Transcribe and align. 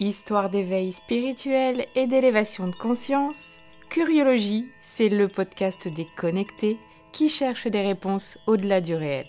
Histoire 0.00 0.48
d'éveil 0.48 0.92
spirituel 0.92 1.84
et 1.96 2.06
d'élévation 2.06 2.68
de 2.68 2.74
conscience, 2.76 3.58
Curiologie, 3.90 4.64
c'est 4.80 5.08
le 5.08 5.26
podcast 5.26 5.88
des 5.88 6.06
connectés 6.16 6.76
qui 7.10 7.28
cherchent 7.28 7.66
des 7.66 7.82
réponses 7.82 8.38
au-delà 8.46 8.80
du 8.80 8.94
réel. 8.94 9.26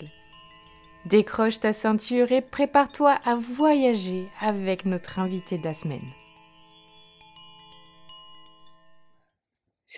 Décroche 1.06 1.58
ta 1.58 1.72
ceinture 1.72 2.30
et 2.30 2.42
prépare-toi 2.52 3.16
à 3.24 3.34
voyager 3.34 4.28
avec 4.40 4.84
notre 4.84 5.18
invité 5.18 5.58
de 5.58 5.64
la 5.64 5.74
semaine. 5.74 5.98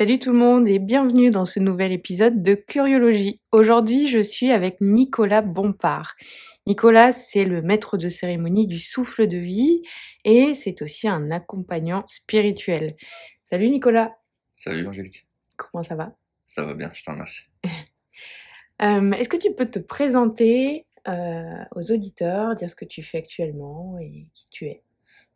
Salut 0.03 0.19
tout 0.19 0.33
le 0.33 0.39
monde 0.39 0.67
et 0.67 0.81
bienvenue 0.81 1.31
dans 1.31 1.45
ce 1.45 1.61
nouvel 1.61 1.93
épisode 1.93 2.43
de 2.43 2.57
Curiologie. 2.57 3.41
Aujourd'hui, 3.53 4.09
je 4.09 4.19
suis 4.19 4.51
avec 4.51 4.81
Nicolas 4.81 5.43
Bompard. 5.43 6.17
Nicolas, 6.67 7.13
c'est 7.13 7.45
le 7.45 7.63
maître 7.63 7.97
de 7.97 8.09
cérémonie 8.09 8.67
du 8.67 8.81
souffle 8.81 9.29
de 9.29 9.37
vie 9.37 9.83
et 10.25 10.55
c'est 10.55 10.83
aussi 10.83 11.07
un 11.07 11.31
accompagnant 11.31 12.05
spirituel. 12.09 12.97
Salut 13.49 13.69
Nicolas. 13.69 14.17
Salut 14.57 14.89
Angélique. 14.89 15.29
Comment 15.57 15.85
ça 15.85 15.95
va? 15.95 16.17
Ça 16.47 16.65
va 16.65 16.75
bien, 16.75 16.91
je 16.93 17.05
te 17.05 17.09
remercie. 17.09 17.45
Euh, 18.83 19.13
Est-ce 19.13 19.29
que 19.29 19.37
tu 19.37 19.55
peux 19.55 19.71
te 19.71 19.79
présenter 19.79 20.87
euh, 21.07 21.65
aux 21.77 21.93
auditeurs, 21.93 22.57
dire 22.57 22.69
ce 22.69 22.75
que 22.75 22.85
tu 22.85 23.01
fais 23.05 23.19
actuellement 23.19 23.97
et 24.01 24.27
qui 24.35 24.47
tu 24.51 24.67
es? 24.67 24.83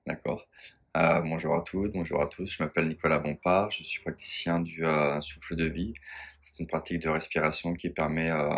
D'accord. 0.05 0.49
Euh, 0.97 1.21
bonjour 1.21 1.55
à 1.55 1.63
toutes, 1.63 1.93
bonjour 1.93 2.23
à 2.23 2.27
tous. 2.27 2.47
Je 2.51 2.63
m'appelle 2.63 2.89
Nicolas 2.89 3.19
Bompard, 3.19 3.71
je 3.71 3.83
suis 3.83 4.01
praticien 4.01 4.61
du 4.61 4.85
euh, 4.85 5.21
souffle 5.21 5.55
de 5.55 5.67
vie. 5.67 5.93
C'est 6.41 6.61
une 6.63 6.67
pratique 6.67 7.03
de 7.03 7.09
respiration 7.11 7.75
qui 7.75 7.91
permet 7.91 8.31
euh, 8.31 8.49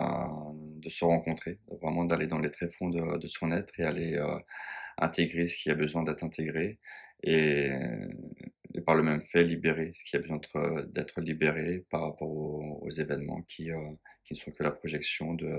de 0.77 0.89
se 0.89 1.05
rencontrer, 1.05 1.59
vraiment 1.83 2.05
d'aller 2.05 2.29
dans 2.29 2.39
les 2.39 2.51
tréfonds 2.51 2.91
de, 2.91 3.19
de 3.19 3.27
son 3.27 3.51
être 3.51 3.81
et 3.81 3.85
aller 3.85 4.19
intégrer 4.99 5.47
ce 5.49 5.57
qui 5.57 5.71
a 5.71 5.75
besoin 5.75 6.05
d'être 6.05 6.23
intégré 6.25 6.79
et, 7.25 7.71
et 8.75 8.81
par 8.83 8.95
le 8.95 9.03
même 9.03 9.23
fait 9.23 9.43
libérer 9.45 9.93
ce 9.95 10.05
qui 10.05 10.17
a 10.17 10.21
besoin 10.21 10.41
d'être- 10.89 11.21
libéré 11.21 11.87
par 11.91 12.03
rapport 12.03 12.29
aux, 12.31 12.79
aux 12.83 12.91
événements 12.91 13.43
qui, 13.43 13.71
qui 14.25 14.35
ne 14.35 14.39
sont 14.39 14.53
que 14.53 14.63
la 14.63 14.71
projection 14.71 15.35
de, 15.35 15.59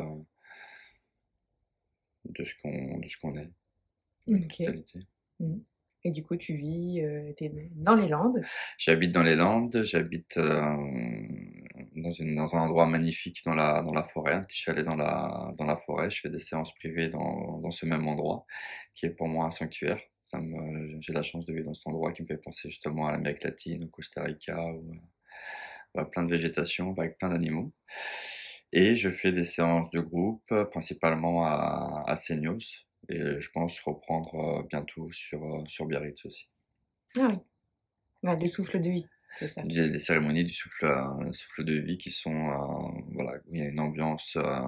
de 2.26 2.44
ce 2.45 2.54
qu'on 3.20 3.36
est, 3.36 3.52
de 4.28 4.38
la 4.39 4.45
Ok. 4.45 4.58
totalité. 4.58 5.00
Mhm. 5.39 5.66
Et 6.05 6.11
du 6.11 6.23
coup, 6.23 6.38
tu 6.38 6.55
vis, 6.55 7.02
euh, 7.02 7.33
dans 7.75 7.95
les 7.95 8.08
Landes. 8.08 8.42
J'habite 8.78 9.11
dans 9.11 9.23
les 9.23 9.36
Landes, 9.36 9.81
j'habite 9.83 10.38
euh, 10.38 10.61
dans, 11.95 12.09
dans 12.36 12.55
un 12.55 12.59
endroit 12.59 12.86
magnifique 12.86 13.44
dans 13.44 13.53
la, 13.53 13.83
dans 13.83 13.94
la 13.94 14.03
forêt, 14.03 14.33
un 14.33 14.44
petit 14.44 14.58
chalet 14.58 14.86
dans 14.86 14.95
la, 14.95 15.53
dans 15.58 15.66
la 15.66 15.75
forêt. 15.75 16.09
Je 16.09 16.22
fais 16.22 16.30
des 16.30 16.39
séances 16.39 16.73
privées 16.75 17.09
dans, 17.09 17.59
dans 17.59 17.72
ce 17.72 17.86
même 17.86 18.08
endroit, 18.08 18.45
qui 18.95 19.08
est 19.08 19.09
pour 19.09 19.27
moi 19.27 19.45
un 19.45 19.52
sanctuaire. 19.52 20.00
J'ai 21.00 21.11
la 21.11 21.23
chance 21.23 21.45
de 21.45 21.53
vivre 21.53 21.66
dans 21.66 21.73
cet 21.73 21.88
endroit 21.88 22.14
qui 22.14 22.22
me 22.22 22.27
fait 22.27 22.38
penser 22.38 22.70
justement 22.70 23.08
à 23.08 23.11
l'Amérique 23.11 23.44
latine, 23.44 23.83
au 23.83 23.88
Costa 23.88 24.23
Rica, 24.23 24.72
ou 24.73 24.95
à 25.95 26.05
plein 26.05 26.23
de 26.23 26.30
végétation, 26.30 26.94
avec 26.97 27.17
plein 27.17 27.30
d'animaux. 27.30 27.73
Et 28.72 28.95
je 28.95 29.09
fais 29.09 29.31
des 29.31 29.44
séances 29.44 29.89
de 29.89 30.00
groupe, 30.00 30.53
principalement 30.72 31.45
à, 31.45 32.03
à 32.05 32.16
Seignos, 32.16 32.88
et 33.08 33.39
je 33.39 33.52
pense 33.52 33.80
reprendre 33.81 34.67
bientôt 34.69 35.09
sur, 35.11 35.64
sur 35.67 35.86
Biarritz 35.86 36.25
aussi. 36.25 36.50
Ah 37.17 37.28
oui. 37.30 37.38
Ouais, 38.23 38.36
le 38.38 38.47
souffle 38.47 38.80
de 38.81 38.89
vie, 38.89 39.08
ça. 39.39 39.61
J'ai 39.67 39.89
des 39.89 40.00
cérémonies 40.00 40.44
du 40.44 40.53
souffle, 40.53 40.86
euh, 40.86 41.31
souffle 41.31 41.64
de 41.64 41.73
vie 41.73 41.97
qui 41.97 42.11
sont, 42.11 42.50
euh, 42.50 43.02
voilà, 43.14 43.39
où 43.45 43.55
il 43.55 43.59
y 43.59 43.64
a 43.64 43.70
une 43.70 43.80
ambiance 43.80 44.36
euh, 44.36 44.59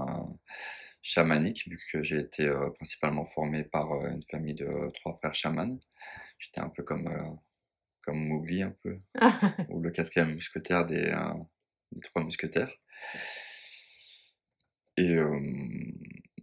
chamanique, 1.02 1.67
vu 1.67 1.79
que 1.91 2.02
j'ai 2.02 2.19
été 2.19 2.49
principalement 2.75 3.25
formé 3.25 3.63
par 3.63 3.91
une 4.05 4.23
famille 4.29 4.53
de 4.53 4.89
trois 4.93 5.13
frères 5.15 5.35
chamans. 5.35 5.79
J'étais 6.37 6.61
un 6.61 6.69
peu 6.69 6.83
comme, 6.83 7.39
comme 8.03 8.25
Mowgli, 8.27 8.61
un 8.61 8.75
peu, 8.83 8.99
ou 9.69 9.81
le 9.81 9.91
quatrième 9.91 10.33
mousquetaire 10.33 10.85
des, 10.85 11.13
des 11.91 12.02
trois 12.02 12.23
mousquetaires. 12.23 12.73
Et, 14.97 15.17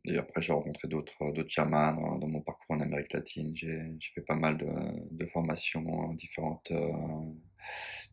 et 0.04 0.16
après, 0.18 0.42
j'ai 0.42 0.52
rencontré 0.52 0.88
d'autres 0.88 1.32
d'autres 1.32 1.50
chamans 1.50 1.92
dans, 1.92 2.16
dans 2.18 2.28
mon 2.28 2.40
parcours 2.42 2.76
en 2.76 2.80
Amérique 2.80 3.12
latine. 3.12 3.54
J'ai 3.56 3.96
fait 4.14 4.22
pas 4.22 4.34
mal 4.36 4.56
de, 4.58 4.66
de 5.10 5.26
formations, 5.26 6.14
différentes 6.14 6.70
euh, 6.72 6.92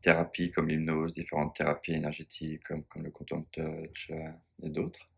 thérapies 0.01 0.51
comme 0.51 0.67
l'hypnose, 0.67 1.13
différentes 1.13 1.55
thérapies 1.55 1.93
énergétiques 1.93 2.63
comme, 2.63 2.83
comme 2.85 3.03
le 3.03 3.11
quantum 3.11 3.45
touch 3.51 4.11
euh, 4.11 4.29
et 4.63 4.69
d'autres. 4.69 5.09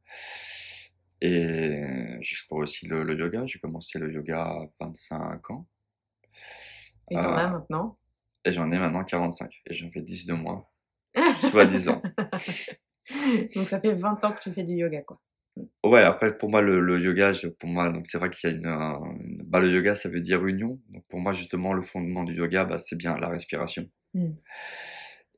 Et 1.22 2.18
j'explore 2.22 2.60
aussi 2.62 2.88
le, 2.88 3.04
le 3.04 3.16
yoga. 3.18 3.46
J'ai 3.48 3.60
commencé 3.60 3.98
le 4.00 4.12
yoga 4.12 4.42
à 4.44 4.66
25 4.80 5.50
ans. 5.52 5.68
Et 7.10 7.20
t'en 7.20 7.36
as 7.36 7.48
Euh, 7.48 7.50
maintenant? 7.50 7.98
et 8.46 8.52
j'en 8.52 8.72
ai 8.72 8.80
maintenant 8.80 9.04
45. 9.04 9.62
Et 9.68 9.74
j'en 9.74 9.90
fais 9.90 10.02
10 10.02 10.26
de 10.26 10.34
moins, 10.34 10.66
soit 11.38 11.66
10 11.66 11.90
ans. 11.90 12.04
Donc 13.56 13.68
ça 13.68 13.80
fait 13.82 13.94
20 13.94 14.24
ans 14.24 14.34
que 14.34 14.40
tu 14.42 14.54
fais 14.54 14.64
du 14.64 14.74
yoga, 14.74 15.02
quoi. 15.02 15.22
Ouais, 15.84 16.02
après, 16.04 16.38
pour 16.38 16.50
moi, 16.50 16.62
le, 16.62 16.80
le 16.80 17.00
yoga, 17.00 17.34
je- 17.34 17.48
pour 17.48 17.70
moi, 17.70 17.90
donc 17.90 18.06
c'est 18.08 18.18
vrai 18.18 18.30
qu'il 18.30 18.50
y 18.50 18.54
a 18.54 18.56
une, 18.56 18.66
une- 18.66 19.44
bah, 19.46 19.60
le 19.60 19.70
yoga, 19.72 19.96
ça 19.96 20.10
veut 20.10 20.22
dire 20.22 20.46
union. 20.46 20.80
Donc 20.90 21.06
pour 21.08 21.20
moi, 21.20 21.34
justement, 21.34 21.74
le 21.74 21.82
fondement 21.82 22.24
du 22.24 22.34
yoga, 22.36 22.66
bah, 22.66 22.78
c'est 22.78 22.96
bien 22.98 23.18
la 23.18 23.30
respiration. 23.30 23.90
Mm. 24.14 24.38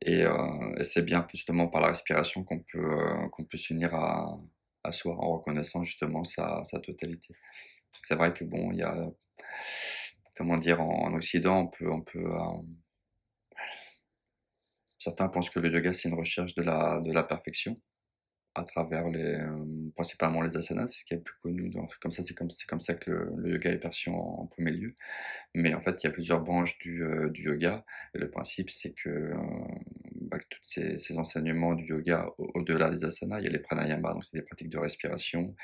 Et, 0.02 0.24
euh, 0.24 0.76
et 0.78 0.84
c'est 0.84 1.02
bien 1.02 1.28
justement 1.32 1.68
par 1.68 1.82
la 1.82 1.90
respiration 1.90 2.44
qu'on 2.44 2.60
peut, 2.60 2.80
euh, 2.80 3.28
qu'on 3.32 3.44
peut 3.44 3.58
s'unir 3.58 3.94
à, 3.96 4.38
à 4.84 4.92
soi 4.92 5.16
en 5.16 5.34
reconnaissant 5.38 5.84
justement 5.84 6.24
sa, 6.24 6.64
sa 6.64 6.80
totalité. 6.80 7.34
C'est 8.04 8.16
vrai 8.16 8.34
que 8.34 8.46
bon, 8.46 8.72
il 8.74 8.80
y 8.80 8.84
a, 8.84 9.10
comment 10.36 10.58
dire, 10.58 10.82
en, 10.82 10.90
en 11.08 11.14
Occident, 11.14 11.60
on 11.62 11.68
peut, 11.68 11.90
on 11.92 12.02
peut, 12.02 12.20
euh, 12.26 12.62
certains 15.00 15.28
pensent 15.30 15.50
que 15.50 15.60
le 15.60 15.70
yoga, 15.72 15.94
c'est 15.94 16.10
une 16.10 16.16
recherche 16.16 16.54
de 16.56 16.62
la, 16.62 17.00
de 17.00 17.12
la 17.12 17.24
perfection 17.24 17.82
à 18.60 18.64
travers 18.64 19.08
les, 19.08 19.36
euh, 19.36 19.66
principalement 19.96 20.42
les 20.42 20.58
asanas, 20.58 20.88
c'est 20.88 21.00
ce 21.02 21.06
qui 21.06 21.14
est 21.14 21.18
plus 21.18 21.38
connu. 21.42 21.70
Donc, 21.70 21.98
comme 22.00 22.12
ça, 22.12 22.24
c'est 22.24 22.34
comme, 22.34 22.50
comme 22.68 22.82
ça 22.82 22.94
que 22.96 23.12
le, 23.12 23.52
yoga 23.54 23.72
est 23.72 23.78
perçu 23.80 24.10
en, 24.10 24.48
premier 24.48 24.72
lieu. 24.72 24.96
Mais 25.56 25.74
en 25.74 25.82
fait, 25.82 26.04
il 26.04 26.08
y 26.08 26.10
a 26.10 26.14
plusieurs 26.14 26.42
branches 26.42 26.78
du, 26.80 27.04
euh, 27.04 27.32
yoga. 27.36 27.86
Et 28.16 28.20
le 28.20 28.30
principe, 28.30 28.70
c'est 28.70 28.94
que, 28.94 29.10
euh, 29.10 29.36
bah, 30.22 30.38
tous 30.50 30.60
ces, 30.62 31.18
enseignements 31.18 31.74
du 31.76 31.86
yoga, 31.86 32.30
au- 32.38 32.52
au-delà 32.56 32.90
des 32.90 33.06
asanas, 33.06 33.40
il 33.40 33.46
y 33.46 33.48
a 33.48 33.52
les 33.52 33.60
pranayamas, 33.60 34.14
donc 34.14 34.26
c'est 34.26 34.38
des 34.38 34.44
pratiques 34.44 34.70
de 34.70 34.78
respiration. 34.78 35.56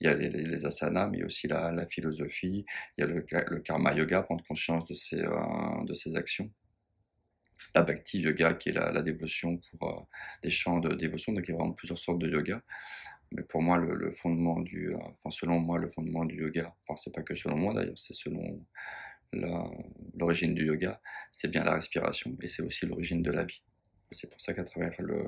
Il 0.00 0.06
y 0.06 0.10
a 0.10 0.14
les, 0.14 0.28
les, 0.30 0.44
les 0.44 0.66
asanas, 0.66 1.08
mais 1.08 1.24
aussi 1.24 1.48
la, 1.48 1.72
la 1.72 1.86
philosophie. 1.86 2.64
Il 2.98 3.02
y 3.02 3.04
a 3.04 3.06
le, 3.06 3.24
le 3.48 3.60
karma 3.60 3.94
yoga, 3.94 4.22
prendre 4.22 4.44
conscience 4.46 4.86
de 4.86 4.94
ses, 4.94 5.20
euh, 5.22 5.84
de 5.84 5.94
ses 5.94 6.16
actions 6.16 6.50
la 7.74 7.82
bhakti 7.82 8.20
yoga 8.20 8.54
qui 8.54 8.70
est 8.70 8.72
la, 8.72 9.02
dévotion 9.02 9.58
pour 9.78 9.88
euh, 9.88 10.02
des 10.42 10.50
chants 10.50 10.78
de 10.78 10.94
dévotion 10.94 11.32
donc 11.32 11.44
il 11.48 11.52
y 11.52 11.54
a 11.54 11.56
vraiment 11.56 11.72
plusieurs 11.72 11.98
sortes 11.98 12.18
de 12.18 12.28
yoga. 12.30 12.62
Mais 13.32 13.42
pour 13.42 13.62
moi 13.62 13.78
le, 13.78 14.10
fondement 14.10 14.60
du 14.60 14.94
euh, 14.94 14.98
enfin 15.12 15.30
selon 15.30 15.58
moi 15.58 15.78
le 15.78 15.86
fondement 15.86 16.24
du 16.24 16.36
yoga 16.36 16.74
enfin 16.86 17.00
c'est 17.02 17.14
pas 17.14 17.22
que 17.22 17.34
selon 17.34 17.56
moi 17.56 17.74
d'ailleurs 17.74 17.98
c'est 17.98 18.14
selon 18.14 18.64
l'origine 20.14 20.54
du 20.54 20.66
yoga 20.66 21.00
c'est 21.30 21.48
bien 21.48 21.64
la 21.64 21.74
respiration 21.74 22.36
et 22.42 22.48
c'est 22.48 22.62
aussi 22.62 22.86
l'origine 22.86 23.22
de 23.22 23.30
la 23.30 23.44
vie. 23.44 23.62
C'est 24.10 24.28
pour 24.28 24.40
ça 24.40 24.52
qu'à 24.52 24.64
travers 24.64 24.94
le, 25.00 25.24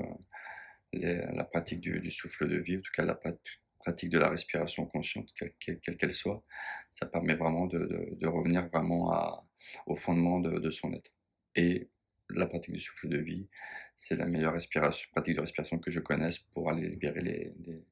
la 0.92 1.44
pratique 1.44 1.80
du, 1.80 2.10
souffle 2.10 2.46
de 2.46 2.56
vie 2.58 2.76
en 2.76 2.80
tout 2.80 2.92
cas 2.94 3.04
la 3.04 3.14
prat- 3.14 3.32
pratique 3.78 4.10
de 4.10 4.18
la 4.18 4.28
respiration 4.28 4.84
consciente 4.86 5.28
quelle 5.58 5.80
qu'elle 5.80 6.12
soit 6.12 6.42
ça 6.90 7.06
permet 7.06 7.34
vraiment 7.34 7.66
de, 7.66 8.26
revenir 8.26 8.68
vraiment 8.68 9.46
au 9.86 9.94
fondement 9.94 10.40
de, 10.40 10.58
de 10.58 10.70
son 10.70 10.92
être. 10.92 11.10
Et 11.56 11.88
la 12.30 12.46
pratique 12.46 12.74
du 12.74 12.80
souffle 12.80 13.08
de 13.08 13.18
vie, 13.18 13.48
c'est 13.96 14.16
la 14.16 14.26
meilleure 14.26 14.52
respiration, 14.54 15.08
pratique 15.12 15.36
de 15.36 15.40
respiration 15.40 15.78
que 15.78 15.90
je 15.90 16.00
connaisse 16.00 16.38
pour 16.38 16.70
aller 16.70 16.88
libérer 16.88 17.22
les, 17.22 17.54
les- 17.66 17.84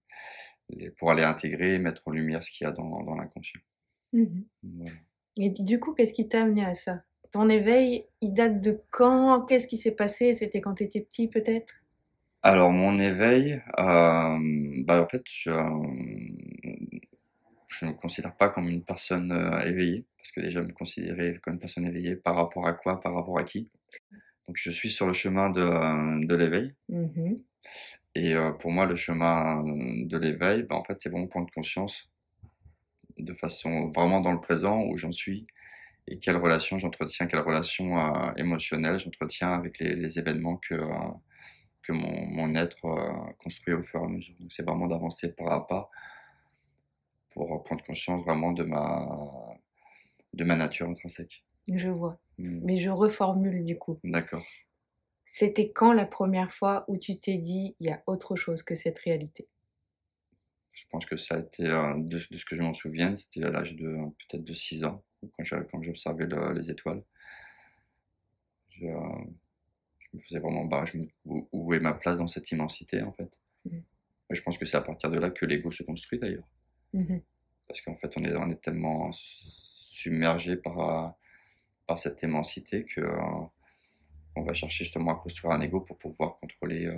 les- 0.71 0.91
pour 0.91 1.11
aller 1.13 1.25
intégrer 1.25 1.75
et 1.75 1.79
mettre 1.79 2.09
en 2.09 2.13
lumière 2.13 2.43
ce 2.43 2.51
qu'il 2.51 2.67
y 2.67 2.69
a 2.69 2.73
dans, 2.73 3.03
dans 3.05 3.15
l'inconscient. 3.17 3.61
Voilà. 4.63 4.97
Et 5.37 5.51
du 5.51 5.79
coup, 5.79 5.93
qu'est-ce 5.93 6.15
qui 6.15 6.27
t'a 6.27 6.41
amené 6.41 6.65
à 6.65 6.75
ça? 6.75 7.03
Ton 7.33 7.51
éveil, 7.51 8.07
il 8.23 8.33
date 8.33 8.63
de 8.63 8.81
quand? 8.91 9.45
Qu'est-ce 9.45 9.69
qui 9.69 9.77
s'est 9.77 9.91
passé? 9.93 10.33
C'était 10.33 10.63
quand 10.63 10.77
tu 10.77 10.85
étais 10.85 11.03
petit, 11.03 11.29
peut-être? 11.29 11.75
Alors 12.43 12.71
mon 12.71 12.99
éveil, 13.01 13.61
euh, 13.81 14.39
bah 14.85 15.03
en 15.03 15.07
fait, 15.07 15.23
je, 15.27 15.51
je 17.69 17.87
ne 17.87 17.91
me 17.91 17.97
considère 17.97 18.37
pas 18.37 18.49
comme 18.51 18.69
une 18.69 18.85
personne 18.85 19.33
euh, 19.33 19.61
éveillée, 19.67 20.07
parce 20.17 20.31
que 20.33 20.41
déjà 20.41 20.63
me 20.63 20.73
considérer 20.73 21.39
comme 21.43 21.55
une 21.55 21.61
personne 21.61 21.87
éveillée 21.87 22.17
par 22.17 22.37
rapport 22.37 22.67
à 22.67 22.73
quoi, 22.75 23.01
par 23.01 23.15
rapport 23.15 23.39
à 23.39 23.45
qui? 23.45 23.69
Donc 24.47 24.57
je 24.57 24.71
suis 24.71 24.91
sur 24.91 25.07
le 25.07 25.13
chemin 25.13 25.51
de, 25.51 25.61
euh, 25.61 26.27
de 26.27 26.35
l'éveil. 26.35 26.75
Mhm. 26.89 27.43
Et 28.15 28.35
euh, 28.35 28.51
pour 28.53 28.71
moi, 28.71 28.87
le 28.87 28.97
chemin 28.97 29.63
de 29.65 30.19
l'éveil, 30.19 30.65
bah, 30.65 30.77
en 30.77 30.85
fait, 30.85 31.01
c'est 31.01 31.09
vraiment 31.09 31.29
prendre 31.29 31.51
conscience 31.55 32.11
de 33.19 33.33
façon 33.33 33.91
vraiment 33.91 34.21
dans 34.21 34.33
le 34.33 34.41
présent 34.41 34.83
où 34.83 34.97
j'en 34.97 35.13
suis 35.13 35.47
et 36.09 36.19
quelle 36.19 36.37
relation 36.37 36.79
j'entretiens, 36.79 37.27
quelle 37.27 37.41
relation 37.41 37.99
euh, 37.99 38.33
émotionnelle 38.37 38.99
j'entretiens 38.99 39.53
avec 39.53 39.79
les, 39.79 39.95
les 39.95 40.19
événements 40.19 40.57
que, 40.57 40.75
euh, 40.75 41.11
que 41.83 41.93
mon, 41.93 42.27
mon 42.27 42.55
être 42.55 42.85
euh, 42.85 43.33
construit 43.39 43.75
au 43.75 43.83
fur 43.83 44.01
et 44.01 44.05
à 44.05 44.09
mesure. 44.09 44.35
Donc 44.41 44.53
c'est 44.53 44.65
vraiment 44.65 44.87
d'avancer 44.87 45.33
pas 45.33 45.55
à 45.55 45.61
pas 45.61 45.91
pour 47.31 47.63
prendre 47.65 47.85
conscience 47.85 48.23
vraiment 48.25 48.53
de 48.53 48.65
ma 48.65 49.07
de 50.35 50.45
ma 50.45 50.57
nature 50.57 50.89
intrinsèque. 50.89 51.45
Je 51.69 51.89
vois. 51.89 52.19
Hmm. 52.43 52.61
Mais 52.65 52.79
je 52.79 52.91
reformule 52.91 53.65
du 53.65 53.79
coup. 53.79 54.01
D'accord. 54.03 54.45
C'était 55.25 55.71
quand 55.71 55.93
la 55.93 56.07
première 56.07 56.53
fois 56.53 56.85
où 56.89 56.99
tu 56.99 57.17
t'es 57.17 57.39
dit 57.39 57.77
il 57.79 57.87
y 57.87 57.91
a 57.91 58.03
autre 58.07 58.35
chose 58.35 58.65
que 58.65 58.75
cette 58.75 58.99
réalité? 58.99 59.49
Je 60.73 60.85
pense 60.91 61.07
que 61.07 61.17
ça 61.17 61.37
a 61.37 61.39
été, 61.39 61.65
de, 61.65 62.19
ce 62.19 62.45
que 62.45 62.57
je 62.57 62.63
m'en 62.63 62.73
souviens, 62.73 63.15
c'était 63.15 63.45
à 63.45 63.51
l'âge 63.51 63.77
de 63.77 63.95
peut-être 64.19 64.43
de 64.43 64.53
6 64.55 64.83
ans, 64.85 65.05
quand 65.37 65.83
j'observais 65.83 66.27
le- 66.27 66.53
les 66.55 66.71
étoiles. 66.71 67.05
Je, 68.71 68.87
je 68.87 70.09
me 70.15 70.21
faisais 70.21 70.41
vraiment, 70.41 70.65
bah, 70.65 70.85
je 70.87 70.99
me, 70.99 71.07
où, 71.27 71.47
où 71.53 71.75
est 71.75 71.81
ma 71.81 71.93
place 71.93 72.19
dans 72.19 72.27
cette 72.27 72.51
immensité 72.51 73.03
en 73.03 73.13
fait. 73.13 73.39
Et 73.71 74.35
je 74.35 74.43
pense 74.43 74.59
que 74.59 74.65
c'est 74.65 74.79
à 74.79 74.81
partir 74.83 75.11
de 75.11 75.19
là 75.19 75.31
que 75.31 75.47
l'ego 75.47 75.71
se 75.71 75.83
construit 75.85 76.19
d'ailleurs. 76.19 76.49
Mhm. 76.93 77.23
Parce 77.69 77.81
qu'en 77.83 77.95
fait, 77.95 78.13
on 78.17 78.25
est, 78.25 78.35
on 78.35 78.51
est 78.51 78.61
tellement 78.61 79.11
submergé 79.13 80.57
par, 80.57 80.79
euh, 80.81 81.09
par 81.93 81.99
cette 81.99 82.23
immensité 82.23 82.87
que 82.87 83.03
euh, 83.03 83.47
on 84.35 84.43
va 84.45 84.55
chercher 84.55 84.85
justement 84.85 85.13
à 85.13 85.17
construire 85.17 85.53
un 85.53 85.61
ego 85.61 85.83
pour 85.83 85.99
pouvoir 85.99 86.39
contrôler, 86.41 86.87
euh, 86.87 86.95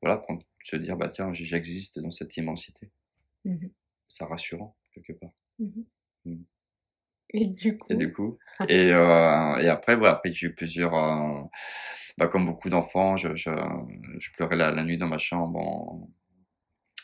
voilà, 0.00 0.16
prendre- 0.18 0.42
se 0.64 0.76
dire, 0.76 0.96
bah 0.96 1.08
tiens, 1.08 1.30
j'existe 1.32 1.98
dans 1.98 2.10
cette 2.10 2.36
immensité. 2.38 2.90
Mhm. 3.44 3.70
C'est 4.08 4.24
rassurant, 4.24 4.76
quelque 4.92 5.12
part. 5.12 5.32
Mhm. 5.58 5.84
Mm. 6.24 6.42
Et 7.34 7.46
du 7.46 7.76
coup, 7.76 7.86
Et 7.90 7.96
du 7.96 8.12
coup, 8.14 8.38
et, 8.68 8.90
euh, 8.92 9.56
et 9.58 9.68
après, 9.68 9.96
ouais, 9.96 10.08
après 10.08 10.32
j'ai 10.32 10.46
eu 10.46 10.54
plusieurs, 10.54 10.94
euh, 10.94 11.42
bah, 12.16 12.28
comme 12.28 12.46
beaucoup 12.46 12.70
d'enfants, 12.70 13.18
je, 13.18 13.34
je, 13.34 13.50
je 14.18 14.30
pleurais 14.32 14.56
la, 14.56 14.70
la 14.70 14.84
nuit 14.84 14.96
dans 14.96 15.08
ma 15.08 15.18
chambre 15.18 15.58
en, 15.60 16.10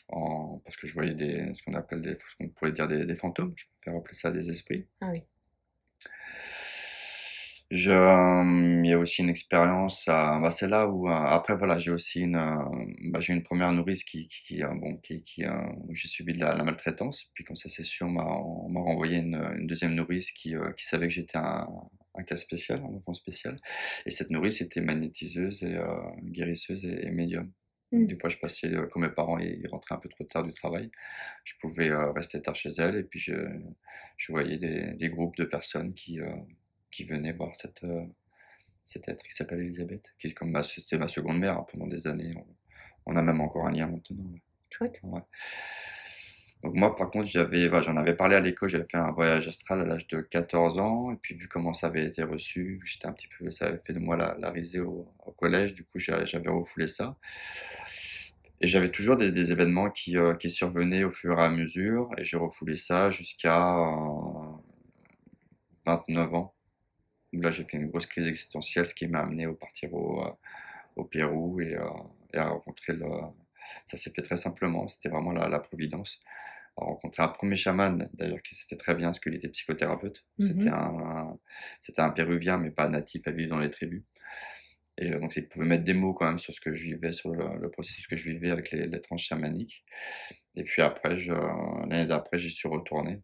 en- 0.09 0.59
parce 0.65 0.77
que 0.77 0.87
je 0.87 0.95
voyais 0.95 1.15
des, 1.15 1.53
ce 1.53 1.63
qu'on 1.63 1.75
appelle 1.75 2.01
des, 2.01 2.15
ce 2.15 2.37
qu'on 2.39 2.49
pourrait 2.49 2.73
dire 2.73 2.89
des, 2.89 3.05
des 3.05 3.17
fantômes, 3.17 3.53
je 3.57 3.67
préfère 3.83 3.99
appeler 4.01 4.15
ça 4.15 4.31
des 4.31 4.51
esprits. 4.51 4.87
ah 5.03 5.11
oui. 5.11 5.23
Je, 7.71 7.91
euh, 7.91 8.83
il 8.85 8.87
y 8.89 8.93
a 8.93 8.99
aussi 8.99 9.23
une 9.23 9.31
expérience, 9.31 10.07
à- 10.07 10.39
bah, 10.41 10.51
c'est 10.51 10.69
là 10.69 10.87
où, 10.89 11.09
euh, 11.09 11.13
après 11.13 11.57
voilà, 11.57 11.79
j'ai 11.79 11.91
aussi 11.91 12.21
une, 12.21 12.37
euh, 12.37 12.57
bah, 13.11 13.21
j'ai 13.21 13.33
une 13.33 13.43
première 13.43 13.73
nourrice 13.73 14.05
qui, 14.05 14.27
qui, 14.29 14.43
qui, 14.45 14.63
euh, 14.63 14.69
bon, 14.75 14.97
qui, 14.99 15.23
qui, 15.23 15.45
euh, 15.45 15.67
où 15.89 15.93
j'ai 15.95 16.07
subi 16.09 16.35
de 16.35 16.41
la, 16.41 16.55
la 16.55 16.63
maltraitance, 16.63 17.25
puis 17.35 17.43
quand 17.45 17.57
ça 17.57 17.69
s'est 17.69 17.83
su, 17.83 18.05
on 18.05 18.11
m'a, 18.11 18.23
on 18.25 18.69
m'a 18.69 18.81
renvoyé 18.81 19.19
une, 19.19 19.35
une 19.59 19.67
deuxième 19.67 19.95
nourrice 19.95 20.31
qui, 20.33 20.55
euh, 20.55 20.73
qui 20.73 20.85
savait 20.85 21.09
que 21.09 21.15
j'étais 21.15 21.39
un, 21.39 21.67
un 22.15 22.23
cas 22.23 22.37
spécial, 22.37 22.81
un 22.81 22.95
enfant 22.97 23.15
spécial, 23.15 23.57
et 24.07 24.11
cette 24.11 24.31
nourrice 24.31 24.61
était 24.61 24.81
magnétiseuse 24.83 25.65
et 25.65 25.75
euh, 25.75 25.87
guérisseuse 26.23 26.85
et, 26.85 27.07
et 27.07 27.11
médium. 27.11 27.51
Des 28.09 28.17
fois, 28.19 28.31
je 28.31 28.37
passais, 28.39 28.71
quand 28.93 29.01
mes 29.01 29.11
parents 29.11 29.39
ils 29.39 29.67
rentraient 29.71 29.95
un 29.95 29.99
peu 29.99 30.09
trop 30.11 30.25
tard 30.25 30.45
du 30.45 30.53
travail, 30.53 30.91
je 31.45 31.55
pouvais 31.61 31.91
rester 32.15 32.43
tard 32.43 32.57
chez 32.57 32.71
elle, 32.79 32.97
et 32.97 33.05
puis 33.05 33.21
je, 33.21 33.35
je 34.19 34.33
voyais 34.33 34.59
des, 34.59 34.95
des 34.95 35.09
groupes 35.11 35.37
de 35.37 35.45
personnes 35.45 35.95
qui, 35.95 36.21
euh, 36.21 36.29
qui 36.95 37.05
venaient 37.05 37.33
voir 37.33 37.55
cette, 37.55 37.85
euh, 37.85 38.05
cet 38.85 39.09
être 39.09 39.23
qui 39.23 39.35
s'appelle 39.35 39.61
Elisabeth, 39.61 40.15
qui 40.19 40.29
est 40.29 40.33
comme 40.35 40.51
ma, 40.51 40.63
c'était 40.63 40.99
ma 40.99 41.09
seconde 41.09 41.39
mère 41.39 41.59
hein, 41.59 41.67
pendant 41.71 41.87
des 41.87 42.07
années. 42.07 42.35
On, 42.37 42.47
on 43.07 43.17
a 43.17 43.23
même 43.23 43.41
encore 43.41 43.67
un 43.67 43.73
lien 43.73 43.87
maintenant. 43.87 44.25
Chouette. 44.71 45.01
Ouais. 45.05 45.21
Donc 46.65 46.75
moi, 46.77 46.97
par 46.97 47.11
contre, 47.11 47.27
j'avais, 47.29 47.69
bah, 47.69 47.83
j'en 47.83 47.97
avais 47.99 48.15
parlé 48.15 48.37
à 48.37 48.41
l'école, 48.41 48.71
j'avais 48.71 48.87
fait 48.91 48.97
un 48.97 49.13
voyage 49.13 49.47
astral 49.49 49.83
à 49.83 49.85
l'âge 49.85 50.07
de 50.07 50.21
14 50.23 50.79
ans, 50.79 51.13
et 51.13 51.17
puis 51.17 51.35
vu 51.35 51.47
comment 51.47 51.75
ça 51.75 51.89
avait 51.89 52.07
été 52.07 52.23
reçu, 52.23 52.81
j'étais 52.87 53.07
un 53.07 53.13
petit 53.13 53.29
peu, 53.39 53.51
ça 53.51 53.67
avait 53.67 53.81
fait 53.85 53.93
de 53.93 53.99
moi 53.99 54.17
la, 54.17 54.35
la 54.39 54.51
risée 54.51 54.81
au, 54.81 55.07
au 55.27 55.33
collège, 55.33 55.75
du 55.75 55.85
coup 55.85 55.99
j'avais 55.99 56.49
refoulé 56.49 56.89
ça. 56.89 57.19
Et 58.63 58.67
j'avais 58.67 58.91
toujours 58.91 59.17
des, 59.17 59.31
des 59.31 59.53
événements 59.53 59.91
qui, 59.91 60.17
euh, 60.17 60.35
qui 60.35 60.49
survenaient 60.49 61.05
au 61.05 61.11
fur 61.11 61.39
et 61.39 61.43
à 61.43 61.51
mesure, 61.51 62.09
et 62.17 62.25
j'ai 62.25 62.39
refoulé 62.39 62.77
ça 62.77 63.11
jusqu'à 63.11 63.77
euh, 63.77 64.57
29 65.87 66.35
ans, 66.35 66.54
où 67.35 67.41
là 67.41 67.51
j'ai 67.51 67.65
fait 67.65 67.77
une 67.77 67.89
grosse 67.89 68.07
crise 68.07 68.27
existentielle, 68.27 68.87
ce 68.87 68.95
qui 68.95 69.07
m'a 69.09 69.21
amené 69.21 69.47
au 69.47 69.55
partir 69.55 69.93
au, 69.95 70.23
euh, 70.25 70.31
au 70.97 71.05
Pérou 71.05 71.61
et, 71.61 71.75
euh, 71.77 71.89
et 72.33 72.39
à 72.39 72.49
rencontrer 72.49 72.95
le... 72.95 73.07
Ça 73.87 73.97
s'est 73.97 74.11
fait 74.11 74.23
très 74.23 74.37
simplement, 74.37 74.87
c'était 74.87 75.09
vraiment 75.09 75.33
la, 75.33 75.49
la 75.49 75.59
providence. 75.61 76.21
À 76.77 76.85
rencontrer 76.85 77.23
un 77.23 77.29
premier 77.29 77.57
chaman, 77.57 78.09
d'ailleurs, 78.15 78.43
qui 78.43 78.55
c'était 78.57 78.77
très 78.77 78.95
bien, 78.95 79.09
parce 79.09 79.21
qu'il 79.21 79.35
était 79.35 79.49
psychothérapeute. 79.49 80.25
C'était 80.39 80.71
Mhm. 80.71 80.75
un, 80.75 81.39
c'était 81.81 82.03
un 82.03 82.11
péruvien, 82.11 82.59
mais 82.59 82.71
pas 82.73 82.89
natif 82.89 83.27
à 83.29 83.31
vivre 83.31 83.51
dans 83.51 83.61
les 83.61 83.71
tribus. 83.71 84.03
Et 84.99 85.13
euh, 85.13 85.21
donc, 85.21 85.37
il 85.37 85.49
pouvait 85.49 85.67
mettre 85.67 85.85
des 85.85 85.95
mots 85.95 86.15
quand 86.15 86.27
même 86.27 86.39
sur 86.39 86.53
ce 86.53 86.61
que 86.61 86.73
je 86.75 86.85
vivais, 86.85 87.13
sur 87.13 87.31
le, 87.31 87.59
le 87.61 87.71
processus 87.71 88.07
que 88.09 88.17
je 88.17 88.29
vivais 88.29 88.51
avec 88.51 88.71
les, 88.73 88.87
les 88.87 89.01
tranches 89.01 89.25
chamaniques. 89.27 89.85
Et 90.57 90.65
puis 90.65 90.83
après, 90.83 91.17
l'année 91.17 92.07
d'après, 92.07 92.39
j'y 92.39 92.51
suis 92.51 92.69
retourné. 92.69 93.23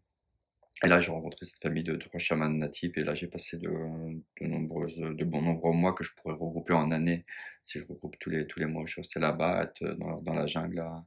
Et 0.82 0.88
là, 0.88 1.00
j'ai 1.00 1.11
rencontré 1.12 1.44
cette 1.44 1.62
famille 1.62 1.82
de 1.82 1.94
trois 1.96 2.19
chamans 2.19 2.49
natifs. 2.49 2.96
Et 2.96 3.05
là, 3.05 3.14
j'ai 3.14 3.26
passé 3.28 3.58
de, 3.58 3.69
de 3.69 4.46
nombreuses, 4.46 4.96
de 4.96 5.25
bons 5.25 5.43
nombreux 5.43 5.72
mois 5.72 5.93
que 5.93 6.02
je 6.02 6.14
pourrais 6.14 6.34
regrouper 6.34 6.72
en 6.72 6.90
années. 6.90 7.26
Si 7.64 7.78
je 7.78 7.87
regroupe 7.87 8.17
tous 8.19 8.31
les, 8.31 8.46
tous 8.46 8.61
les 8.61 8.67
mois, 8.67 8.84
je 8.87 8.93
suis 8.93 9.00
resté 9.02 9.20
là-bas, 9.20 9.64
être 9.64 9.84
dans, 9.99 10.22
dans 10.22 10.32
la 10.32 10.46
jungle, 10.46 10.81
à, 10.81 11.05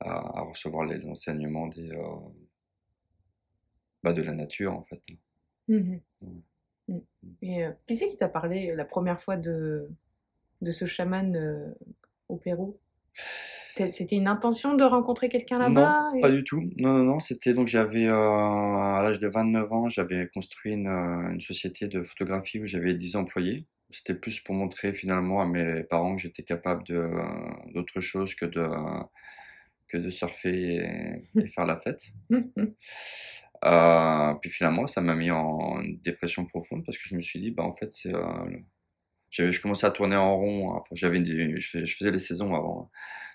à, 0.00 0.38
à 0.38 0.40
recevoir 0.42 0.86
les 0.86 1.04
enseignements 1.06 1.66
des, 1.66 1.90
euh, 1.90 2.16
bah, 4.02 4.14
de 4.14 4.22
la 4.22 4.32
nature, 4.32 4.72
en 4.72 4.84
fait. 4.84 5.02
Mhm. 5.68 6.00
Mm. 6.22 6.40
Mm. 6.88 7.00
Et 7.42 7.64
euh, 7.66 7.72
qui 7.86 7.98
c'est 7.98 8.08
qui 8.08 8.16
t'a 8.16 8.28
parlé 8.28 8.74
la 8.74 8.86
première 8.86 9.20
fois 9.20 9.36
de, 9.36 9.90
de 10.62 10.70
ce 10.70 10.86
chaman 10.86 11.36
euh, 11.36 11.74
au 12.28 12.36
Pérou? 12.36 12.78
C'était 13.90 14.16
une 14.16 14.28
intention 14.28 14.74
de 14.74 14.84
rencontrer 14.84 15.28
quelqu'un 15.28 15.58
là-bas 15.58 16.10
Non, 16.12 16.18
et- 16.18 16.20
pas 16.20 16.30
du 16.30 16.44
tout. 16.44 16.60
Non, 16.76 16.92
non, 16.94 17.04
non. 17.04 17.20
C'était 17.20 17.54
donc 17.54 17.66
j'avais 17.68 18.06
euh, 18.06 18.14
à 18.14 19.00
l'âge 19.02 19.18
de 19.20 19.28
29 19.28 19.72
ans, 19.72 19.88
j'avais 19.88 20.28
construit 20.34 20.72
une, 20.72 20.86
euh, 20.88 21.30
une 21.32 21.40
société 21.40 21.88
de 21.88 22.02
photographie 22.02 22.60
où 22.60 22.66
j'avais 22.66 22.94
10 22.94 23.16
employés. 23.16 23.66
C'était 23.90 24.14
plus 24.14 24.40
pour 24.40 24.54
montrer 24.54 24.92
finalement 24.92 25.40
à 25.40 25.46
mes 25.46 25.82
parents 25.82 26.14
que 26.16 26.20
j'étais 26.22 26.42
capable 26.42 26.84
euh, 26.90 27.08
d'autre 27.74 28.00
chose 28.00 28.34
que 28.34 28.44
de 28.44 28.62
que 29.88 29.96
de 29.96 30.10
surfer 30.10 30.76
et, 30.76 31.40
et 31.42 31.46
faire 31.46 31.64
la 31.66 31.76
fête. 31.78 32.02
Euh, 33.64 34.34
puis 34.40 34.50
finalement, 34.50 34.86
ça 34.86 35.00
m'a 35.00 35.16
mis 35.16 35.32
en 35.32 35.82
dépression 36.04 36.46
profonde 36.46 36.84
parce 36.86 36.96
que 36.96 37.08
je 37.08 37.16
me 37.16 37.20
suis 37.20 37.40
dit, 37.40 37.50
bah 37.50 37.64
en 37.64 37.72
fait, 37.72 37.88
c'est, 37.92 38.14
euh, 38.14 38.20
je 39.30 39.60
commençais 39.60 39.86
à 39.86 39.90
tourner 39.90 40.16
en 40.16 40.36
rond. 40.36 40.72
hein. 40.74 40.78
Enfin, 40.80 40.94
j'avais, 40.94 41.24
je, 41.24 41.70
fais- 41.70 41.86
je 41.86 41.96
faisais 41.96 42.10
les 42.10 42.18
saisons 42.18 42.54
avant, 42.54 42.82
hein. 42.82 42.90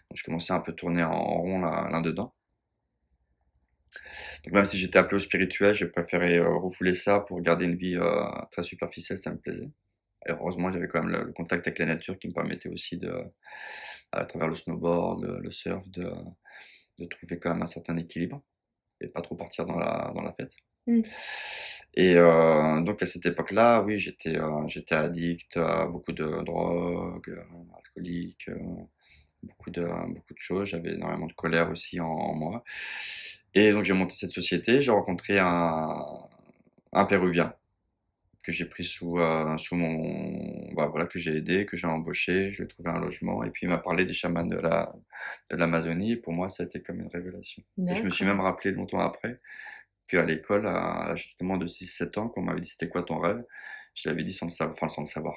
donc 0.09 0.17
je 0.17 0.23
commençais 0.23 0.53
un 0.53 0.59
peu 0.59 0.71
à 0.71 0.75
tourner 0.75 1.03
en, 1.03 1.11
rond 1.41 1.59
là, 1.61 1.89
là 1.91 2.01
dedans. 2.01 2.33
Donc 4.43 4.53
même 4.53 4.65
si 4.65 4.77
j'étais 4.77 4.97
appelé 4.99 5.17
au 5.17 5.19
spirituel, 5.19 5.75
j'ai 5.75 5.87
préféré 5.87 6.37
euh, 6.37 6.49
refouler 6.57 6.95
ça 6.95 7.19
pour 7.19 7.41
garder 7.41 7.65
une 7.65 7.75
vie 7.75 7.95
euh, 7.97 8.25
très 8.51 8.63
superficielle, 8.63 9.17
ça 9.17 9.31
me 9.31 9.37
plaisait. 9.37 9.69
Et 10.27 10.31
heureusement, 10.31 10.71
j'avais 10.71 10.87
quand 10.87 11.03
même 11.03 11.11
le, 11.11 11.33
contact 11.33 11.67
avec 11.67 11.79
la 11.79 11.85
nature 11.85 12.17
qui 12.19 12.27
me 12.29 12.33
permettait 12.33 12.69
aussi 12.69 12.97
de, 12.97 13.11
à 14.11 14.25
travers 14.25 14.47
le 14.47 14.55
snowboard, 14.55 15.23
le, 15.23 15.39
le 15.39 15.51
surf, 15.51 15.87
de, 15.89 16.09
de 16.99 17.05
trouver 17.05 17.39
quand 17.39 17.53
même 17.53 17.63
un 17.63 17.67
certain 17.67 17.97
équilibre 17.97 18.41
et 19.01 19.07
pas 19.07 19.21
trop 19.21 19.35
partir 19.35 19.65
dans 19.65 19.77
la, 19.77 20.11
dans 20.15 20.21
la 20.23 20.33
fête. 20.33 20.55
Mm. 20.87 21.01
Et 21.95 22.15
euh, 22.17 22.81
donc 22.81 23.01
à 23.03 23.05
cette 23.05 23.25
époque-là, 23.25 23.81
oui, 23.81 23.99
j'étais 23.99 24.37
euh, 24.37 24.67
j'étais 24.67 24.95
addict 24.95 25.57
à 25.57 25.85
beaucoup 25.87 26.11
de 26.11 26.43
drogues, 26.43 27.29
euh, 27.29 27.43
alcoolique, 27.77 28.49
euh, 28.49 28.57
beaucoup 29.43 29.69
de 29.71 29.83
beaucoup 30.07 30.33
de 30.33 30.39
choses. 30.39 30.69
J'avais 30.69 30.93
énormément 30.93 31.27
de 31.27 31.33
colère 31.33 31.69
aussi 31.71 31.99
en, 31.99 32.07
en 32.07 32.33
moi. 32.35 32.63
Et 33.53 33.71
donc 33.71 33.83
j'ai 33.83 33.93
monté 33.93 34.15
cette 34.15 34.31
société. 34.31 34.81
J'ai 34.81 34.91
rencontré 34.91 35.39
un 35.39 36.03
un 36.93 37.05
Péruvien 37.05 37.53
que 38.43 38.51
j'ai 38.51 38.65
pris 38.65 38.83
sous 38.83 39.19
sous 39.57 39.75
mon 39.75 40.73
bah, 40.75 40.87
voilà 40.87 41.05
que 41.07 41.19
j'ai 41.19 41.37
aidé, 41.37 41.65
que 41.65 41.77
j'ai 41.77 41.87
embauché. 41.87 42.51
Je 42.53 42.59
lui 42.59 42.65
ai 42.65 42.67
trouvé 42.67 42.89
un 42.89 42.99
logement 42.99 43.43
et 43.43 43.51
puis 43.51 43.67
il 43.67 43.69
m'a 43.69 43.77
parlé 43.77 44.05
des 44.05 44.13
chamans 44.13 44.45
de 44.45 44.57
la 44.57 44.93
de 45.51 45.55
l'Amazonie. 45.57 46.13
Et 46.13 46.17
pour 46.17 46.33
moi, 46.33 46.49
ça 46.49 46.63
a 46.63 46.65
été 46.65 46.81
comme 46.81 46.99
une 47.01 47.07
révélation. 47.09 47.63
Et 47.87 47.95
je 47.95 48.03
me 48.03 48.09
suis 48.09 48.25
même 48.25 48.41
rappelé 48.41 48.71
longtemps 48.71 48.99
après 48.99 49.37
qu'à 50.07 50.23
l'école, 50.23 50.67
à 50.67 51.07
l'âge 51.09 51.23
justement 51.25 51.57
de 51.57 51.65
6-7 51.67 52.17
ans, 52.17 52.29
quand 52.29 52.41
on 52.41 52.45
m'avait 52.45 52.61
dit 52.61 52.69
c'était 52.69 52.89
quoi 52.89 53.03
ton 53.03 53.19
rêve, 53.19 53.43
je 53.95 54.09
l'avais 54.09 54.23
dit 54.23 54.33
sans 54.33 54.45
le 54.47 54.51
savoir, 54.51 54.73
enfin 54.75 54.87
sans 54.87 55.01
le 55.01 55.07
savoir, 55.07 55.35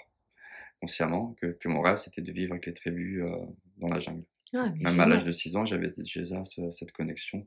consciemment, 0.80 1.34
que, 1.40 1.46
que 1.48 1.68
mon 1.68 1.80
rêve 1.82 1.96
c'était 1.98 2.22
de 2.22 2.32
vivre 2.32 2.52
avec 2.52 2.66
les 2.66 2.74
tribus 2.74 3.22
euh, 3.24 3.30
dans 3.78 3.88
la 3.88 4.00
jungle. 4.00 4.24
Ah, 4.54 4.70
Même 4.80 5.00
à 5.00 5.06
l'âge 5.06 5.24
de 5.24 5.32
6 5.32 5.56
ans, 5.56 5.66
j'avais 5.66 5.88
déjà 5.96 6.44
ce- 6.44 6.70
cette 6.70 6.92
connexion. 6.92 7.46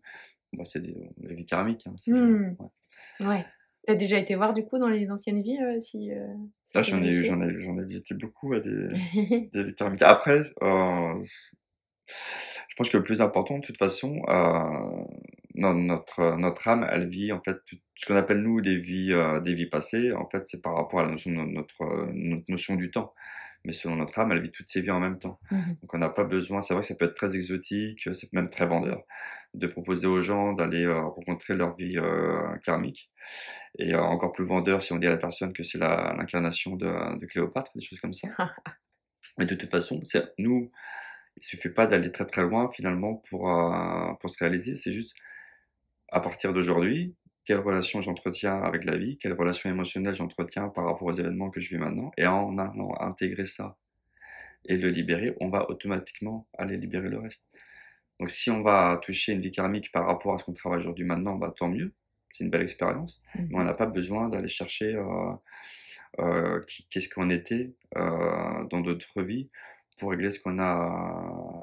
Bon, 0.54 0.66
c'est 0.66 0.80
des, 0.82 0.96
la 1.22 1.34
vie 1.34 1.46
karmique. 1.46 1.88
Hein, 1.88 1.96
Hmm. 2.08 2.56
ouais. 2.60 3.28
Ouais. 3.28 3.46
T'as 3.88 3.96
déjà 3.96 4.18
été 4.20 4.36
voir 4.36 4.54
du 4.54 4.64
coup 4.64 4.78
dans 4.78 4.90
les 4.90 5.10
anciennes 5.12 5.42
vies 5.42 5.58
euh, 5.62 5.80
si, 5.80 6.12
euh, 6.12 6.28
Là, 6.76 6.84
c'est 6.84 6.92
j'en 6.92 7.02
ai, 7.04 7.24
j'en 7.24 7.42
ai, 7.42 7.58
j'en 7.58 7.78
ai 7.80 7.86
visité 7.86 8.16
beaucoup 8.16 8.54
à 8.54 8.60
des, 8.60 8.88
des 9.54 9.64
vies 9.64 9.76
karmiques. 9.76 10.02
Après, 10.04 10.42
euh, 10.62 11.24
je 12.70 12.76
pense 12.76 12.90
que 12.90 12.98
le 12.98 13.04
plus 13.04 13.22
important, 13.22 13.58
de 13.60 13.66
toute 13.66 13.78
façon, 13.78 14.22
euh, 15.60 15.74
no- 15.74 15.74
notre, 15.74 16.36
notre 16.38 16.68
âme, 16.68 16.88
elle 16.92 17.10
vit 17.10 17.32
en 17.32 17.42
fait 17.42 17.58
tout 17.66 17.78
ce 17.96 18.06
qu'on 18.06 18.16
appelle 18.16 18.40
nous 18.42 18.62
des 18.62 18.78
vies, 18.80 19.14
euh, 19.14 19.40
des 19.40 19.54
vies 19.56 19.68
passées. 19.70 20.14
En 20.14 20.28
fait, 20.30 20.46
c'est 20.46 20.62
par 20.62 20.76
rapport 20.76 21.00
à 21.02 21.04
la 21.04 21.12
notion 21.12 21.32
de 21.32 21.38
notre, 21.50 21.82
euh, 21.84 22.08
notre 22.14 22.46
notion 22.50 22.76
du 22.76 22.92
temps. 22.92 23.14
mais 23.66 23.74
selon 23.74 23.98
notre 23.98 24.18
âme, 24.20 24.32
elle 24.32 24.42
vit 24.42 24.52
toutes 24.52 24.68
ses 24.68 24.82
vies 24.82 24.92
en 24.92 25.00
même 25.02 25.20
temps. 25.20 25.40
Mhm. 25.52 25.78
Donc 25.82 25.94
on 25.94 25.98
n'a 25.98 26.10
pas 26.10 26.24
besoin, 26.24 26.62
c'est 26.62 26.74
vrai 26.74 26.82
que 26.82 26.88
ça 26.88 26.96
peut 26.96 27.06
être 27.06 27.16
très 27.16 27.36
exotique, 27.36 28.10
c'est 28.14 28.32
même 28.34 28.50
très 28.50 28.66
vendeur, 28.68 29.04
de 29.54 29.68
proposer 29.68 30.08
aux 30.08 30.22
gens 30.22 30.54
d'aller 30.54 30.86
euh, 30.86 31.02
rencontrer 31.02 31.56
leur 31.56 31.76
vie 31.76 31.98
euh, 31.98 32.56
karmique. 32.64 33.10
Et 33.80 33.94
euh, 33.96 34.02
encore 34.02 34.32
plus 34.34 34.46
vendeur 34.46 34.84
si 34.84 34.94
on 34.94 34.98
dit 34.98 35.08
à 35.08 35.12
la 35.12 35.18
personne 35.18 35.54
que 35.54 35.64
c'est 35.64 35.80
l'incarnation 35.80 36.76
de, 36.76 37.18
de 37.20 37.26
Cléopâtre, 37.26 37.72
des 37.76 37.84
choses 37.84 38.00
comme 38.00 38.14
ça. 38.14 38.30
Mais 39.38 39.46
de 39.46 39.56
toute 39.56 39.70
façon, 39.70 40.00
c'est 40.04 40.34
nous, 40.38 40.70
il 41.38 41.44
suffit 41.44 41.70
pas 41.70 41.88
d'aller 41.88 42.12
très 42.12 42.26
très 42.26 42.44
loin 42.44 42.72
finalement 42.74 43.24
pour, 43.30 43.52
euh, 43.52 44.14
pour 44.22 44.30
se 44.30 44.40
réaliser, 44.40 44.76
c'est 44.76 44.94
juste 44.94 45.16
à 46.12 46.20
partir 46.20 46.54
d'aujourd'hui, 46.54 47.16
quelle 47.46 47.60
relation 47.60 48.02
j'entretiens 48.02 48.62
avec 48.62 48.84
la 48.86 48.98
vie, 48.98 49.18
quelle 49.18 49.34
relation 49.34 49.70
émotionnelle 49.70 50.16
j'entretiens 50.16 50.70
par 50.70 50.86
rapport 50.86 51.08
aux 51.08 51.14
événements 51.14 51.50
que 51.50 51.60
je 51.60 51.70
vis 51.70 51.80
maintenant, 51.80 52.12
et 52.18 52.28
en 52.28 52.58
allant 52.58 52.94
intégrer 53.00 53.46
ça 53.46 53.76
et 54.66 54.76
le 54.76 54.90
libérer, 54.90 55.36
on 55.40 55.50
va 55.50 55.70
automatiquement 55.70 56.48
aller 56.58 56.78
libérer 56.78 57.10
le 57.10 57.20
reste. 57.20 57.46
Donc 58.20 58.30
si 58.30 58.52
on 58.52 58.62
va 58.62 59.00
toucher 59.02 59.34
une 59.34 59.42
vie 59.42 59.52
karmique 59.52 59.92
par 59.92 60.06
rapport 60.06 60.34
à 60.34 60.38
ce 60.38 60.44
qu'on 60.44 60.54
travaille 60.54 60.80
aujourd'hui 60.80 61.06
maintenant, 61.06 61.36
bah, 61.36 61.54
tant 61.56 61.70
mieux, 61.70 61.94
c'est 62.32 62.44
une 62.44 62.50
belle 62.50 62.62
expérience, 62.62 63.22
mais 63.36 63.56
on 63.56 63.64
n'a 63.64 63.74
pas 63.74 63.86
besoin 63.86 64.30
d'aller 64.30 64.50
chercher 64.50 64.96
euh, 64.96 65.34
euh, 66.20 66.62
qu'est-ce 66.90 67.10
qu'on 67.10 67.30
était 67.30 67.74
euh, 67.98 68.66
dans 68.66 68.82
d'autres 68.82 69.22
vies 69.24 69.50
pour 69.98 70.12
régler 70.12 70.32
ce 70.32 70.40
qu'on 70.40 70.60
a 70.60 70.64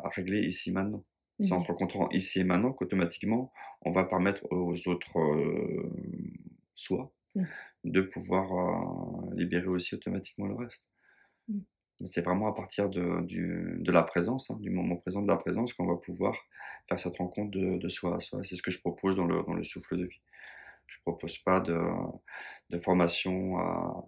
à 0.05 0.09
régler 0.09 0.41
ici 0.41 0.73
maintenant. 0.73 1.05
C'est 1.41 1.55
en 1.55 1.61
Mhm. 1.61 1.63
se 1.63 1.69
rencontrant 1.69 2.09
ici 2.11 2.41
et 2.41 2.45
maintenant 2.45 2.73
qu'automatiquement, 2.73 3.53
on 3.83 3.91
va 3.93 4.05
permettre 4.05 4.47
aux 4.53 4.89
autres 4.89 5.19
euh, 5.19 5.91
soi 6.75 7.13
Mhm. 7.35 7.47
de 7.85 8.03
pouvoir 8.03 8.53
euh, 8.53 9.35
libérer 9.37 9.69
aussi 9.69 9.95
automatiquement 9.97 10.47
le 10.47 10.57
reste. 10.57 10.85
Mais 12.01 12.07
C'est 12.07 12.21
vraiment 12.21 12.47
à 12.49 12.55
partir 12.55 12.91
de, 12.91 13.23
du, 13.23 13.77
de 13.81 13.91
la 13.93 14.03
présence, 14.03 14.51
hein, 14.51 14.59
du 14.61 14.69
moment 14.71 14.97
présent 14.97 15.23
de 15.23 15.29
la 15.29 15.37
présence, 15.39 15.73
qu'on 15.73 15.87
va 15.87 15.97
pouvoir 15.97 16.37
faire 16.89 16.99
cette 16.99 17.17
rencontre 17.17 17.51
de, 17.53 17.79
de 17.79 17.89
soi 17.89 18.17
à 18.17 18.21
soi. 18.21 18.43
C'est 18.45 18.55
ce 18.57 18.63
que 18.63 18.71
je 18.71 18.81
propose 18.81 19.17
dans 19.17 19.25
le, 19.27 19.43
dans 19.43 19.55
le 19.55 19.63
souffle 19.65 19.97
de 19.97 20.05
vie. 20.05 20.21
Je 20.87 20.99
propose 21.03 21.39
pas 21.39 21.61
de, 21.61 21.79
de 22.71 22.79
formation 22.79 23.59
à, 23.59 24.05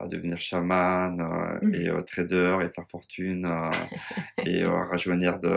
à 0.00 0.08
devenir 0.08 0.38
chaman 0.40 1.20
euh, 1.20 1.60
Mhm. 1.60 1.72
et 1.72 1.88
euh, 1.88 2.02
trader 2.02 2.58
et 2.64 2.70
faire 2.70 2.88
fortune 2.88 3.46
euh, 3.46 3.86
et 4.44 4.62
euh, 4.64 4.82
rajeunir 4.84 5.38
de, 5.40 5.48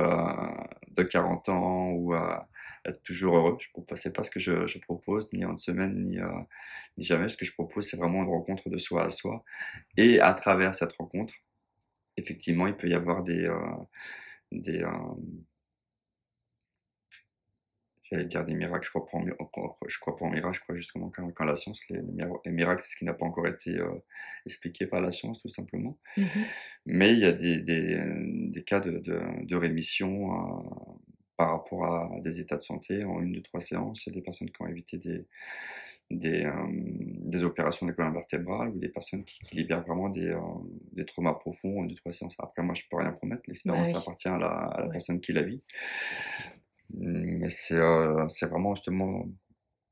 de 0.93 1.03
40 1.03 1.50
ans 1.50 1.91
ou 1.91 2.13
euh, 2.15 2.38
être 2.85 3.01
toujours 3.03 3.38
heureux. 3.38 3.57
Je 3.59 3.67
ne 3.89 3.95
sais 3.95 4.12
pas 4.12 4.23
ce 4.23 4.31
que 4.31 4.39
je, 4.39 4.65
je 4.67 4.79
propose, 4.79 5.31
ni 5.33 5.45
en 5.45 5.51
une 5.51 5.57
semaine, 5.57 6.01
ni, 6.01 6.19
euh, 6.19 6.27
ni 6.97 7.03
jamais. 7.03 7.29
Ce 7.29 7.38
que 7.38 7.45
je 7.45 7.53
propose, 7.53 7.88
c'est 7.88 7.97
vraiment 7.97 8.23
une 8.23 8.29
rencontre 8.29 8.69
de 8.69 8.77
soi 8.77 9.05
à 9.05 9.09
soi. 9.09 9.43
Et 9.97 10.19
à 10.21 10.33
travers 10.33 10.75
cette 10.75 10.93
rencontre, 10.93 11.33
effectivement, 12.17 12.67
il 12.67 12.75
peut 12.77 12.88
y 12.89 12.93
avoir 12.95 13.23
des... 13.23 13.45
euh, 13.45 13.57
des 14.51 14.83
euh, 14.83 14.89
J'allais 18.13 18.25
dire 18.25 18.46
des 18.46 18.53
miracles, 18.53 18.86
je 18.86 18.89
crois 18.91 19.08
pas 19.08 19.17
en, 19.17 19.25
je 19.88 20.00
crois 20.00 20.15
pas 20.15 20.25
en 20.25 20.29
miracles, 20.29 20.55
je 20.55 20.62
crois 20.62 20.75
justement 20.75 21.10
qu'en 21.10 21.32
qu'en 21.32 21.46
la 21.46 21.55
science, 21.55 21.82
les, 21.89 21.98
les 21.98 22.03
mira- 22.12 22.39
les 22.46 22.51
miracles, 22.51 22.82
c'est 22.84 22.91
ce 22.91 22.98
qui 22.98 23.05
n'a 23.05 23.13
pas 23.15 23.25
encore 23.25 23.48
été 23.48 23.72
euh, 23.79 23.89
expliqué 24.46 24.86
par 24.86 25.01
la 25.01 25.12
science, 25.12 25.41
tout 25.41 25.50
simplement. 25.50 25.98
Mhm. 26.15 26.27
Mais 26.86 27.13
il 27.13 27.20
y 27.20 27.25
a 27.25 27.32
des, 27.32 27.60
des, 27.60 28.00
des 28.51 28.63
cas 28.63 28.79
de, 28.79 29.00
de, 29.00 29.20
de 29.46 29.55
rémission 29.55 30.32
euh, 30.32 30.62
par 31.38 31.50
rapport 31.51 31.86
à 31.86 32.20
des 32.20 32.39
états 32.39 32.58
de 32.58 32.62
santé 32.62 33.03
en 33.03 33.20
une, 33.20 33.34
deux, 33.34 33.41
trois 33.41 33.62
séances. 33.62 34.05
Il 34.05 34.10
y 34.10 34.12
a 34.12 34.15
des 34.15 34.22
personnes 34.22 34.51
qui 34.51 34.62
ont 34.62 34.67
évité 34.67 34.98
des, 35.00 35.25
des, 36.12 36.46
euh, 36.46 36.51
des 36.70 37.43
opérations 37.43 37.88
de 37.88 37.91
colonne 37.93 38.13
vertébrale 38.13 38.70
ou 38.70 38.77
des 38.77 38.89
personnes 38.89 39.24
qui, 39.24 39.39
qui 39.39 39.55
libèrent 39.55 39.84
vraiment 39.84 40.10
des, 40.10 40.27
euh, 40.29 40.39
des 40.91 41.05
traumas 41.05 41.34
profonds 41.34 41.79
en 41.79 41.84
une, 41.84 41.88
deux, 41.88 41.96
trois 41.96 42.12
séances. 42.13 42.36
Après, 42.38 42.62
moi, 42.62 42.75
je 42.75 42.84
peux 42.91 42.98
rien 42.98 43.12
promettre. 43.12 43.41
L'expérience 43.48 43.93
Bah 43.93 44.00
oui. 44.00 44.03
appartient 44.03 44.27
à 44.27 44.38
la, 44.38 44.48
à 44.48 44.82
la 44.82 44.86
Ouais. 44.88 44.91
personne 44.91 45.20
qui 45.20 45.34
la 45.34 45.41
vit. 45.41 45.63
Mais 46.93 47.50
c'est 47.50 47.77
vraiment 47.79 48.75
justement 48.75 49.27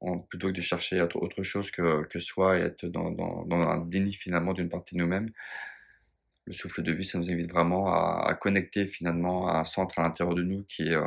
en- 0.01 0.19
plutôt 0.19 0.47
que 0.47 0.53
de 0.53 0.61
chercher 0.61 0.99
à 0.99 1.05
être 1.05 1.17
autre 1.17 1.43
chose 1.43 1.71
que, 1.71 2.03
que 2.05 2.19
soi 2.19 2.59
et 2.59 2.61
être 2.61 2.85
dans, 2.85 3.11
dans, 3.11 3.45
un 3.61 3.79
déni 3.79 4.13
finalement 4.13 4.53
d'une 4.53 4.69
partie 4.69 4.95
de 4.95 4.99
nous-mêmes, 5.01 5.31
le 6.45 6.53
souffle 6.53 6.81
de 6.83 6.91
vie, 6.91 7.05
ça 7.05 7.17
nous 7.17 7.31
invite 7.31 7.51
vraiment 7.51 7.87
à, 7.93 8.33
connecter 8.39 8.87
finalement 8.87 9.47
à 9.47 9.59
un 9.59 9.63
centre 9.63 9.99
à 9.99 10.03
l'intérieur 10.03 10.35
de 10.35 10.43
nous 10.43 10.63
qui 10.63 10.89
est, 10.89 10.97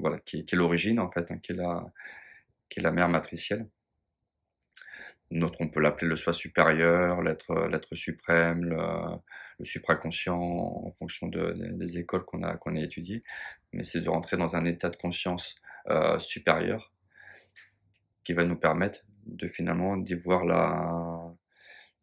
voilà, 0.00 0.18
qui 0.20 0.38
est 0.38 0.52
l'origine 0.54 1.00
en 1.00 1.10
fait, 1.10 1.30
hein, 1.30 1.38
qui, 1.38 1.52
est 1.52 1.56
la, 1.56 1.84
qui 2.68 2.80
est 2.80 2.82
la 2.82 2.92
mère 2.92 3.08
matricielle. 3.08 3.66
Notre, 5.30 5.60
on 5.60 5.68
peut 5.68 5.80
l'appeler 5.80 6.08
le 6.08 6.16
soi 6.16 6.32
supérieur, 6.32 7.22
l'être, 7.22 7.68
l'être 7.68 7.94
suprême, 7.94 8.64
le, 8.64 8.76
supraconscient 9.64 10.38
en 10.38 10.90
fonction 10.92 11.26
de- 11.26 11.52
des 11.72 11.98
écoles 11.98 12.24
qu'on 12.24 12.42
a, 12.42 12.56
qu'on 12.56 12.76
a 12.76 12.80
étudiées. 12.80 13.22
Mais 13.72 13.84
c'est 13.84 14.00
de 14.00 14.08
rentrer 14.08 14.36
dans 14.36 14.56
un 14.56 14.64
état 14.64 14.88
de 14.88 14.96
conscience 14.96 15.56
euh, 15.90 16.18
supérieur 16.18 16.92
qui 18.24 18.32
va 18.32 18.44
nous 18.44 18.56
permettre 18.56 19.04
de 19.26 19.46
finalement 19.48 19.96
d'y 19.96 20.14
voir 20.14 20.44
la, 20.44 21.34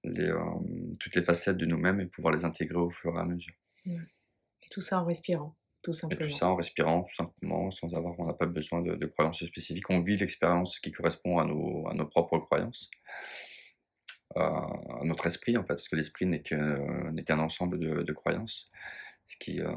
euh, 0.06 0.40
toutes 1.00 1.16
les 1.16 1.24
facettes 1.24 1.58
de 1.58 1.66
nous-mêmes 1.66 2.00
et 2.00 2.06
pouvoir 2.06 2.34
les 2.34 2.46
intégrer 2.46 2.78
au 2.78 2.90
fur 2.90 3.16
et 3.16 3.20
à 3.20 3.26
mesure. 3.26 3.54
Et 4.64 4.70
tout 4.72 4.82
ça 4.82 5.00
en 5.02 5.06
respirant, 5.06 5.56
tout 5.86 5.92
Et 5.94 5.96
simplement. 6.00 6.30
tout 6.30 6.36
ça 6.36 6.48
en 6.48 6.56
respirant 6.56 7.04
tout 7.04 7.16
simplement, 7.16 7.72
sans 7.72 7.94
avoir, 7.96 8.20
on 8.20 8.26
n'a 8.26 8.34
pas 8.34 8.48
besoin 8.48 8.82
de, 8.82 8.96
de 8.96 9.06
croyances 9.06 9.46
spécifiques. 9.46 9.90
On 9.90 10.02
vit 10.02 10.18
l'expérience 10.18 10.80
qui 10.80 10.92
correspond 10.92 11.40
à 11.40 11.46
nos, 11.46 11.88
à 11.88 11.94
nos 11.94 12.08
propres 12.08 12.40
croyances, 12.40 12.90
euh, 14.36 14.42
à 14.42 15.04
notre 15.04 15.28
esprit 15.28 15.56
en 15.58 15.62
fait, 15.62 15.76
parce 15.76 15.88
que 15.88 15.96
l'esprit 15.96 16.26
n'est 16.26 16.42
qu'un 16.42 17.40
ensemble 17.40 17.80
de, 17.80 18.02
de 18.04 18.14
croyances, 18.14 18.70
ce 19.26 19.38
qui, 19.38 19.62
euh, 19.62 19.76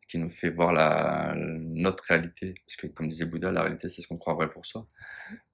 ce 0.00 0.06
qui 0.08 0.18
nous 0.18 0.28
fait 0.30 0.50
voir 0.50 0.72
la, 0.72 1.34
notre 1.36 2.04
réalité. 2.04 2.54
Parce 2.66 2.76
que 2.76 2.86
comme 2.88 3.06
disait 3.06 3.26
Bouddha, 3.26 3.52
la 3.52 3.62
réalité 3.62 3.88
c'est 3.88 4.02
ce 4.02 4.08
qu'on 4.08 4.18
croit 4.18 4.34
vrai 4.34 4.50
pour 4.50 4.64
soi, 4.66 4.86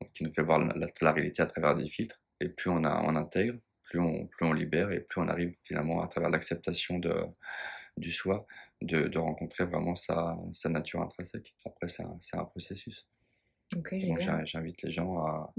donc 0.01 0.13
qui 0.15 0.25
nous 0.25 0.33
fait 0.33 0.43
voir 0.43 0.59
la, 0.61 0.73
la- 0.77 0.87
la 1.01 1.13
réalité 1.13 1.43
à 1.43 1.47
travers 1.47 1.75
des 1.75 1.89
filtres. 1.89 2.21
Et 2.41 2.49
plus 2.49 2.71
on, 2.71 2.85
a, 2.85 3.03
on 3.03 3.17
intègre, 3.17 3.59
plus 3.85 3.99
on, 3.99 4.27
plus 4.27 4.47
on 4.47 4.53
libère 4.53 4.93
et 4.93 5.01
plus 5.01 5.21
on 5.21 5.29
arrive 5.29 5.55
finalement 5.65 6.03
à 6.03 6.09
travers 6.09 6.31
l'acceptation 6.31 7.01
du 7.97 8.13
soi, 8.13 8.47
de, 8.83 9.09
de 9.09 9.19
rencontrer 9.19 9.65
vraiment 9.65 9.95
sa, 9.95 10.37
sa 10.53 10.69
nature 10.69 11.01
intrinsèque. 11.03 11.55
Après, 11.65 11.89
c'est 11.89 12.03
un, 12.37 12.45
processus. 12.45 13.09
Donc, 14.07 14.21
j'invite 14.45 14.83
les 14.83 14.91
gens 14.91 15.19
à, 15.25 15.53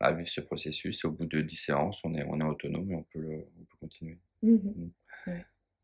à 0.00 0.12
vivre 0.12 0.28
ce 0.28 0.40
processus. 0.40 1.04
Et 1.04 1.06
au 1.06 1.12
bout 1.12 1.26
de 1.26 1.40
10 1.40 1.56
séances, 1.56 2.00
on 2.04 2.14
est, 2.14 2.24
on 2.24 2.40
est 2.40 2.44
autonome 2.44 2.90
et 2.90 2.94
on 2.96 3.02
peut, 3.04 3.20
le- 3.20 3.46
on 3.60 3.64
peut 3.64 3.76
continuer. 3.80 4.18
Mhm. 4.42 4.90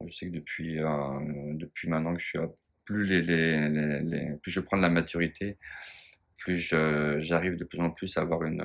Je 0.07 0.13
sais 0.15 0.27
que 0.27 0.33
depuis, 0.33 0.79
euh, 0.81 1.55
depuis 1.55 1.89
maintenant 1.89 2.15
que 2.15 2.21
je 2.21 2.27
suis 2.27 2.39
à 2.39 2.49
plus, 2.85 3.05
les, 3.05 3.21
les, 3.23 3.69
les, 3.69 4.01
les- 4.01 4.37
plus 4.37 4.51
je 4.51 4.61
prends 4.61 4.77
de 4.77 4.83
la 4.83 4.89
maturité, 4.91 5.57
plus 6.37 6.57
j'arrive 7.21 7.57
de 7.57 7.65
plus 7.65 7.81
en 7.81 7.91
plus 7.91 8.17
à 8.17 8.23
avoir 8.23 8.45
une, 8.45 8.63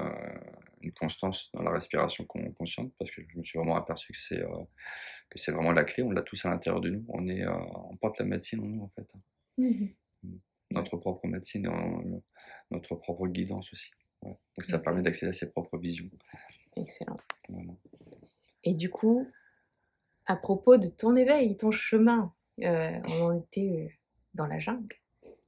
une 0.83 0.91
constance 0.93 1.49
dans 1.53 1.61
la 1.63 1.71
respiration 1.71 2.25
con- 2.25 2.51
consciente 2.53 2.93
parce 2.99 3.09
que 3.11 3.21
je 3.27 3.37
me 3.37 3.43
suis 3.43 3.57
vraiment 3.57 3.75
aperçu 3.77 4.11
que 4.13 4.19
c'est 4.19 4.41
euh, 4.41 4.63
que 5.29 5.39
c'est 5.39 5.51
vraiment 5.51 5.71
la 5.71 5.83
clé. 5.83 6.03
On 6.03 6.11
l'a 6.11 6.21
tous 6.21 6.45
à 6.45 6.49
l'intérieur 6.49 6.81
de 6.81 6.89
nous. 6.91 7.05
On, 7.09 7.27
est, 7.27 7.41
euh, 7.43 7.53
on 7.89 7.97
porte 7.97 8.19
la 8.19 8.25
médecine 8.25 8.59
en 8.61 8.65
nous 8.65 8.83
en 8.83 8.89
fait. 8.89 9.07
Mhm. 9.57 9.93
Notre 10.71 10.97
propre 10.97 11.27
médecine 11.27 11.65
et 11.65 11.69
en- 11.69 12.21
notre 12.71 12.95
propre 12.95 13.27
guidance 13.27 13.71
aussi. 13.73 13.91
Ouais. 14.21 14.31
Donc 14.57 14.65
ça 14.65 14.77
Ok. 14.77 14.83
permet 14.83 15.01
d'accéder 15.01 15.29
à 15.29 15.33
ses 15.33 15.49
propres 15.49 15.77
visions. 15.77 16.09
Excellent. 16.75 17.17
Voilà. 17.49 17.73
Et 18.63 18.73
du 18.73 18.89
coup, 18.89 19.27
à 20.25 20.35
propos 20.35 20.77
de 20.77 20.87
ton 20.87 21.15
éveil, 21.15 21.57
ton 21.57 21.71
chemin, 21.71 22.33
euh, 22.61 22.99
on 23.09 23.21
en 23.25 23.37
était 23.39 23.87
euh, 23.89 23.93
dans 24.33 24.47
la 24.47 24.57
jungle. 24.59 24.95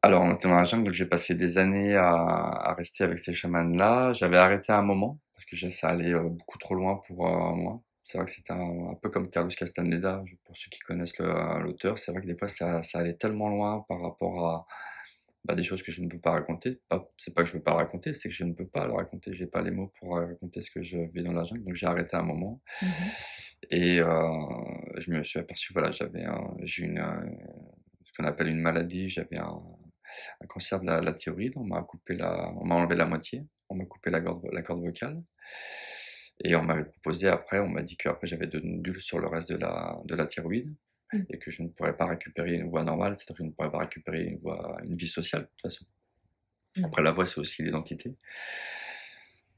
Alors, 0.05 0.21
on 0.21 0.35
était 0.35 0.47
dans 0.47 0.55
la 0.57 0.65
jungle, 0.65 0.93
j'ai 0.93 1.07
passé 1.07 1.33
des 1.33 1.57
années 1.57 1.95
à, 1.95 2.05
à 2.11 2.73
rester 2.75 3.03
avec 3.03 3.17
ces 3.17 3.33
chamans-là. 3.33 4.13
J'avais 4.13 4.37
arrêté 4.37 4.71
à 4.71 4.77
un 4.77 4.83
moment, 4.83 5.19
parce 5.33 5.45
que 5.45 5.69
ça 5.71 5.89
allait 5.89 6.13
euh, 6.13 6.29
beaucoup 6.29 6.59
trop 6.59 6.75
loin 6.75 7.01
pour 7.07 7.25
euh, 7.27 7.55
moi. 7.55 7.81
C'est 8.03 8.19
vrai 8.19 8.25
que 8.25 8.31
c'était 8.31 8.53
un, 8.53 8.91
un 8.91 8.93
peu 9.01 9.09
comme 9.09 9.31
Carlos 9.31 9.49
Castaneda, 9.49 10.23
pour 10.43 10.55
ceux 10.55 10.69
qui 10.69 10.77
connaissent 10.81 11.17
l'auteur. 11.17 11.97
C'est 11.97 12.11
vrai 12.11 12.21
que 12.21 12.27
des 12.27 12.37
fois, 12.37 12.47
ça, 12.47 12.83
ça 12.83 12.99
allait 12.99 13.15
tellement 13.15 13.49
loin 13.49 13.83
par 13.89 13.99
rapport 13.99 14.47
à 14.47 14.67
bah, 15.43 15.55
des 15.55 15.63
choses 15.63 15.81
que 15.81 15.91
je 15.91 16.01
ne 16.01 16.07
peux 16.09 16.19
pas 16.19 16.33
raconter. 16.33 16.79
C'est 17.17 17.33
pas 17.33 17.41
que 17.43 17.49
je 17.49 17.53
veux 17.53 17.63
pas 17.63 17.71
le 17.71 17.77
raconter, 17.77 18.13
c'est 18.13 18.29
que 18.29 18.35
je 18.35 18.43
ne 18.43 18.53
peux 18.53 18.67
pas 18.67 18.85
le 18.85 18.93
raconter. 18.93 19.33
J'ai 19.33 19.47
pas 19.47 19.63
les 19.63 19.71
mots 19.71 19.91
pour 19.99 20.17
euh, 20.17 20.27
raconter 20.27 20.61
ce 20.61 20.69
que 20.69 20.83
je 20.83 20.99
vis 20.99 21.23
dans 21.23 21.33
la 21.33 21.45
jungle, 21.45 21.63
donc 21.63 21.73
j'ai 21.75 21.87
arrêté 21.87 22.15
à 22.15 22.19
un 22.19 22.23
moment. 22.23 22.61
Mhm. 22.83 22.89
Et 23.71 23.99
euh, 24.01 24.29
je 24.97 25.09
me 25.11 25.23
suis 25.23 25.39
aperçu, 25.39 25.73
voilà, 25.73 25.89
j'avais 25.91 26.25
un- 26.25 26.55
j'ai 26.63 26.85
une, 26.85 27.03
ce 28.03 28.13
qu'on 28.13 28.27
appelle 28.27 28.47
une 28.47 28.61
maladie, 28.61 29.09
j'avais 29.09 29.37
un, 29.37 29.61
un 30.41 30.47
cancer 30.47 30.79
de 30.81 30.85
la, 30.85 31.01
la 31.01 31.13
thyroïde, 31.13 31.53
on 31.57 31.63
m'a 31.63 31.81
coupé 31.83 32.15
la, 32.15 32.51
on 32.57 32.65
m'a 32.65 32.75
enlevé 32.75 32.95
la 32.95 33.05
moitié, 33.05 33.43
on 33.69 33.75
m'a 33.75 33.85
coupé 33.85 34.09
la 34.11 34.21
corde, 34.21 34.47
la 34.51 34.61
corde 34.61 34.81
vocale. 34.81 35.21
Et 36.43 36.55
on 36.55 36.63
m'avait 36.63 36.85
proposé 36.85 37.27
après, 37.29 37.59
on 37.59 37.69
m'a 37.69 37.81
dit 37.81 37.95
qu'après 37.97 38.27
j'avais 38.27 38.47
de 38.47 38.59
nodules 38.59 39.01
sur 39.01 39.19
le 39.19 39.27
reste 39.27 39.51
de 39.51 39.57
la, 39.57 39.97
de 40.05 40.15
la 40.15 40.25
thyroïde 40.27 40.73
Mm. 41.13 41.21
et 41.29 41.37
que 41.37 41.51
je 41.51 41.61
ne 41.61 41.67
pourrais 41.67 41.95
pas 41.95 42.05
récupérer 42.07 42.53
une 42.55 42.67
voie 42.67 42.83
normale, 42.83 43.15
c'est-à-dire 43.15 43.35
que 43.35 43.43
je 43.43 43.47
ne 43.47 43.51
pourrais 43.51 43.71
pas 43.71 43.79
récupérer 43.79 44.23
une 44.23 44.37
voie, 44.37 44.77
une 44.83 44.95
vie 44.95 45.07
sociale 45.07 45.43
de 45.43 45.47
toute 45.47 45.61
façon. 45.61 45.85
Mm. 46.77 46.85
Après 46.85 47.01
la 47.03 47.11
voix, 47.11 47.25
c'est 47.25 47.39
aussi 47.39 47.63
l'identité. 47.63 48.15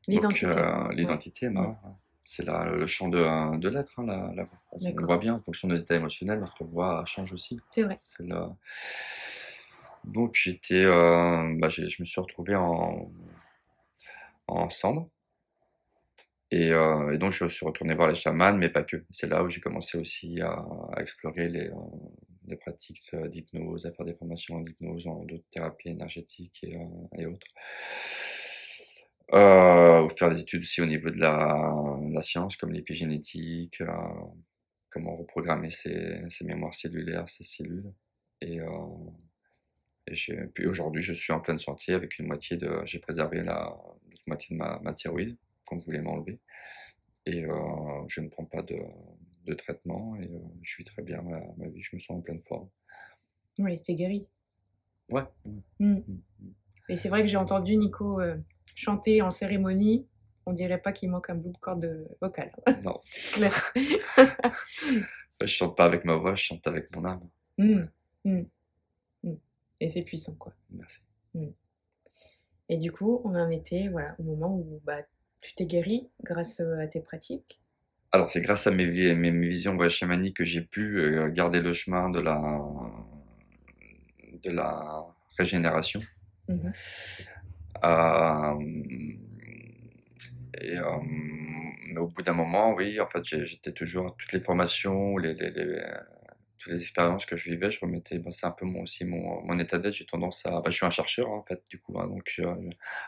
L'identité. 0.08 0.46
euh, 0.46 0.92
l'identité, 0.94 1.50
bah, 1.50 1.80
c'est 2.24 2.46
le 2.46 2.86
champ 2.86 3.08
de, 3.08 3.58
de 3.58 3.70
l'être, 3.70 4.00
hein, 4.00 4.06
la, 4.06 4.32
la 4.36 4.44
voix. 4.44 4.60
On 4.72 5.06
voit 5.06 5.18
bien, 5.18 5.36
en 5.36 5.42
fonction 5.42 5.68
de 5.68 5.74
nos 5.74 5.80
états 5.80 5.96
émotionnels, 5.96 6.40
notre 6.40 6.64
voix 6.64 7.04
change 7.06 7.32
aussi. 7.34 7.60
C'est 7.72 7.84
vrai. 7.84 7.98
C'est 8.02 8.26
là. 8.26 8.56
Donc 10.08 10.36
j'étais, 10.36 10.86
euh, 10.86 11.54
bah, 11.60 11.70
je 11.70 11.82
me 12.00 12.06
suis 12.06 12.22
retrouvé 12.22 12.56
en, 12.56 13.12
en 14.48 14.70
cendre. 14.70 15.10
Et, 16.50 16.72
euh, 16.72 17.14
et 17.14 17.18
donc 17.18 17.34
je 17.34 17.46
suis 17.48 17.66
retourné 17.66 17.94
voir 17.94 18.08
les 18.08 18.16
chamans, 18.16 18.54
mais 18.54 18.70
pas 18.70 18.84
que. 18.84 19.04
C'est 19.12 19.28
là 19.30 19.44
où 19.44 19.50
j'ai 19.50 19.60
commencé 19.60 19.98
aussi 19.98 20.40
à, 20.42 20.66
explorer 20.98 21.50
les, 21.50 21.68
euh, 21.68 21.74
les 22.48 22.56
pratiques 22.56 23.02
d'hypnose, 23.28 23.86
à 23.86 23.92
faire 23.92 24.06
des 24.06 24.14
formations 24.14 24.56
en 24.56 24.64
hypnose, 24.66 25.08
en 25.08 25.26
d'autres 25.26 25.44
thérapies 25.52 25.90
énergétiques 25.90 26.64
et, 26.64 27.26
autres. 27.26 27.48
Ou 29.34 30.10
faire 30.10 30.30
des 30.32 30.40
études 30.40 30.62
aussi 30.62 30.82
au 30.82 30.86
niveau 30.86 31.10
de 31.10 31.20
la, 31.20 31.54
la 32.12 32.22
science, 32.22 32.56
comme 32.56 32.72
l'épigénétique, 32.72 33.84
comment 34.90 35.18
reprogrammer 35.18 35.70
ses, 35.70 36.22
ses 36.30 36.46
mémoires 36.46 36.74
cellulaires, 36.74 37.28
ses 37.28 37.44
cellules. 37.44 37.92
Et, 38.42 38.62
et 40.08 40.48
puis 40.54 40.66
aujourd'hui, 40.66 41.02
je 41.02 41.14
suis 41.14 41.34
en 41.34 41.40
pleine 41.40 41.60
santé 41.60 41.94
avec 41.94 42.18
une 42.20 42.28
moitié 42.28 42.58
de. 42.58 42.82
J'ai 42.86 43.00
préservé 43.00 43.42
la 43.44 43.76
moitié 44.26 44.56
de 44.56 44.60
ma, 44.60 44.80
ma 44.80 44.94
thyroïde 44.94 45.38
qu'on 45.66 45.78
voulait 45.78 46.02
m'enlever. 46.02 46.40
Et 47.26 47.46
euh, 47.46 48.08
je 48.08 48.22
ne 48.22 48.30
prends 48.30 48.46
pas 48.46 48.62
de, 48.62 48.80
de 49.46 49.54
traitement 49.54 50.16
et 50.16 50.26
euh, 50.26 50.40
je 50.62 50.78
vis 50.78 50.86
très 50.86 51.02
bien 51.02 51.22
ma, 51.22 51.42
ma 51.58 51.68
vie, 51.68 51.82
je 51.82 51.96
me 51.96 52.00
sens 52.00 52.18
en 52.18 52.22
pleine 52.22 52.42
forme. 52.42 52.70
Oui, 53.60 53.82
t'es 53.82 53.96
guéri. 53.96 54.28
Ouais. 55.10 55.24
Mm. 55.46 55.60
Mm, 55.80 55.94
mm. 56.08 56.22
Et 56.90 56.96
c'est 56.96 57.10
vrai 57.10 57.22
que 57.24 57.28
j'ai 57.28 57.38
entendu 57.38 57.76
Nico 57.76 58.22
euh, 58.22 58.38
chanter 58.76 59.22
en 59.22 59.32
cérémonie. 59.32 60.08
On 60.46 60.54
dirait 60.54 60.82
pas 60.82 60.94
qu'il 60.94 61.10
manque 61.10 61.30
un 61.30 61.36
bout 61.36 61.52
de 61.52 61.58
corde 61.58 62.08
vocale. 62.22 62.54
Non, 62.84 62.96
C'est 63.02 63.34
clair. 63.34 63.74
je 65.42 65.46
chante 65.48 65.76
pas 65.76 65.86
avec 65.86 66.06
ma 66.06 66.16
voix, 66.16 66.36
je 66.36 66.44
chante 66.44 66.66
avec 66.66 66.96
mon 66.96 67.04
âme. 67.04 67.28
Mm, 67.58 67.90
mm, 68.24 68.40
mm. 68.40 68.46
Et 69.80 69.90
c'est 69.90 70.02
puissant, 70.04 70.36
quoi. 70.36 70.54
Merci. 70.72 71.02
Et 72.70 72.78
du 72.78 72.92
coup, 72.92 73.22
on 73.24 73.36
en 73.36 73.50
était 73.50 73.88
voilà, 73.88 74.16
au 74.20 74.24
moment 74.24 74.56
où 74.56 74.82
bah, 74.86 75.02
tu 75.42 75.54
t'es 75.56 75.66
guéri 75.66 76.10
grâce 76.24 76.60
euh, 76.60 76.80
à 76.80 76.88
tes 76.88 77.00
pratiques? 77.00 77.62
Alors, 78.12 78.30
c'est 78.30 78.42
grâce 78.42 78.68
à 78.68 78.72
mes, 78.72 78.86
vi- 78.88 79.14
mes, 79.16 79.32
mes 79.32 79.48
visions 79.48 79.76
voix 79.76 79.90
chamaniques 79.90 80.38
que 80.38 80.44
j'ai 80.44 80.62
pu 80.62 81.00
euh, 81.00 81.30
garder 81.30 81.62
le 81.62 81.74
chemin 81.74 82.10
de 82.10 82.20
la, 82.20 82.40
de 84.44 84.52
la 84.52 85.06
régénération. 85.38 86.02
Mhm. 86.48 86.72
Euh, 87.84 88.56
et, 90.60 90.78
euh, 90.78 91.00
mais 91.90 92.00
au 92.00 92.08
bout 92.08 92.24
d'un 92.24 92.34
moment, 92.34 92.74
oui, 92.74 93.00
en 93.00 93.08
fait, 93.08 93.24
j'étais 93.24 93.72
toujours 93.72 94.16
toutes 94.18 94.34
les 94.34 94.42
formations, 94.42 95.18
les, 95.18 95.34
les, 95.36 95.52
les- 95.52 95.84
toutes 96.58 96.72
les 96.74 96.82
expériences 96.82 97.26
que 97.26 97.36
je 97.36 97.50
vivais, 97.50 97.72
je 97.72 97.80
remettais. 97.82 98.20
ben, 98.20 98.32
c'est 98.32 98.46
un 98.48 98.52
peu 98.52 98.66
mon, 98.66 98.82
aussi 98.84 99.06
mon, 99.06 99.42
mon 99.46 99.60
état 99.60 99.78
d'être. 99.80 99.94
J'ai 99.96 100.06
tendance 100.06 100.46
à. 100.46 100.62
ben, 100.62 100.70
je 100.72 100.76
suis 100.78 100.86
un 100.86 100.90
chercheur, 100.92 101.30
en 101.32 101.42
fait, 101.44 101.64
du 101.70 101.80
coup, 101.80 102.00
hein, 102.00 102.08
donc 102.08 102.24
je- 102.28 102.44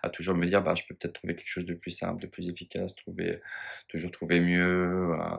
à 0.04 0.10
toujours 0.10 0.36
me 0.36 0.46
dire, 0.48 0.62
bah, 0.64 0.76
je 0.76 0.84
peux 0.88 0.96
peut-être 0.96 1.14
trouver 1.14 1.36
quelque 1.36 1.48
chose 1.50 1.66
de 1.66 1.74
plus 1.74 1.92
simple, 1.92 2.22
de 2.22 2.28
plus 2.28 2.48
efficace, 2.50 2.96
trouver, 2.96 3.42
toujours 3.88 4.12
trouver 4.12 4.40
mieux. 4.42 5.14
euh, 5.14 5.38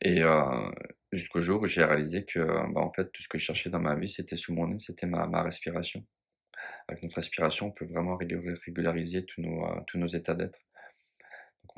et 0.00 0.22
euh, 0.22 0.70
jusqu'au 1.12 1.40
jour 1.40 1.62
où 1.62 1.66
j'ai 1.66 1.84
réalisé 1.84 2.24
que, 2.24 2.38
bah, 2.72 2.80
en 2.80 2.90
fait, 2.90 3.10
tout 3.12 3.22
ce 3.22 3.28
que 3.28 3.38
je 3.38 3.44
cherchais 3.44 3.70
dans 3.70 3.80
ma 3.80 3.94
vie, 3.96 4.08
c'était 4.08 4.36
sous 4.36 4.52
mon 4.54 4.68
nez, 4.68 4.78
c'était 4.78 5.06
ma, 5.06 5.26
ma 5.26 5.42
respiration. 5.42 6.04
Avec 6.88 7.02
notre 7.04 7.16
respiration, 7.16 7.68
on 7.68 7.72
peut 7.72 7.86
vraiment 7.86 8.16
régul- 8.16 8.58
régulariser 8.66 9.24
tous 9.26 9.42
nos, 9.42 9.66
euh, 9.66 9.80
tous 9.88 9.98
nos 9.98 10.08
états 10.08 10.34
d'être. 10.34 10.60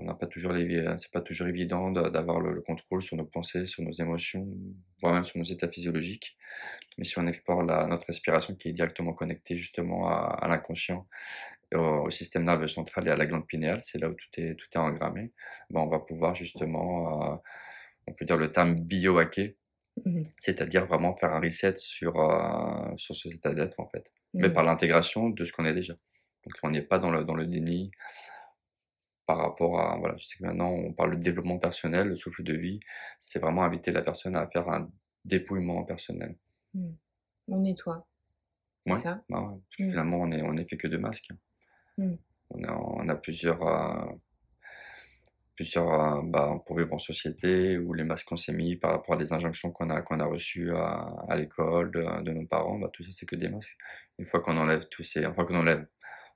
On 0.01 0.05
n'a 0.05 0.15
pas 0.15 0.27
toujours 0.27 0.53
les, 0.53 0.77
euh, 0.77 0.97
c'est 0.97 1.11
pas 1.13 1.21
toujours 1.21 1.49
évident 1.49 1.91
de- 1.91 2.09
d'avoir 2.09 2.41
le, 2.41 2.53
le 2.55 2.63
contrôle 2.63 3.03
sur 3.03 3.17
nos 3.17 3.25
pensées, 3.27 3.67
sur 3.67 3.83
nos 3.83 3.93
émotions, 3.93 4.49
voire 5.01 5.15
même 5.15 5.25
sur 5.25 5.39
nos 5.39 5.45
états 5.45 5.69
physiologiques. 5.69 6.37
Mais 6.99 7.05
si 7.05 7.19
on 7.19 7.27
explore 7.27 7.63
la, 7.65 7.87
notre 7.87 8.07
respiration 8.07 8.55
qui 8.57 8.69
est 8.71 8.73
directement 8.73 9.15
connectée 9.15 9.57
justement 9.57 10.09
à, 10.09 10.39
à 10.43 10.49
l'inconscient, 10.49 11.07
et 11.73 11.77
au, 11.77 12.05
au 12.07 12.11
système 12.11 12.45
nerveux 12.45 12.69
central 12.69 13.09
et 13.09 13.11
à 13.13 13.17
la 13.17 13.27
glande 13.27 13.47
pinéale, 13.47 13.81
c'est 13.83 13.99
là 13.99 14.09
où 14.11 14.15
tout 14.15 14.29
est, 14.39 14.55
tout 14.57 14.67
est 14.75 14.79
engrammé, 14.79 15.33
ben, 15.71 15.81
on 15.81 15.89
va 15.89 16.01
pouvoir 16.01 16.35
justement, 16.37 17.35
euh, 17.35 17.37
on 18.09 18.13
peut 18.15 18.25
dire 18.25 18.37
le 18.39 18.53
terme 18.53 18.75
biohacker, 18.77 19.57
Mhm. 20.07 20.25
c'est-à-dire 20.39 20.87
vraiment 20.87 21.15
faire 21.15 21.33
un 21.33 21.41
reset 21.41 21.75
sur, 21.77 22.19
euh, 22.21 22.97
sur 22.97 23.15
ce 23.17 23.29
état 23.35 23.55
d'être 23.55 23.81
en 23.81 23.87
fait, 23.89 24.13
mais 24.39 24.49
Mhm. 24.49 24.55
par 24.55 24.65
l'intégration 24.65 25.29
de 25.31 25.45
ce 25.45 25.53
qu'on 25.53 25.67
est 25.67 25.75
déjà. 25.75 25.95
Donc 26.45 26.55
on 26.63 26.71
n'est 26.71 26.83
pas 26.83 26.99
dans 26.99 27.11
le, 27.11 27.25
dans 27.25 27.35
le 27.35 27.47
déni 27.47 27.91
par 29.31 29.39
rapport 29.39 29.79
à, 29.81 29.97
voilà, 29.97 30.17
je 30.17 30.27
sais 30.27 30.39
que 30.39 30.45
maintenant 30.45 30.71
on 30.71 30.93
parle 30.93 31.13
de 31.17 31.23
développement 31.23 31.61
personnel, 31.61 32.09
le 32.09 32.17
souffle 32.17 32.43
de 32.43 32.53
vie, 32.55 32.81
c'est 33.21 33.39
vraiment 33.39 33.63
inviter 33.63 33.93
la 33.93 34.03
personne 34.03 34.35
à 34.35 34.45
faire 34.49 34.69
un 34.69 34.91
dépouillement 35.25 35.85
personnel. 35.85 36.35
Mhm. 36.75 36.97
On 37.47 37.61
nettoie. 37.61 38.09
Ouais. 38.87 38.97
ça? 38.99 39.23
Ah 39.33 39.41
ouais, 39.43 39.59
parce 39.61 39.77
que 39.77 39.83
Mm. 39.85 39.91
finalement 39.91 40.19
on 40.21 40.33
est, 40.33 40.43
on 40.43 40.57
est 40.57 40.69
fait 40.69 40.77
que 40.77 40.89
de 40.89 40.97
masques. 40.97 41.31
Mm. 41.97 42.15
On 42.51 42.65
a, 42.65 42.73
on 43.03 43.09
a 43.09 43.15
plusieurs, 43.15 43.63
euh, 43.65 44.13
plusieurs 45.55 45.91
euh, 45.93 46.23
bah, 46.25 46.61
pour 46.67 46.77
vivre 46.79 46.93
en 46.95 46.99
société 46.99 47.79
où 47.79 47.93
les 47.95 48.03
masques 48.05 48.27
qu'on 48.27 48.37
s'est 48.37 48.53
mis 48.53 48.75
par 48.77 48.91
rapport 48.93 49.15
à 49.15 49.19
des 49.19 49.33
injonctions 49.33 49.71
qu'on 49.71 49.91
a, 49.91 50.01
qu'on 50.03 50.19
a 50.19 50.25
reçues 50.27 50.75
à, 50.75 51.15
à 51.29 51.37
l'école 51.37 51.93
de, 51.93 52.23
de 52.23 52.33
nos 52.33 52.47
parents, 52.47 52.81
bah, 52.81 52.91
tout 52.93 53.05
ça 53.05 53.11
c'est 53.13 53.27
que 53.27 53.37
des 53.37 53.49
masques. 53.49 53.79
Une 54.19 54.25
fois 54.25 54.41
qu'on 54.41 54.57
enlève 54.57 54.89
tous 54.89 55.05
ces, 55.05 55.25
enfin 55.25 55.45
qu'on 55.45 55.55
enlève, 55.57 55.87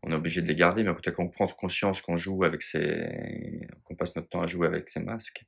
on 0.06 0.10
est 0.12 0.14
obligé 0.14 0.42
de 0.42 0.46
les 0.48 0.54
garder, 0.54 0.84
mais 0.84 0.92
quand 0.94 1.22
on 1.24 1.28
prend 1.28 1.46
conscience 1.48 2.02
qu'on 2.02 2.16
joue 2.16 2.44
avec 2.44 2.62
ces, 2.62 3.66
qu'on 3.84 3.94
passe 3.96 4.14
notre 4.16 4.28
temps 4.28 4.42
à 4.42 4.46
jouer 4.46 4.66
avec 4.66 4.88
ces 4.88 5.00
masques 5.00 5.44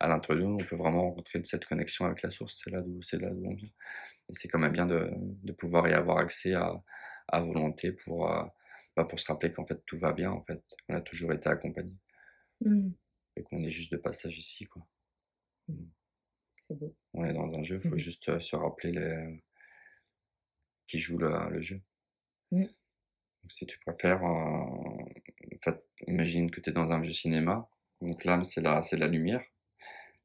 à 0.00 0.08
l'intérieur 0.08 0.44
de 0.44 0.50
nous, 0.50 0.58
on 0.60 0.64
peut 0.66 0.76
vraiment 0.76 1.02
rencontrer 1.02 1.40
cette 1.44 1.66
connexion 1.66 2.04
avec 2.06 2.22
la 2.22 2.30
source. 2.30 2.60
C'est 2.64 2.70
là 2.70 2.80
d'où, 2.82 3.00
c'est 3.02 3.18
là 3.20 3.30
d'où 3.30 3.46
on 3.46 3.54
vient. 3.54 3.68
Et 4.28 4.34
c'est 4.34 4.48
quand 4.48 4.58
même 4.58 4.72
bien 4.72 4.86
de, 4.86 5.10
de 5.16 5.52
pouvoir 5.52 5.88
y 5.88 5.92
avoir 5.94 6.18
accès 6.18 6.54
à, 6.54 6.72
à 7.28 7.40
volonté 7.42 7.92
pour, 7.92 8.30
euh, 8.30 8.44
bah, 8.96 9.04
pour 9.04 9.20
se 9.20 9.26
rappeler 9.26 9.52
qu'en 9.52 9.64
fait 9.64 9.80
tout 9.86 9.98
va 9.98 10.12
bien, 10.12 10.30
en 10.32 10.40
fait. 10.42 10.62
On 10.88 10.94
a 10.94 11.00
toujours 11.00 11.32
été 11.32 11.48
accompagné 11.48 11.92
Mhm. 12.60 12.94
et 13.36 13.42
qu'on 13.42 13.62
est 13.62 13.70
juste 13.70 13.92
de 13.92 13.98
passage 13.98 14.38
ici, 14.38 14.64
quoi. 14.66 14.86
C'est 16.68 16.76
beau. 16.78 16.96
On 17.14 17.24
est 17.24 17.32
dans 17.34 17.54
un 17.54 17.62
jeu, 17.62 17.76
il 17.76 17.80
faut 17.88 17.96
Mhm. 17.96 17.98
juste 17.98 18.28
euh, 18.30 18.38
se 18.40 18.56
rappeler 18.56 18.92
les... 18.92 19.42
qui 20.86 20.98
joue 21.00 21.18
le, 21.18 21.50
le 21.50 21.60
jeu. 21.60 21.80
Si 23.48 23.66
tu 23.66 23.78
préfères, 23.80 24.22
euh, 24.24 24.26
en 24.28 25.58
fait, 25.62 25.84
imagine 26.06 26.50
que 26.50 26.60
tu 26.60 26.70
es 26.70 26.72
dans 26.72 26.92
un 26.92 27.02
jeu 27.02 27.12
cinéma, 27.12 27.68
donc 28.00 28.24
l'âme 28.24 28.44
c'est 28.44 28.60
la, 28.60 28.82
c'est 28.82 28.96
la 28.96 29.06
lumière 29.08 29.42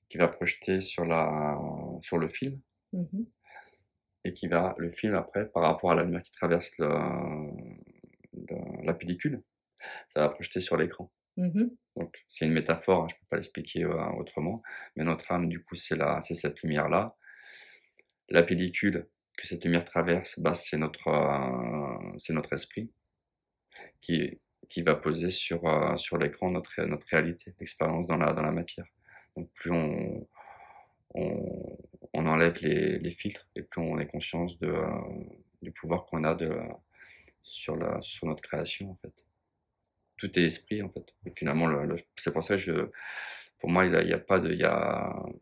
qui 0.09 0.17
va 0.17 0.27
projeter 0.27 0.81
sur, 0.81 1.05
la, 1.05 1.59
sur 2.01 2.17
le 2.17 2.29
film 2.29 2.61
Mhm. 2.93 3.27
et 4.23 4.33
qui 4.33 4.47
va, 4.47 4.75
le 4.77 4.89
film 4.89 5.15
après, 5.15 5.49
par 5.49 5.63
rapport 5.63 5.91
à 5.91 5.95
la 5.95 6.03
lumière 6.03 6.23
qui 6.23 6.31
traverse 6.31 6.71
le, 6.77 6.87
le- 8.33 8.85
la 8.85 8.93
pellicule, 8.93 9.43
ça 10.09 10.21
va 10.21 10.29
projeter 10.29 10.61
sur 10.61 10.77
l'écran. 10.77 11.11
Mhm. 11.37 11.77
Donc 11.97 12.15
c'est 12.29 12.45
une 12.47 12.53
métaphore, 12.53 13.03
hein, 13.03 13.07
je 13.09 13.15
ne 13.15 13.19
peux 13.21 13.27
pas 13.29 13.37
l'expliquer 13.37 13.83
euh, 13.85 14.09
autrement, 14.17 14.61
mais 14.95 15.03
notre 15.03 15.31
âme, 15.31 15.49
du 15.49 15.63
coup, 15.63 15.75
c'est 15.75 15.95
la, 15.97 16.21
c'est 16.21 16.35
cette 16.35 16.61
lumière-là. 16.63 17.15
La 18.29 18.41
pellicule 18.43 19.09
que 19.37 19.45
cette 19.47 19.63
lumière 19.65 19.83
traverse, 19.85 20.39
bah, 20.39 20.53
c'est 20.53 20.77
notre, 20.77 21.07
euh, 21.09 22.13
c'est 22.17 22.33
notre 22.33 22.53
esprit 22.53 22.89
qui, 24.01 24.39
qui 24.69 24.81
va 24.81 24.95
poser 24.95 25.31
sur, 25.31 25.65
euh, 25.67 25.95
sur 25.97 26.17
l'écran 26.17 26.51
notre, 26.51 26.81
notre 26.83 27.07
réalité, 27.07 27.53
l'expérience 27.59 28.07
dans 28.07 28.17
la, 28.17 28.33
dans 28.33 28.41
la 28.43 28.51
matière. 28.51 28.85
Donc 29.35 29.49
plus 29.53 29.71
on, 29.71 30.27
on, 31.15 31.77
on 32.13 32.25
enlève 32.27 32.57
les, 32.61 32.99
les 32.99 33.11
filtres 33.11 33.49
et 33.55 33.63
plus 33.63 33.81
on 33.81 33.99
est 33.99 34.07
conscience 34.07 34.57
de, 34.59 34.67
euh, 34.67 34.87
du 35.61 35.71
pouvoir 35.71 36.05
qu'on 36.05 36.23
a 36.23 36.35
de, 36.35 36.51
sur, 37.43 37.75
la, 37.75 38.01
sur 38.01 38.27
notre 38.27 38.41
création 38.41 38.91
en 38.91 38.95
fait. 38.95 39.13
Tout 40.17 40.37
est 40.39 40.43
esprit 40.43 40.81
en 40.81 40.89
fait. 40.89 41.13
Et 41.25 41.31
finalement, 41.31 41.67
le, 41.67 41.85
le- 41.85 41.97
c'est 42.15 42.31
pour 42.33 42.43
ça 42.43 42.57
que 42.57 42.91
pour 43.59 43.69
moi, 43.69 43.85
il 43.85 43.91
n'y 44.05 44.13
a, 44.13 44.19
pas 44.19 44.39
de, 44.39 44.55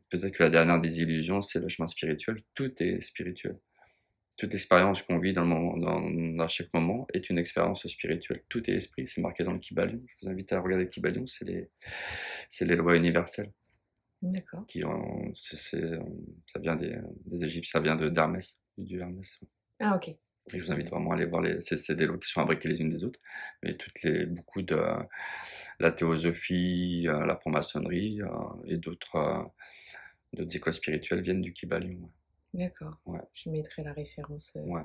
peut-être 0.09 0.31
que 0.31 0.43
la 0.43 0.49
dernière 0.49 0.79
des 0.79 1.01
illusions, 1.01 1.41
c'est 1.41 1.59
le 1.59 1.67
chemin 1.67 1.87
spirituel. 1.87 2.37
Tout 2.53 2.71
est 2.81 2.99
spirituel. 3.01 3.57
Toute 4.37 4.53
expérience 4.53 5.01
qu'on 5.01 5.19
vit 5.19 5.33
dans, 5.33 5.43
le 5.43 5.47
moment, 5.47 5.77
dans, 5.77 6.01
dans 6.01 6.47
chaque 6.47 6.73
moment 6.73 7.07
est 7.13 7.29
une 7.29 7.37
expérience 7.37 7.87
spirituelle. 7.87 8.43
Tout 8.49 8.69
est 8.69 8.73
esprit, 8.73 9.07
c'est 9.07 9.21
marqué 9.21 9.43
dans 9.43 9.53
le 9.53 9.59
Kybalion. 9.59 10.01
Je 10.05 10.25
vous 10.25 10.31
invite 10.31 10.51
à 10.51 10.59
regarder 10.59 10.85
le 10.85 10.89
Kybalion, 10.89 11.25
c'est 11.25 11.45
les, 11.45 11.69
les 12.61 12.75
lois 12.75 12.97
universelles 12.97 13.51
D'accord. 14.21 14.65
qui 14.67 14.83
ont, 14.83 15.33
ça 15.35 16.59
vient 16.59 16.75
des, 16.75 16.97
des 17.25 17.45
Égyptiens, 17.45 17.79
ça 17.79 17.81
vient 17.81 17.95
de 17.95 18.09
d'Hermès, 18.09 18.61
du 18.77 18.85
dieu 18.85 18.99
Hermès. 18.99 19.39
Ah, 19.79 19.95
ok. 19.95 20.09
Et 20.53 20.59
je 20.59 20.63
vous 20.63 20.71
invite 20.71 20.89
vraiment 20.89 21.11
à 21.11 21.15
aller 21.15 21.25
voir 21.25 21.41
les, 21.41 21.59
c'est, 21.59 21.95
des 21.95 22.05
lois 22.05 22.19
qui 22.19 22.29
sont 22.29 22.41
imbriquées 22.41 22.69
les 22.69 22.79
unes 22.79 22.89
des 22.89 23.03
autres, 23.03 23.19
mais 23.63 23.73
toutes 23.73 24.03
les, 24.03 24.25
beaucoup 24.25 24.61
de 24.61 24.79
la 25.79 25.91
théosophie, 25.91 27.07
euh, 27.07 27.25
la 27.25 27.35
franc-maçonnerie 27.35 28.21
euh, 28.21 28.27
et 28.67 28.77
d'autres, 28.77 29.15
euh, 29.15 29.43
d'autres 30.33 30.55
écoles 30.55 30.73
spirituelles 30.73 31.21
viennent 31.21 31.41
du 31.41 31.51
Kybalion. 31.51 32.11
D'accord. 32.55 32.95
Ouais. 33.05 33.19
Je 33.33 33.49
mettrai 33.49 33.83
la 33.83 33.93
référence 33.93 34.53
euh, 34.55 34.61
Ouais, 34.61 34.83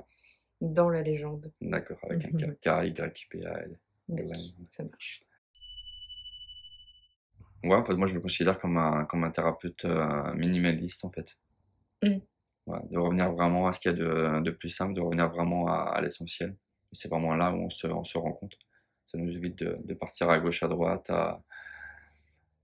dans 0.59 0.89
la 0.89 1.01
légende. 1.01 1.51
d'accord, 1.61 1.99
avec 2.03 2.25
un 2.25 2.31
K, 2.53 2.59
K, 2.61 2.67
Y, 2.87 3.27
P, 3.29 3.45
A, 3.45 3.59
L. 3.63 3.79
Oui, 4.09 4.21
Ouais. 4.23 4.37
ça 4.69 4.83
marche. 4.83 5.23
Ouais, 7.63 7.75
en 7.75 7.83
fait, 7.85 7.93
moi, 7.95 8.07
je 8.07 8.13
me 8.15 8.19
considère 8.19 8.57
comme 8.57 8.77
un, 8.77 9.05
comme 9.05 9.23
un 9.23 9.31
thérapeute 9.31 9.85
euh, 9.85 10.33
minimaliste, 10.33 11.05
en 11.05 11.11
fait. 11.11 11.37
Mm. 12.03 12.17
Ouais, 12.67 12.79
de 12.89 12.97
revenir 12.97 13.31
vraiment 13.31 13.67
à 13.67 13.71
ce 13.71 13.79
qu'il 13.79 13.91
y 13.91 13.93
a 13.93 13.97
de, 13.97 14.41
de 14.41 14.51
plus 14.51 14.69
simple, 14.69 14.93
de 14.93 15.01
revenir 15.01 15.29
vraiment 15.29 15.67
à, 15.67 15.91
à 15.95 16.01
l'essentiel. 16.01 16.55
C'est 16.91 17.07
vraiment 17.09 17.35
là 17.35 17.51
où 17.53 17.57
on 17.57 17.69
se, 17.69 17.87
on 17.87 18.03
se 18.03 18.17
rend 18.17 18.33
compte. 18.33 18.57
Ça 19.05 19.17
nous 19.17 19.35
évite 19.35 19.59
de, 19.63 19.75
de 19.83 19.93
partir 19.93 20.29
à 20.29 20.39
gauche, 20.39 20.61
à 20.63 20.67
droite, 20.67 21.09
à, 21.09 21.41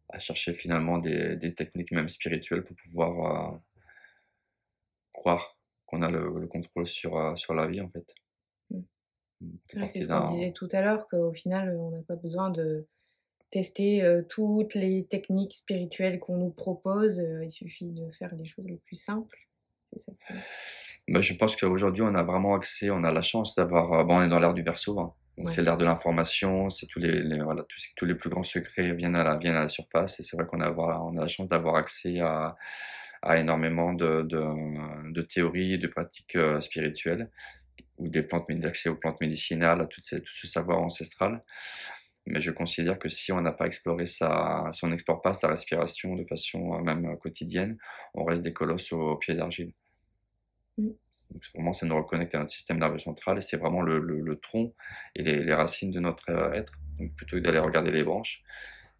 à 0.09 0.19
chercher 0.19 0.53
finalement 0.53 0.97
des, 0.97 1.35
des 1.35 1.53
techniques 1.53 1.91
même 1.91 2.09
spirituelles 2.09 2.63
pour 2.63 2.75
pouvoir 2.75 3.53
euh, 3.53 3.57
croire 5.17 5.57
qu'on 5.87 6.01
a 6.01 6.09
le, 6.11 6.31
le 6.39 6.47
contrôle 6.47 6.87
sur, 6.87 7.17
euh, 7.17 7.35
sur 7.35 7.53
la 7.53 7.67
vie, 7.67 7.81
en 7.81 7.89
fait. 7.89 8.13
Mm. 8.69 8.77
Mm. 8.77 8.81
Ouais, 9.73 9.79
partie 9.79 9.99
c'est 9.99 10.03
ce 10.03 10.07
qu'on 10.07 10.23
disait 10.25 10.51
tout 10.53 10.67
à 10.71 10.81
l'heure, 10.81 11.07
qu'au 11.09 11.33
final, 11.33 11.75
on 11.77 11.91
n'a 11.91 12.01
pas 12.03 12.15
besoin 12.15 12.49
de 12.49 12.87
tester 13.49 14.03
euh, 14.03 14.21
toutes 14.27 14.75
les 14.75 15.05
techniques 15.05 15.55
spirituelles 15.55 16.19
qu'on 16.19 16.37
nous 16.37 16.49
propose. 16.51 17.19
euh, 17.19 17.43
il 17.43 17.51
suffit 17.51 17.91
de 17.91 18.09
faire 18.11 18.33
les 18.35 18.45
choses 18.45 18.65
les 18.67 18.77
plus 18.85 18.97
simples. 18.97 19.37
C'est 19.93 19.99
ça 20.01 20.11
que- 20.11 20.33
Bah, 21.13 21.21
je 21.21 21.33
pense 21.33 21.55
qu'aujourd'hui, 21.55 22.03
on 22.03 22.13
a 22.15 22.23
vraiment 22.23 22.55
accès, 22.55 22.89
on 22.89 23.03
a 23.05 23.11
la 23.11 23.21
chance 23.21 23.55
d'avoir. 23.55 24.03
Bon, 24.05 24.17
on 24.17 24.23
est 24.23 24.27
dans 24.29 24.39
l'ère 24.39 24.53
du 24.53 24.63
verso, 24.63 24.99
hein. 24.99 25.13
Ouais. 25.37 25.51
c'est 25.53 25.61
l'ère 25.61 25.77
de 25.77 25.85
l'information, 25.85 26.69
c'est 26.71 26.87
tous 26.87 26.99
les, 26.99 27.21
les- 27.21 27.39
voilà, 27.41 27.63
tous, 27.69 27.93
tous 27.95 28.05
les 28.05 28.15
plus 28.15 28.29
grands 28.31 28.43
secrets 28.43 28.93
viennent 28.95 29.15
à 29.15 29.23
la, 29.23 29.37
viennent 29.37 29.55
à 29.55 29.61
la 29.61 29.67
surface, 29.69 30.19
et 30.19 30.23
c'est 30.23 30.35
vrai 30.35 30.47
qu'on 30.47 30.59
a, 30.61 30.71
on 30.73 31.15
a 31.15 31.21
la 31.21 31.27
chance 31.27 31.47
d'avoir 31.47 31.75
accès 31.75 32.19
à, 32.19 32.55
à 33.21 33.37
énormément 33.39 33.93
de, 33.93 34.21
de, 34.23 35.11
de 35.11 35.21
théories 35.21 35.73
et 35.73 35.77
de 35.77 35.87
pratiques 35.87 36.35
euh, 36.35 36.59
spirituelles, 36.61 37.29
ou 37.97 38.07
des 38.09 38.23
plantes, 38.23 38.45
d'accès 38.51 38.89
aux 38.89 38.95
plantes 38.95 39.19
médicinales, 39.21 39.81
à 39.81 39.85
toutes 39.87 40.03
ces- 40.03 40.21
tout 40.21 40.33
ce 40.33 40.47
savoir 40.47 40.79
ancestral. 40.79 41.43
Mais 42.25 42.41
je 42.41 42.51
considère 42.51 42.99
que 42.99 43.09
si 43.09 43.31
on 43.31 43.41
n'a 43.41 43.53
pas 43.53 43.65
exploré 43.67 44.05
sa, 44.05 44.65
si 44.71 44.83
on 44.83 44.89
n'explore 44.89 45.21
pas 45.21 45.33
sa 45.33 45.47
respiration 45.47 46.15
de 46.15 46.23
façon 46.23 46.73
euh, 46.75 46.81
même 46.81 47.05
euh, 47.05 47.15
quotidienne, 47.15 47.77
on 48.13 48.25
reste 48.25 48.41
des 48.41 48.53
colosses 48.53 48.91
au, 48.91 49.15
pied 49.17 49.33
d'argile. 49.33 49.73
Mm. 50.77 50.89
Donc 51.31 51.43
vraiment, 51.55 51.73
ça 51.73 51.85
nous 51.85 51.95
reconnecte 51.95 52.35
à 52.35 52.39
notre 52.39 52.51
système 52.51 52.79
nerveux 52.79 52.99
central 52.99 53.37
et 53.37 53.41
c'est 53.41 53.57
vraiment 53.57 53.81
le, 53.81 53.99
le, 53.99 54.19
le 54.21 54.39
tronc 54.39 54.73
et 55.15 55.23
les, 55.23 55.43
les 55.43 55.53
racines 55.53 55.91
de 55.91 55.99
notre 55.99 56.29
être. 56.53 56.73
Donc 56.99 57.15
plutôt 57.15 57.37
que 57.37 57.41
d'aller 57.41 57.59
regarder 57.59 57.91
les 57.91 58.03
branches, 58.03 58.43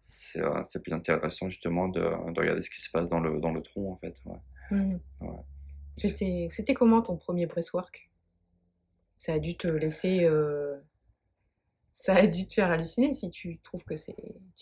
c'est 0.00 0.40
euh, 0.42 0.62
c'est 0.64 0.82
plus 0.82 0.92
intéressant 0.92 1.48
justement 1.48 1.88
de, 1.88 2.00
de 2.00 2.40
regarder 2.40 2.62
ce 2.62 2.70
qui 2.70 2.80
se 2.80 2.90
passe 2.90 3.08
dans 3.08 3.20
le, 3.20 3.40
dans 3.40 3.52
le 3.52 3.60
tronc 3.62 3.90
en 3.92 3.96
fait. 3.96 4.14
ouais. 4.24 4.98
Ouais. 5.20 5.28
C'était 5.96 6.46
c'était 6.50 6.74
comment 6.74 7.02
ton 7.02 7.16
premier 7.16 7.46
breathwork 7.46 8.10
Ça 9.16 9.32
a 9.34 9.38
dû 9.38 9.56
te 9.56 9.66
laisser. 9.66 10.24
euh, 10.24 10.76
Ça 11.92 12.14
a 12.14 12.26
dû 12.28 12.46
te 12.46 12.54
faire 12.54 12.70
halluciner 12.70 13.12
si 13.14 13.30
tu 13.30 13.58
trouves 13.60 13.82
que 13.84 13.96
c'est. 13.96 14.14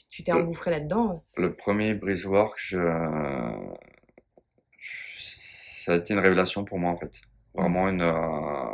tu- 0.09 0.23
t'es 0.25 0.33
engouffré 0.33 0.71
là-dedans. 0.71 1.23
Le 1.37 1.55
premier 1.55 1.93
breathwork, 1.95 2.55
je... 2.59 2.79
ça 4.81 5.93
a 5.93 5.97
été 5.97 6.15
une 6.15 6.21
révélation 6.21 6.65
pour 6.65 6.79
moi 6.79 6.91
en 6.91 6.97
fait. 6.97 7.21
Vraiment 7.55 7.89
une, 7.89 8.03
euh, 8.03 8.66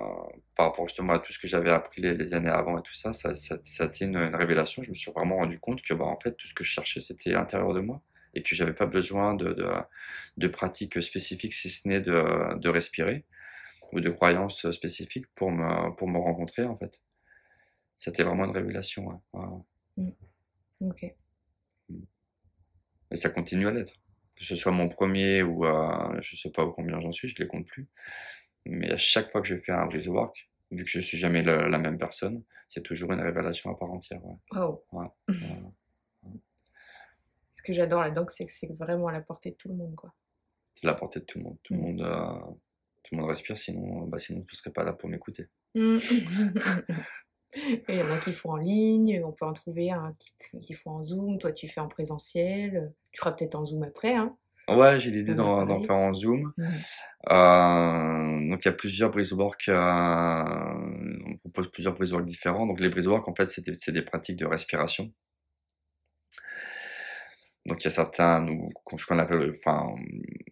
par 0.57 0.67
rapport 0.67 0.87
justement 0.89 1.15
à 1.15 1.19
tout 1.19 1.33
ce 1.33 1.39
que 1.39 1.47
j'avais 1.47 1.71
appris 1.71 2.03
les, 2.03 2.15
les 2.15 2.35
années 2.35 2.51
avant 2.51 2.79
et 2.79 2.83
tout 2.83 2.95
ça, 2.95 3.13
ça, 3.13 3.35
ça, 3.35 3.59
ça 3.65 3.85
a 3.85 3.87
été 3.87 4.05
une, 4.05 4.17
une 4.17 4.35
révélation. 4.37 4.83
Je 4.83 4.91
me 4.91 4.95
suis 4.95 5.11
vraiment 5.13 5.37
rendu 5.37 5.59
compte 5.59 5.83
que 5.83 5.95
bah, 5.95 6.05
en 6.05 6.19
fait 6.19 6.37
tout 6.37 6.47
ce 6.47 6.55
que 6.55 6.65
je 6.65 6.71
cherchais 6.71 7.01
c'était 7.01 7.31
à 7.35 7.41
l'intérieur 7.41 7.73
de 7.75 7.81
moi 7.81 8.03
et 8.35 8.43
que 8.43 8.55
j'avais 8.55 8.75
pas 8.75 8.87
besoin 8.87 9.35
de, 9.35 9.53
de, 9.53 9.69
de 10.39 10.49
pratiques 10.49 11.03
spécifiques 11.03 11.55
si 11.55 11.71
ce 11.71 11.89
n'est 11.89 12.01
de, 12.01 12.59
de 12.59 12.69
respirer 12.69 13.25
ou 13.93 14.01
de 14.01 14.11
croyances 14.11 14.71
spécifiques 14.71 15.27
pour 15.35 15.51
me, 15.51 15.95
pour 15.97 16.09
me 16.09 16.19
rencontrer 16.19 16.65
en 16.65 16.77
fait. 16.77 17.01
C'était 17.97 18.25
vraiment 18.25 18.47
une 18.47 18.53
révélation. 18.53 19.07
ouais. 19.33 19.41
Ouais. 19.99 20.15
Ok. 20.81 21.05
Et 23.11 23.17
ça 23.17 23.29
continue 23.29 23.67
à 23.69 23.71
l'être. 23.71 23.93
Que 24.35 24.45
ce 24.45 24.57
soit 24.57 24.73
mon 24.73 24.89
premier 24.89 25.43
ou 25.43 25.67
euh, 25.67 26.21
je 26.21 26.37
sais 26.37 26.51
pas 26.51 26.67
combien 26.75 26.99
j'en 27.01 27.13
suis, 27.13 27.29
je 27.29 27.37
les 27.37 27.47
compte 27.47 27.67
plus. 27.67 27.87
Mais 28.67 28.91
à 28.93 28.97
chaque 28.97 29.31
fois 29.31 29.41
que 29.43 29.49
je 29.49 29.57
fais 29.57 29.73
un 29.73 29.87
breathwork, 29.87 30.51
vu 30.71 30.85
que 30.85 30.91
je 30.91 31.01
suis 31.01 31.19
jamais 31.19 31.43
la, 31.43 31.69
la 31.69 31.79
même 31.79 31.99
personne, 31.99 32.43
c'est 32.69 32.83
toujours 32.83 33.13
une 33.13 33.21
révélation 33.21 33.71
à 33.71 33.77
part 33.79 33.91
entière. 33.91 34.25
ouais. 34.25 34.37
Oh. 34.57 34.85
Ouais. 34.93 35.09
Ce 37.55 37.63
que 37.63 37.73
j'adore 37.73 38.01
là-dedans, 38.01 38.27
c'est 38.29 38.47
que 38.47 38.53
c'est 38.53 38.73
vraiment 38.79 39.09
à 39.09 39.13
la 39.13 39.21
portée 39.21 39.51
de 39.51 39.57
tout 39.57 39.69
le 39.69 39.75
monde, 39.75 39.95
quoi. 39.95 40.13
C'est 40.75 40.87
la 40.87 40.95
portée 40.95 41.21
de 41.21 41.25
tout 41.25 41.39
le 41.39 41.45
monde. 41.45 41.59
Tout 41.63 41.75
le 41.75 41.81
Mm. 41.81 41.83
monde, 41.83 42.01
euh, 42.03 42.51
tout 43.05 43.15
le 43.15 43.21
monde 43.21 43.29
respire, 43.31 43.57
sinon, 43.59 44.03
bah, 44.07 44.19
sinon 44.19 44.41
vous 44.41 44.55
serez 44.57 44.71
pas 44.73 44.83
là 44.85 44.93
pour 44.93 45.09
m'écouter. 45.09 45.49
Mm. 45.75 45.99
Et 47.55 47.83
Il 47.89 47.95
y 47.97 48.03
en 48.03 48.11
a 48.11 48.19
qui 48.19 48.33
font 48.33 48.53
en 48.53 48.57
ligne, 48.57 49.23
on 49.25 49.33
peut 49.33 49.45
en 49.45 49.53
trouver 49.53 49.91
un 49.91 50.15
qui, 50.19 50.59
qui 50.61 50.73
font 50.73 50.93
en 50.93 51.03
Zoom, 51.03 51.39
toi 51.39 51.53
tu 51.53 51.69
fais 51.69 51.81
en 51.81 51.89
présentiel, 51.89 52.93
tu 53.13 53.19
feras 53.21 53.33
peut-être 53.33 53.55
en 53.55 53.65
Zoom 53.67 53.83
après, 53.83 54.15
hein. 54.15 54.37
Ouais, 54.69 55.01
j'ai 55.01 55.11
l'idée 55.11 55.35
d'en 55.35 55.81
faire 55.81 55.97
en 55.97 56.13
Zoom. 56.15 56.53
Mhm. 56.57 56.67
Euh, 57.31 58.51
donc 58.51 58.65
il 58.65 58.67
y 58.67 58.69
a 58.69 58.73
plusieurs 58.73 59.11
breathwork, 59.11 59.69
euh, 59.69 60.45
on 61.27 61.37
propose 61.39 61.71
plusieurs 61.71 61.95
breathwork 61.95 62.25
différents. 62.25 62.67
Donc 62.67 62.81
les 62.81 62.89
breathwork 62.89 63.27
en 63.29 63.35
fait 63.35 63.49
c'est 63.49 63.65
des, 63.65 63.75
c'est 63.75 63.93
des 63.93 64.03
pratiques 64.03 64.37
de 64.39 64.47
respiration. 64.47 65.13
Donc 67.65 67.81
il 67.83 67.85
y 67.85 67.89
a 67.89 67.91
certains, 67.91 68.45
ce 68.99 69.07
qu'on 69.07 69.19
appelle, 69.21 69.53
enfin 69.57 69.95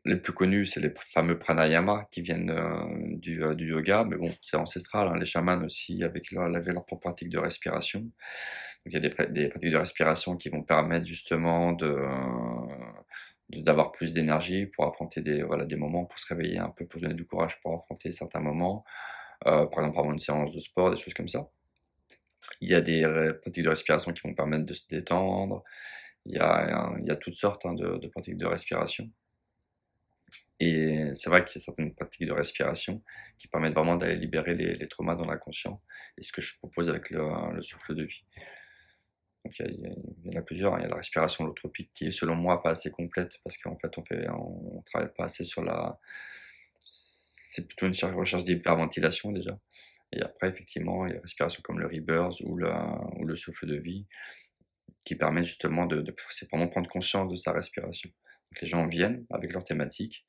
les 0.04 0.16
plus 0.16 0.32
connus 0.32 0.66
c'est 0.66 0.78
les 0.80 0.92
fameux 1.12 1.38
pranayama 1.40 2.06
qui 2.12 2.22
viennent 2.22 2.50
euh, 2.50 2.84
du, 3.16 3.42
euh, 3.42 3.54
du 3.56 3.68
yoga, 3.70 4.04
mais 4.08 4.16
bon 4.16 4.32
c'est 4.42 4.56
ancestral. 4.56 5.08
hein. 5.08 5.18
Les 5.18 5.26
chamans 5.26 5.60
aussi 5.64 6.04
avec 6.04 6.30
leur, 6.30 6.44
avaient 6.54 6.72
leur 6.72 6.84
propre 6.86 7.02
pratique 7.08 7.28
de 7.28 7.38
respiration. 7.38 8.00
Donc 8.00 8.12
il 8.86 8.92
y 8.92 8.96
a 8.96 9.00
des, 9.00 9.08
pra- 9.10 9.30
des 9.30 9.48
pratiques 9.48 9.72
de 9.72 9.76
respiration 9.76 10.36
qui 10.36 10.50
vont 10.50 10.62
permettre 10.62 11.04
justement 11.06 11.72
de- 11.72 11.98
d'avoir 13.58 13.92
plus 13.92 14.12
d'énergie 14.12 14.66
pour 14.66 14.86
affronter 14.86 15.20
des, 15.20 15.42
voilà, 15.42 15.64
des 15.64 15.76
moments, 15.76 16.04
pour 16.04 16.18
se 16.18 16.26
réveiller 16.28 16.58
un 16.58 16.70
peu, 16.70 16.86
pour 16.86 17.00
donner 17.00 17.14
du 17.14 17.26
courage 17.26 17.60
pour 17.60 17.74
affronter 17.74 18.10
certains 18.12 18.40
moments. 18.40 18.84
Euh, 19.46 19.66
par 19.66 19.80
exemple, 19.80 19.98
avant 19.98 20.12
une 20.12 20.18
séance 20.18 20.52
de 20.52 20.60
sport, 20.60 20.90
des 20.90 20.96
choses 20.96 21.14
comme 21.14 21.28
ça. 21.28 21.48
Il 22.60 22.68
y 22.68 22.74
a 22.74 22.80
des 22.80 23.02
pratiques 23.42 23.64
de 23.64 23.68
respiration 23.68 24.12
qui 24.12 24.26
vont 24.26 24.34
permettre 24.34 24.64
de 24.64 24.74
se 24.74 24.86
détendre. 24.86 25.62
Il 26.26 26.34
y 26.34 26.38
a, 26.38 26.94
il 26.98 27.06
y 27.06 27.10
a 27.10 27.16
toutes 27.16 27.34
sortes 27.34 27.64
hein, 27.66 27.74
de, 27.74 28.06
pratiques 28.08 28.36
de 28.36 28.46
respiration. 28.46 29.10
Et 30.58 31.14
c'est 31.14 31.30
vrai 31.30 31.44
qu'il 31.44 31.58
y 31.58 31.62
a 31.62 31.64
certaines 31.64 31.94
pratiques 31.94 32.26
de 32.26 32.32
respiration 32.32 33.02
qui 33.38 33.48
permettent 33.48 33.74
vraiment 33.74 33.96
d'aller 33.96 34.16
libérer 34.16 34.54
les, 34.54 34.86
traumas 34.88 35.16
dans 35.16 35.24
l'inconscient. 35.24 35.82
Et 36.18 36.22
ce 36.22 36.32
que 36.32 36.42
je 36.42 36.56
propose 36.58 36.90
avec 36.90 37.10
le 37.10 37.62
souffle 37.62 37.94
de 37.94 38.04
vie. 38.04 38.24
Donc 39.44 39.58
il 39.58 39.94
y, 40.24 40.36
en 40.36 40.38
a 40.38 40.42
plusieurs. 40.42 40.74
hein. 40.74 40.78
Il 40.80 40.82
y 40.82 40.86
a 40.86 40.88
la 40.88 40.96
respiration 40.96 41.44
holotropique 41.44 41.90
qui 41.94 42.06
est 42.06 42.12
selon 42.12 42.36
moi 42.36 42.62
pas 42.62 42.70
assez 42.70 42.90
complète 42.90 43.38
parce 43.42 43.56
qu'en 43.58 43.76
fait 43.76 43.96
on 43.96 44.02
fait 44.02 44.28
on, 44.30 44.82
travaille 44.82 45.10
pas 45.16 45.24
assez 45.24 45.44
sur 45.44 45.62
la. 45.62 45.94
C'est 46.80 47.66
plutôt 47.66 47.86
une 47.86 47.94
cher- 47.94 48.14
recherche 48.14 48.44
d'hyperventilation 48.44 49.32
déjà. 49.32 49.58
Et 50.12 50.22
après 50.22 50.48
effectivement 50.48 51.06
il 51.06 51.10
y 51.10 51.12
a 51.12 51.14
des 51.16 51.22
respirations 51.22 51.62
comme 51.64 51.78
le 51.78 51.86
rebirth 51.86 52.40
ou 52.40 52.56
le, 52.56 52.70
ou 53.18 53.24
le 53.24 53.34
souffle 53.34 53.66
de 53.66 53.76
vie 53.76 54.06
qui 55.04 55.14
permet 55.14 55.44
justement 55.44 55.86
de, 55.86 56.02
de 56.02 56.14
vraiment 56.52 56.68
prendre 56.68 56.90
conscience 56.90 57.30
de 57.30 57.36
sa 57.36 57.52
respiration. 57.52 58.10
Donc 58.50 58.60
les 58.60 58.68
gens 58.68 58.86
viennent 58.86 59.24
avec 59.30 59.52
leur 59.52 59.64
thématique, 59.64 60.26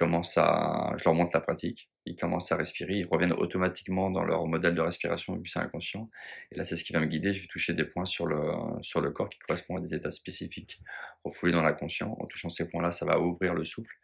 ils 0.00 0.38
à, 0.38 0.92
je 0.96 1.04
leur 1.04 1.14
montre 1.14 1.30
la 1.34 1.40
pratique, 1.40 1.90
ils 2.04 2.16
commencent 2.16 2.52
à 2.52 2.56
respirer, 2.56 2.94
ils 2.94 3.06
reviennent 3.06 3.32
automatiquement 3.32 4.10
dans 4.10 4.24
leur 4.24 4.46
modèle 4.46 4.74
de 4.74 4.80
respiration 4.80 5.34
vu 5.34 5.42
que 5.42 5.48
c'est 5.48 5.58
inconscient. 5.58 6.10
Et 6.52 6.56
là, 6.56 6.64
c'est 6.64 6.76
ce 6.76 6.84
qui 6.84 6.92
va 6.92 7.00
me 7.00 7.06
guider. 7.06 7.32
Je 7.32 7.40
vais 7.40 7.46
toucher 7.48 7.72
des 7.72 7.84
points 7.84 8.04
sur 8.04 8.26
le, 8.26 8.38
sur 8.82 9.00
le 9.00 9.10
corps 9.10 9.28
qui 9.28 9.38
correspondent 9.38 9.78
à 9.78 9.80
des 9.80 9.94
états 9.94 10.10
spécifiques 10.10 10.80
refoulés 11.24 11.52
dans 11.52 11.62
l'inconscient. 11.62 12.16
En 12.20 12.26
touchant 12.26 12.48
ces 12.50 12.68
points-là, 12.68 12.90
ça 12.90 13.06
va 13.06 13.18
ouvrir 13.18 13.54
le 13.54 13.64
souffle. 13.64 13.94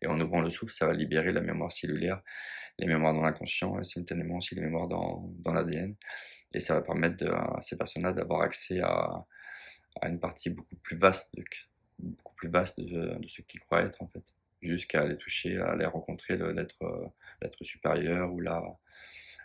Et 0.00 0.06
en 0.06 0.18
ouvrant 0.20 0.40
le 0.40 0.50
souffle, 0.50 0.72
ça 0.72 0.86
va 0.86 0.94
libérer 0.94 1.32
la 1.32 1.40
mémoire 1.40 1.70
cellulaire, 1.70 2.20
les 2.78 2.86
mémoires 2.86 3.14
dans 3.14 3.22
l'inconscient 3.22 3.78
et 3.78 3.84
simultanément 3.84 4.38
aussi 4.38 4.54
les 4.54 4.62
mémoires 4.62 4.88
dans, 4.88 5.30
dans 5.40 5.52
l'ADN. 5.52 5.94
Et 6.54 6.60
ça 6.60 6.74
va 6.74 6.82
permettre 6.82 7.18
de- 7.24 7.30
à 7.30 7.60
ces 7.60 7.76
personnes-là 7.76 8.12
d'avoir 8.12 8.40
accès 8.42 8.80
à, 8.80 9.24
à 10.00 10.08
une 10.08 10.18
partie 10.18 10.50
beaucoup 10.50 10.76
plus 10.76 10.96
vaste, 10.96 11.34
beaucoup 11.98 12.34
plus 12.34 12.48
vaste 12.48 12.80
de, 12.80 13.18
de 13.18 13.28
ce 13.28 13.42
qu'ils 13.42 13.60
croient 13.60 13.82
être 13.82 14.02
en 14.02 14.08
fait. 14.08 14.24
Jusqu'à 14.62 15.02
aller 15.02 15.16
toucher, 15.16 15.58
à 15.58 15.72
aller 15.72 15.86
rencontrer 15.86 16.36
l'être 16.36 16.82
euh, 16.82 17.06
l'être 17.40 17.64
supérieur 17.64 18.32
ou 18.32 18.40
la, 18.40 18.62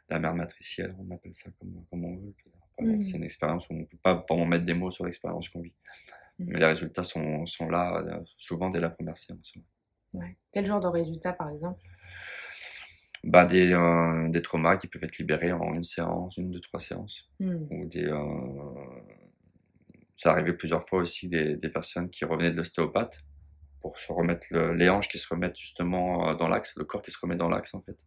la 0.10 0.20
mère 0.20 0.36
matricielle, 0.36 0.96
on 1.00 1.14
appelle 1.14 1.34
ça 1.34 1.50
comme, 1.60 1.86
comme 1.90 2.06
on 2.06 2.16
veut. 2.16 2.34
Mhm. 2.80 3.02
C'est 3.02 3.18
une 3.18 3.24
expérience 3.24 3.68
où 3.70 3.74
on 3.74 3.80
ne 3.80 3.86
peut 3.86 3.98
pas 3.98 4.24
vraiment 4.30 4.46
mettre 4.46 4.66
des 4.66 4.76
mots 4.76 4.92
sur 4.92 5.06
l'expérience 5.06 5.50
qu'on 5.50 5.62
vit. 5.62 5.74
Mhm. 6.40 6.48
Mais 6.50 6.60
les 6.60 6.66
résultats 6.66 7.04
sont, 7.04 7.46
sont 7.46 7.70
là 7.70 7.98
euh, 7.98 8.24
souvent 8.38 8.70
dès 8.70 8.80
la 8.80 8.90
première 8.90 9.18
séance. 9.18 9.54
Ouais. 10.14 10.38
Quel 10.52 10.66
genre 10.66 10.80
de 10.80 10.88
résultat, 10.88 11.34
par 11.34 11.50
exemple? 11.50 11.82
Bah, 13.24 13.46
des, 13.46 13.74
euh, 13.74 14.30
des 14.30 14.42
traumas 14.42 14.78
qui 14.78 14.88
peuvent 14.88 15.04
être 15.04 15.18
libérés 15.18 15.52
en 15.52 15.74
une 15.74 15.84
séance, 15.84 16.38
une, 16.38 16.52
deux, 16.52 16.62
trois 16.62 16.80
séances. 16.80 17.26
Hmm. 17.40 17.66
Ou 17.72 17.86
des, 17.88 18.06
euh, 18.06 19.02
ça 20.16 20.32
arrivait 20.32 20.54
plusieurs 20.54 20.88
fois 20.88 21.02
aussi 21.02 21.28
des, 21.28 21.58
des 21.58 21.70
personnes 21.70 22.10
qui 22.10 22.26
revenaient 22.26 22.52
de 22.52 22.58
l'ostéopathe 22.58 23.20
pour 23.92 24.00
se 24.00 24.12
remettre 24.12 24.48
le- 24.52 24.74
les 24.74 24.90
hanches 24.90 25.08
qui 25.10 25.18
se 25.18 25.28
remettent 25.28 25.58
justement 25.58 26.30
euh, 26.30 26.36
dans 26.36 26.48
l'axe, 26.48 26.76
le 26.78 26.86
corps 26.86 27.02
qui 27.02 27.12
se 27.12 27.20
remet 27.22 27.36
dans 27.36 27.50
l'axe 27.50 27.74
en 27.74 27.82
fait. 27.82 27.98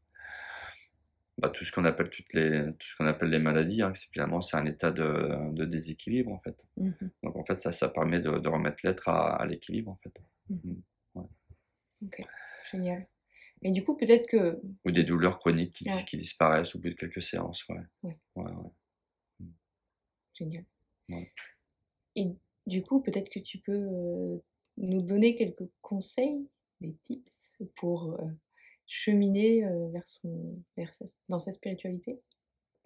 bah, 1.38 1.49
tout 1.49 1.64
ce 1.64 1.73
qu'on 1.73 1.85
appelle 1.87 2.11
toutes 2.11 2.33
les 2.35 2.64
tout 2.79 2.87
ce 2.87 2.97
qu'on 2.97 3.07
appelle 3.07 3.31
les 3.31 3.38
maladies 3.38 3.81
hein, 3.83 3.93
finalement 4.12 4.40
c'est 4.43 4.57
un 4.59 4.66
état 4.66 4.90
de, 4.90 5.53
de, 5.55 5.64
déséquilibre 5.64 6.31
en 6.33 6.40
fait 6.40 6.57
Mmh 6.77 6.90
donc 7.23 7.37
en 7.37 7.45
fait 7.45 7.59
ça 7.59 7.73
ça 7.73 7.88
permet 7.88 8.21
de, 8.21 8.38
de 8.38 8.49
remettre 8.49 8.79
l'être 8.85 9.09
à, 9.09 9.37
à 9.37 9.47
l'équilibre 9.47 9.90
en 9.93 9.97
fait 10.03 10.21
Mmh. 10.51 10.75
Mm. 11.14 11.21
OK, 12.07 12.23
génial. 12.73 13.07
Et 13.62 13.71
du 13.71 13.85
coup, 13.85 13.95
peut-être 13.97 14.27
que 14.27 14.61
ou 14.85 14.90
des 14.90 15.05
douleurs 15.05 15.38
chroniques 15.38 15.75
qui, 15.77 15.88
Ouais. 15.88 16.05
qui 16.07 16.16
disparaissent 16.16 16.75
au 16.75 16.79
bout 16.81 16.88
de 16.88 16.95
quelques 16.95 17.23
séances 17.23 17.66
ouais 17.69 17.81
Ouais. 18.03 18.19
ouais, 18.37 18.51
ouais. 18.53 19.47
génial. 20.35 20.64
Et 22.16 22.27
du 22.66 22.83
coup, 22.83 23.01
peut-être 23.03 23.29
que 23.31 23.38
tu 23.38 23.59
peux, 23.59 23.73
heu, 23.77 24.43
nous 24.81 25.03
donner 25.03 25.37
quelques 25.37 25.69
conseils, 25.83 26.49
des 26.81 26.95
tips 27.05 27.59
pour, 27.77 28.12
heu, 28.14 28.38
cheminer, 28.87 29.64
heu, 29.64 29.90
vers 29.93 30.09
son 30.09 30.62
vers 30.77 30.93
dans 31.29 31.38
sa 31.40 31.53
spiritualité? 31.53 32.21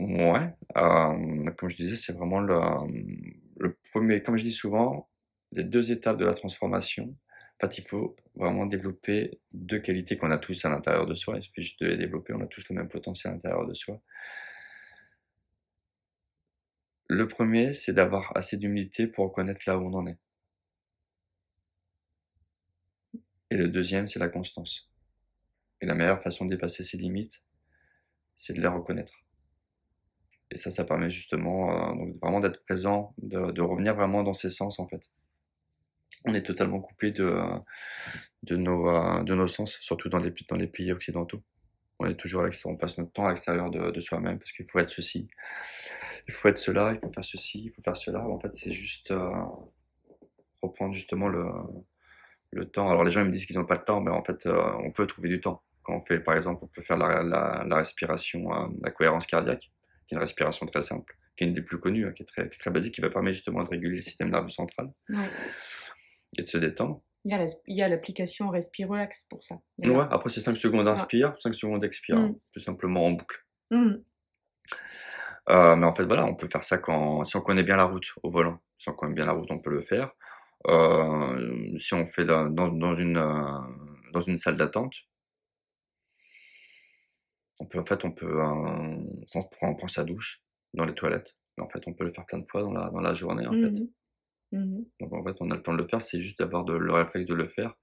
Ouais, 0.01 0.53
comme 0.75 1.69
je 1.71 1.77
disais, 1.77 1.95
c'est 1.97 2.13
vraiment 2.13 2.41
le, 2.41 2.55
mmh, 2.57 3.33
le 3.61 3.79
1er 3.93 4.23
comme 4.23 4.37
je 4.37 4.43
dis 4.43 4.51
souvent, 4.53 5.09
les 5.53 5.63
2 5.65 5.93
étapes 5.93 6.17
de 6.17 6.25
la 6.25 6.35
transformation. 6.35 7.17
En 7.63 7.67
fait, 7.69 7.79
il 7.79 7.85
faut 7.85 8.17
vraiment 8.35 8.67
développer 8.67 9.41
2 9.53 9.79
qualités 9.79 10.17
qu'on 10.17 10.33
a 10.33 10.39
tous 10.39 10.65
à 10.65 10.69
l'intérieur 10.71 11.07
de 11.07 11.15
soi. 11.15 11.37
Il 11.37 11.43
suffit 11.45 11.63
juste 11.63 11.81
de 11.81 11.87
les 11.89 11.97
développer, 11.97 12.33
on 12.35 12.41
a 12.41 12.47
tous 12.49 12.69
le 12.71 12.75
même 12.75 12.89
potentiel 12.89 13.31
à 13.31 13.35
l'intérieur 13.35 13.67
de 13.69 13.75
soi. 13.75 14.01
Le 17.09 17.29
1er, 17.29 17.73
c'est 17.73 17.93
d'avoir 17.93 18.37
assez 18.37 18.57
d'humilité 18.57 19.07
pour 19.07 19.27
reconnaître 19.27 19.61
là 19.69 19.79
où 19.79 19.83
on 19.87 19.95
en 19.95 20.07
est. 20.09 20.19
Et 23.51 23.57
le 23.57 23.69
2e, 23.69 24.07
c'est 24.07 24.19
la 24.19 24.29
constance. 24.29 24.91
Et 25.81 25.87
la 25.87 25.95
meilleure 25.95 26.23
façon 26.23 26.47
de 26.47 26.51
dépasser 26.51 26.85
ses 26.85 26.97
limites, 26.99 27.43
c'est 28.37 28.55
de 28.55 28.61
les 28.63 28.69
reconnaître. 28.69 29.15
Et 30.51 30.57
ça, 30.57 30.71
ça 30.71 30.85
permet 30.85 31.11
justement, 31.11 31.71
heu, 31.93 31.97
donc 31.99 32.17
vraiment 32.23 32.41
d'être 32.41 32.63
présent, 32.63 33.15
de 33.19 33.51
de 33.51 33.61
revenir 33.63 33.95
vraiment 33.95 34.23
dans 34.23 34.33
ses 34.35 34.49
sens, 34.51 34.79
en 34.79 34.87
fait. 34.87 35.11
On 36.27 36.35
est 36.35 36.43
totalement 36.43 36.81
coupé 36.81 37.11
de 37.11 37.41
de 38.45 38.57
nos, 38.57 38.89
heu, 38.91 39.25
de 39.25 39.35
nos 39.35 39.49
sens, 39.49 39.79
surtout 39.81 40.09
dans 40.09 40.19
les 40.19 40.33
dans 40.49 40.57
les 40.57 40.67
pays 40.69 40.93
occidentaux. 40.93 41.43
On 42.01 42.07
est 42.07 42.17
toujours 42.17 42.45
à 42.45 42.51
on 42.67 42.77
passe 42.77 42.99
notre 42.99 43.13
temps 43.13 43.27
à 43.27 43.31
l'extérieur 43.31 43.71
de 43.71 43.91
de 43.93 44.01
soi-même 44.01 44.39
parce 44.39 44.53
qu'il 44.53 44.67
faut 44.67 44.79
être 44.81 44.91
ceci, 44.91 45.29
il 46.29 46.35
faut 46.35 46.49
être 46.49 46.59
cela, 46.59 46.93
il 46.95 47.01
faut 47.01 47.13
faire 47.13 47.25
ceci, 47.25 47.65
il 47.67 47.73
faut 47.73 47.83
faire 47.83 47.97
cela. 47.97 48.27
En 48.27 48.39
fait, 48.39 48.55
c'est 48.55 48.73
juste, 48.73 49.11
heu, 49.11 49.21
reprendre 50.63 50.95
justement 50.95 51.29
le 51.29 51.45
le 52.55 52.65
temps. 52.67 52.89
Alors 52.91 53.05
les 53.05 53.11
gens 53.11 53.21
ils 53.23 53.27
me 53.27 53.33
disent 53.33 53.47
qu'ils 53.47 53.59
ont 53.59 53.65
pas 53.67 53.77
de 53.77 53.85
temps, 53.85 54.01
mais 54.01 54.11
en 54.11 54.23
fait, 54.25 54.47
heu, 54.47 54.57
on 54.85 54.91
peut 54.93 55.07
trouver 55.07 55.29
du 55.29 55.41
temps. 55.41 55.63
Quand 55.83 55.95
on 55.97 56.01
fait 56.01 56.21
par 56.21 56.35
exemple, 56.37 56.65
on 56.65 56.69
peut 56.69 56.83
faire 56.83 56.97
la 56.99 57.23
la 57.23 57.65
la 57.67 57.77
respiration, 57.77 58.53
heu, 58.55 58.69
la 58.83 58.91
cohérence 58.91 59.27
cardiaque, 59.27 59.73
qui 60.07 60.15
est 60.15 60.17
une 60.17 60.21
respiration 60.21 60.67
très 60.67 60.83
simple, 60.83 61.17
qui 61.37 61.45
est 61.45 61.47
une 61.49 61.55
des 61.55 61.63
plus 61.63 61.79
connues, 61.81 62.07
hein, 62.07 62.13
qui 62.13 62.23
est 62.23 62.27
très 62.27 62.49
qui 62.49 62.57
est 62.57 62.59
très 62.61 62.71
basique, 62.71 62.95
qui 62.95 63.01
va 63.03 63.11
permettre 63.11 63.35
justement 63.37 63.63
de 63.63 63.69
réguler 63.71 63.97
le 63.97 64.03
système 64.03 64.31
nerveux 64.31 64.49
central 64.49 64.91
Ouais. 65.09 65.35
et 66.39 66.43
de 66.43 66.47
se 66.49 66.59
détendre. 66.59 67.03
Il 67.25 67.33
y 67.67 67.83
a 67.83 67.89
l'application 67.89 68.51
Respirelax 68.51 69.25
pour 69.25 69.43
ça, 69.43 69.57
Ouais, 69.79 70.05
après 70.11 70.31
c'est 70.31 70.41
5 70.41 70.57
secondes 70.57 70.89
Ouais. 70.89 70.93
inspire, 70.93 71.35
5 71.41 71.55
secondes 71.55 71.85
expire, 71.85 72.19
Mmh. 72.19 72.35
tout 72.53 72.61
simplement 72.61 73.05
en 73.07 73.13
boucle. 73.13 73.45
Mmh. 73.71 74.05
Heu, 75.49 75.77
mais 75.77 75.87
en 75.87 75.95
fait, 75.95 76.05
voilà, 76.05 76.25
on 76.27 76.35
peut 76.35 76.49
faire 76.49 76.65
ça 76.65 76.79
quand 76.79 77.25
si 77.25 77.37
on 77.37 77.41
connaît 77.41 77.63
bien 77.63 77.77
la 77.77 77.85
route 77.85 78.07
au 78.23 78.31
volant. 78.31 78.59
Si 78.79 78.89
on 78.89 78.93
connaît 78.95 79.15
bien 79.15 79.27
la 79.27 79.33
route, 79.33 79.51
on 79.51 79.59
peut 79.59 79.71
le 79.71 79.81
faire. 79.81 80.11
Heu, 80.67 81.79
si 81.79 81.95
on 81.95 82.07
fait 82.07 82.25
dans 82.25 82.49
dans 82.49 82.95
une, 82.97 83.19
heu, 83.19 84.13
dans 84.13 84.23
une 84.23 84.39
salle 84.39 84.57
d'attente 84.57 84.95
on 87.61 87.67
peut 87.67 87.79
en 87.79 87.85
fait, 87.85 88.05
on 88.05 88.11
peut, 88.13 88.27
heu, 88.27 88.43
on 88.43 89.43
prend 89.51 89.69
on 89.71 89.75
prend 89.77 89.89
sa 89.89 90.05
douche 90.05 90.43
dans 90.75 90.85
les 90.85 90.95
toilettes. 90.95 91.37
En 91.59 91.69
fait, 91.69 91.87
on 91.87 91.95
peut 91.95 92.05
le 92.05 92.11
faire 92.11 92.27
plein 92.27 92.39
de 92.39 92.47
fois 92.47 92.63
dans 92.63 92.73
la 92.73 92.91
dans 92.91 93.01
la 93.01 93.15
journée, 93.15 93.47
en 93.47 93.55
Mmh 93.55 93.57
fait. 93.57 93.85
Mh. 94.53 94.57
Mmh 94.59 94.79
mh. 94.81 94.85
Donc 95.01 95.13
en 95.13 95.25
fait, 95.25 95.37
on 95.41 95.51
a 95.51 95.57
le 95.57 95.63
temps 95.63 95.73
de 95.73 95.79
le 95.79 95.85
faire, 95.85 96.01
c'est 96.03 96.21
juste 96.21 96.39
d'avoir 96.39 96.65
le 96.65 96.93
réflexe 96.93 97.27
de 97.27 97.35
le 97.35 97.47
faire 97.47 97.75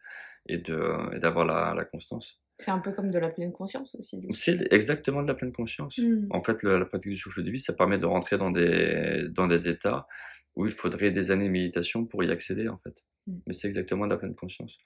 et 0.48 0.58
d'avoir 0.58 1.46
la 1.46 1.74
la 1.76 1.86
constance. 1.86 2.40
C'est 2.58 2.72
un 2.72 2.80
peu 2.80 2.92
comme 2.92 3.10
de 3.12 3.18
la 3.20 3.30
pleine 3.30 3.52
conscience 3.52 3.96
aussi? 3.96 4.22
C'est 4.34 4.72
exactement 4.72 5.24
de 5.24 5.28
la 5.28 5.34
pleine 5.36 5.52
conscience. 5.52 5.98
Mmh. 5.98 6.28
En 6.32 6.40
fait, 6.42 6.64
le 6.64 6.78
la 6.80 6.86
pratique 6.86 7.12
du 7.12 7.18
souffle 7.18 7.44
de 7.44 7.52
vie, 7.52 7.60
ça 7.60 7.74
permet 7.74 7.98
de 7.98 8.06
rentrer 8.06 8.38
dans 8.38 8.52
des 8.52 9.28
dans 9.30 9.48
des 9.48 9.68
états 9.68 10.08
où 10.56 10.66
il 10.66 10.72
faudrait 10.72 11.12
des 11.12 11.32
années 11.32 11.46
de 11.48 11.52
méditation 11.52 12.06
pour 12.06 12.24
y 12.24 12.32
accéder, 12.32 12.68
en 12.70 12.78
fait. 12.78 13.04
Mmh. 13.28 13.38
Mais 13.48 13.54
c'est 13.54 13.68
exactement 13.68 14.06
de 14.06 14.12
la 14.12 14.18
pleine 14.18 14.36
conscience. 14.36 14.78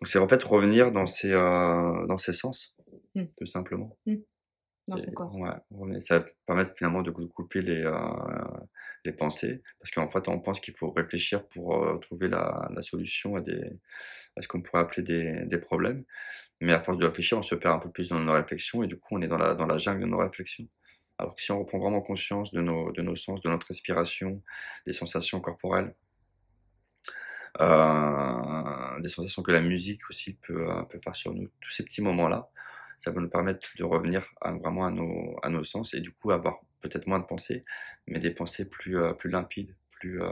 Donc 0.00 0.08
c'est 0.08 0.18
en 0.18 0.28
fait 0.28 0.42
revenir 0.42 0.92
dans 0.92 1.06
ses, 1.06 1.32
heu, 1.32 2.06
dans 2.08 2.18
ses 2.18 2.32
sens, 2.32 2.76
tout 3.36 3.46
simplement. 3.46 3.98
Dans 4.88 4.98
son 4.98 5.12
corps. 5.12 5.38
ouais, 5.38 5.50
ouais, 5.70 6.00
ça 6.00 6.18
va 6.20 6.26
permettre 6.46 6.74
finalement 6.76 7.02
de 7.02 7.10
cou 7.10 7.26
couper 7.28 7.62
les, 7.62 7.82
heu, 7.84 7.92
les 9.04 9.12
pensées. 9.12 9.62
Parce 9.80 9.90
qu'en 9.90 10.06
fait, 10.08 10.28
on 10.28 10.40
pense 10.40 10.60
qu'il 10.60 10.74
faut 10.74 10.90
réfléchir 10.90 11.46
pour, 11.48 11.74
heu, 11.84 11.98
trouver 12.00 12.28
la 12.28 12.68
la 12.74 12.82
solution 12.82 13.36
à 13.36 13.40
des 13.40 13.62
à 14.36 14.42
ce 14.42 14.48
qu'on 14.48 14.62
pourrait 14.62 14.82
appeler 14.82 15.02
des 15.02 15.46
des 15.46 15.58
problèmes. 15.58 16.04
Mais 16.60 16.72
à 16.74 16.80
force 16.80 16.98
de 16.98 17.06
réfléchir, 17.06 17.38
on 17.38 17.42
se 17.42 17.54
perd 17.56 17.76
un 17.76 17.80
peu 17.80 17.90
plus 17.90 18.10
dans 18.10 18.20
nos 18.20 18.32
réflexions 18.34 18.82
et 18.84 18.88
du 18.88 18.98
coup, 18.98 19.16
on 19.16 19.22
est 19.22 19.28
dans 19.28 19.38
la 19.38 19.54
dans 19.54 19.66
la 19.66 19.78
jungle 19.78 20.02
de 20.02 20.06
nos 20.08 20.18
réflexions. 20.18 20.68
Alors 21.18 21.34
que 21.36 21.42
si 21.42 21.52
on 21.52 21.60
reprend 21.60 21.78
vraiment 21.80 22.02
conscience 22.02 22.52
de 22.52 22.62
nos 22.62 22.92
de 22.92 23.02
nos 23.02 23.16
sens, 23.16 23.40
de 23.42 23.48
notre 23.50 23.68
respiration, 23.68 24.42
des 24.86 24.92
sensations 24.94 25.40
corporelles 25.40 25.94
heu, 27.60 29.00
des 29.02 29.08
sensations 29.08 29.42
que 29.42 29.52
la 29.52 29.60
musique 29.60 30.08
aussi 30.10 30.34
peut, 30.34 30.66
peut 30.90 30.98
faire 31.02 31.16
sur 31.16 31.34
nous, 31.34 31.48
tous 31.60 31.70
ces 31.70 31.84
petits 31.84 32.02
moments-là, 32.02 32.50
ça 32.98 33.10
va 33.10 33.20
nous 33.20 33.28
permettre 33.28 33.68
de 33.76 33.84
revenir 33.84 34.26
à 34.40 34.52
vraiment 34.52 34.86
à 34.86 34.90
nos 34.90 35.36
à 35.42 35.48
nos 35.48 35.64
sens 35.64 35.94
et 35.94 36.00
du 36.00 36.12
coup 36.12 36.30
avoir 36.30 36.60
peut-être 36.80 37.06
moins 37.06 37.18
de 37.18 37.24
pensées, 37.24 37.64
mais 38.06 38.18
des 38.18 38.30
pensées 38.30 38.68
plus, 38.68 38.96
plus 39.18 39.30
limpides, 39.30 39.74
plus, 39.90 40.20
heu, 40.20 40.30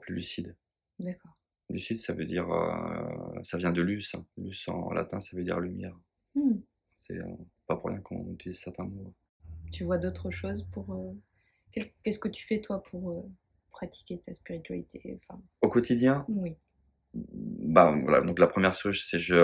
plus 0.00 0.14
lucides. 0.14 0.56
D'accord. 0.98 1.32
Lucide, 1.70 1.98
ça 1.98 2.14
veut 2.14 2.24
dire, 2.24 2.48
heu, 2.50 3.42
ça 3.42 3.58
vient 3.58 3.72
de 3.72 3.82
lus, 3.82 4.14
hein. 4.14 4.24
Lus 4.38 4.68
en 4.68 4.90
latin, 4.92 5.20
ça 5.20 5.36
veut 5.36 5.42
dire 5.42 5.60
lumière. 5.60 5.98
Mmh. 6.34 6.56
C'est, 6.96 7.18
pas 7.66 7.76
pour 7.76 7.90
rien 7.90 8.00
qu'on 8.00 8.32
utilise 8.32 8.58
certains 8.58 8.84
mots. 8.84 9.14
Tu 9.70 9.84
vois 9.84 9.98
d'autres 9.98 10.30
choses 10.30 10.62
pour, 10.72 11.14
qu'est-ce 11.72 12.18
que 12.18 12.28
tu 12.28 12.46
fais 12.46 12.60
toi 12.60 12.82
pour, 12.82 13.28
pratiquer 13.70 14.18
ta 14.18 14.32
spiritualité? 14.32 15.20
Enfin? 15.28 15.40
Au 15.60 15.68
quotidien? 15.68 16.24
Oui. 16.28 16.56
Bah, 17.14 17.94
voilà, 18.02 18.20
donc 18.20 18.38
la 18.38 18.46
1re 18.46 18.74
chose, 18.74 19.02
c'est 19.08 19.18
je, 19.18 19.34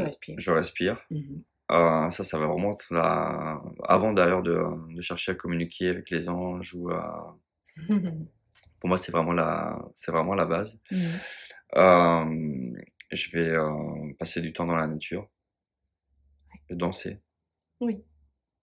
respires. 0.00 0.34
je 0.38 0.50
respire. 0.50 1.06
Mmh 1.10 1.16
mh. 1.18 1.42
Heu, 1.72 2.10
ça, 2.10 2.24
ça 2.24 2.36
va 2.38 2.48
vraiment 2.48 2.72
être 2.72 2.92
la 2.92 3.62
avant 3.84 4.12
d'ailleurs 4.12 4.42
de 4.42 4.58
de 4.92 5.00
chercher 5.00 5.32
à 5.32 5.34
communiquer 5.36 5.88
avec 5.90 6.10
les 6.10 6.28
anges 6.28 6.74
ou 6.74 6.90
à 6.90 7.38
pour 8.80 8.88
moi, 8.88 8.98
c'est 8.98 9.12
vraiment 9.12 9.32
la 9.32 9.78
c'est 9.94 10.10
vraiment 10.10 10.34
la 10.34 10.46
base. 10.46 10.80
Mmh 10.90 10.96
mh. 10.96 11.18
Hem, 11.76 12.76
je 13.12 13.30
vais, 13.30 13.50
heu, 13.50 14.14
passer 14.18 14.40
du 14.40 14.52
temps 14.52 14.66
dans 14.66 14.76
la 14.76 14.86
nature. 14.88 15.28
Ouais. 16.70 16.76
Danser. 16.76 17.20
Oui. 17.80 18.04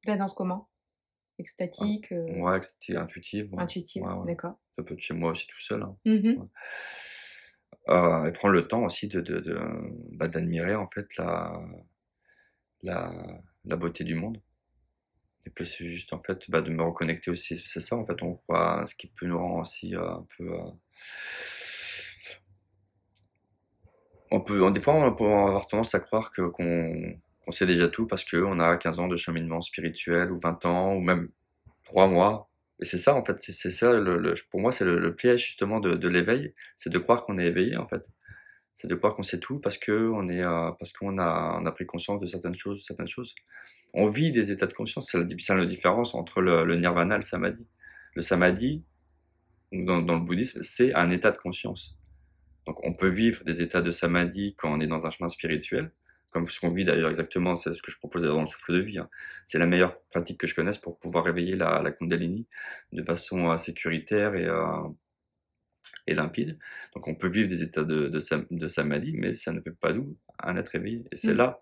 La 0.05 0.17
danse 0.17 0.33
comment? 0.33 0.69
Extatique, 1.39 2.11
heu? 2.11 2.25
Ouais, 2.41 2.57
exti 2.57 2.95
intuitive, 2.97 3.53
ouais. 3.53 3.63
Intuitive, 3.63 4.03
d'accord. 4.25 4.59
Ça 4.77 4.83
peut 4.83 4.93
être 4.95 4.99
chez 4.99 5.13
moi 5.13 5.31
aussi 5.31 5.47
tout 5.47 5.59
seul, 5.61 5.83
hein. 5.83 5.95
Mmh 6.05 6.13
mh. 6.13 6.37
Ouais. 6.39 6.47
Heu 7.73 7.76
et 7.89 8.31
prendre 8.33 8.53
le 8.53 8.67
temps 8.67 8.83
aussi 8.83 9.07
de 9.07 9.21
bah, 10.13 10.27
d'admirer 10.27 10.75
en 10.75 10.87
fait 10.87 11.07
la 11.17 11.53
la 12.83 13.75
beauté 13.75 14.03
du 14.03 14.15
monde. 14.15 14.41
Et 15.45 15.49
puis 15.49 15.65
c'est 15.65 15.85
juste 15.85 16.11
en 16.13 16.17
fait, 16.17 16.49
bah, 16.49 16.61
de 16.61 16.69
me 16.71 16.83
reconnecter 16.83 17.31
aussi. 17.31 17.57
C'est 17.65 17.79
ça 17.79 17.95
en 17.95 18.05
fait, 18.05 18.21
on 18.21 18.35
croit 18.35 18.85
ce 18.85 18.95
qui 18.95 19.07
peut 19.07 19.25
nous 19.27 19.37
rendre 19.37 19.59
aussi, 19.61 19.95
heu, 19.95 20.01
un 20.01 20.25
peu, 20.37 20.45
heu 20.45 20.59
on 24.31 24.41
peut 24.41 24.71
des 24.71 24.81
fois, 24.81 24.93
on 24.95 25.15
peut 25.15 25.25
avoir 25.25 25.67
tendance 25.67 25.95
à 25.95 25.99
croire 25.99 26.31
que 26.31 26.41
qu'on 26.41 27.17
qu'on 27.45 27.51
sait 27.51 27.65
déjà 27.65 27.87
tout 27.87 28.07
parce 28.07 28.25
qu'on 28.25 28.59
a 28.59 28.75
15 28.77 28.99
ans 28.99 29.07
de 29.07 29.15
cheminement 29.15 29.61
spirituel 29.61 30.31
ou 30.33 30.37
20 30.37 30.65
ans 30.65 30.93
ou 30.95 30.99
même 30.99 31.29
3 31.85 32.07
mois. 32.07 32.49
Et 32.79 32.85
c'est 32.85 32.97
ça 32.97 33.15
en 33.15 33.23
fait, 33.25 33.39
c'est 33.39 33.71
ça 33.71 33.95
le 33.95 34.17
le 34.17 34.35
pour 34.51 34.59
moi, 34.61 34.71
c'est 34.71 34.85
le 34.85 34.99
le 34.99 35.15
piège 35.15 35.45
justement 35.45 35.79
de 35.79 35.95
de 35.95 36.07
l'éveil, 36.09 36.53
c'est 36.75 36.91
de 36.91 36.99
croire 36.99 37.23
qu'on 37.23 37.37
est 37.39 37.45
éveillé 37.47 37.77
en 37.77 37.87
fait. 37.87 38.09
C'est 38.73 38.87
de 38.89 38.95
croire 38.95 39.15
qu'on 39.15 39.23
sait 39.23 39.39
tout 39.39 39.59
parce 39.59 39.77
qu'on 39.79 40.29
heu, 40.29 40.73
parce 40.79 40.93
qu'on 40.93 41.17
a 41.19 41.59
on 41.61 41.65
a 41.65 41.71
pris 41.73 41.85
conscience 41.87 42.21
de 42.21 42.27
certaines 42.27 42.55
choses 42.55 42.85
certaines 42.85 43.07
choses. 43.09 43.35
On 43.93 44.07
vit 44.07 44.31
des 44.31 44.51
états 44.51 44.67
de 44.67 44.73
conscience, 44.73 45.09
c'est 45.11 45.19
la 45.19 45.55
la 45.57 45.65
différence 45.65 46.15
entre 46.15 46.41
le 46.41 46.63
le 46.65 46.75
nirvana 46.77 47.15
et 47.15 47.19
le 47.19 47.23
samadhi. 47.23 47.67
Le 48.15 48.21
samadhi, 48.23 48.83
dans 49.71 50.01
dans 50.01 50.15
le 50.15 50.21
bouddhisme, 50.21 50.61
c'est 50.63 50.93
un 50.95 51.09
état 51.09 51.31
de 51.31 51.37
conscience. 51.37 51.97
Donc 52.67 52.83
on 52.85 52.93
peut 52.93 53.09
vivre 53.09 53.43
des 53.45 53.61
états 53.61 53.81
de 53.81 53.91
samadhi 53.91 54.55
quand 54.57 54.71
on 54.73 54.81
est 54.81 54.87
dans 54.87 55.05
un 55.07 55.11
chemin 55.11 55.29
spirituel, 55.29 55.91
comme 56.37 56.47
ce 56.49 56.59
qu'on 56.59 56.69
vit 56.69 56.85
d'ailleurs 56.85 57.09
exactement, 57.09 57.55
c'est 57.55 57.73
ce 57.73 57.81
que 57.81 57.91
je 57.91 57.97
propose 57.97 58.23
dans 58.23 58.41
le 58.41 58.47
souffle 58.47 58.73
de 58.73 58.79
vie, 58.79 58.99
hein. 58.99 59.09
C'est 59.45 59.59
la 59.59 59.65
meilleure 59.67 59.93
pratique 60.11 60.39
que 60.39 60.47
je 60.47 60.55
connaisse 60.55 60.77
pour 60.77 60.99
pouvoir 60.99 61.25
réveiller 61.25 61.55
la 61.55 61.81
la 61.83 61.91
kundalini 61.91 62.47
de 62.93 63.03
façon, 63.03 63.51
heu, 63.51 63.57
sécuritaire 63.57 64.35
et 64.35 64.45
heu 64.47 64.93
et 66.07 66.13
limpide. 66.15 66.57
Donc 66.95 67.07
on 67.07 67.15
peut 67.15 67.27
vivre 67.27 67.49
des 67.49 67.63
états 67.63 67.83
de 67.83 68.07
de 68.09 68.19
sam 68.19 68.45
de 68.51 68.67
samadhi, 68.67 69.13
mais 69.13 69.33
ça 69.33 69.51
ne 69.51 69.61
fait 69.61 69.71
pas 69.71 69.93
nous 69.93 70.17
un 70.41 70.55
être 70.57 70.75
éveillé. 70.75 71.03
Et 71.11 71.15
c'est 71.17 71.33
Mmh. 71.33 71.37
là 71.37 71.61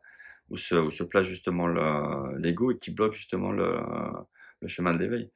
où 0.49 0.57
se, 0.57 0.75
où 0.75 0.91
se 0.91 1.03
place 1.03 1.25
justement 1.25 1.67
l'ego 2.37 2.71
et 2.71 2.77
qui 2.79 2.91
bloque 2.91 3.13
justement 3.13 3.51
le, 3.51 3.77
le 4.61 4.67
chemin 4.67 4.93
de 4.93 4.99
l'éveil. 4.99 5.31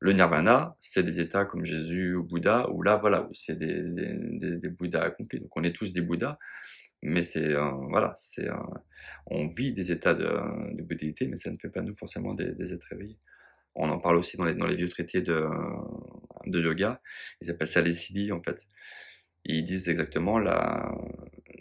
Le 0.00 0.12
nirvana, 0.12 0.76
c'est 0.80 1.02
des 1.04 1.20
états 1.20 1.44
comme 1.46 1.64
Jésus 1.64 2.14
ou 2.16 2.24
Bouddha, 2.24 2.70
où 2.70 2.82
là, 2.82 2.96
voilà, 2.98 3.28
c'est 3.32 3.58
des, 3.58 3.82
des, 3.82 4.58
des, 4.58 4.68
Bouddhas 4.70 5.02
accomplis. 5.02 5.40
Donc 5.40 5.56
on 5.56 5.64
est 5.64 5.74
tous 5.74 5.92
des 5.92 6.02
Bouddhas, 6.02 6.38
mais 7.04 7.22
c'est, 7.22 7.54
voilà, 7.90 8.12
c'est, 8.16 8.48
on 9.26 9.46
vit 9.46 9.72
des 9.72 9.92
états 9.92 10.14
de, 10.14 10.24
de 10.74 10.82
bouddhité, 10.82 11.28
mais 11.28 11.36
ça 11.36 11.50
ne 11.50 11.58
fait 11.58 11.68
pas 11.68 11.82
nous 11.82 11.94
forcément 11.94 12.32
des, 12.34 12.72
êtres 12.72 12.92
éveillés. 12.92 13.18
On 13.74 13.90
en 13.90 13.98
parle 13.98 14.16
aussi 14.16 14.36
dans 14.38 14.44
les, 14.46 14.54
dans 14.54 14.66
les 14.66 14.76
vieux 14.76 14.88
traités 14.88 15.20
de, 15.20 15.46
de 16.46 16.60
yoga. 16.62 17.02
Ils 17.42 17.50
appellent 17.50 17.68
ça 17.68 17.82
les 17.82 17.92
siddhis, 17.92 18.32
en 18.32 18.42
fait. 18.42 18.66
ils 19.44 19.64
disent 19.64 19.88
exactement 19.90 20.38
la, 20.38 20.94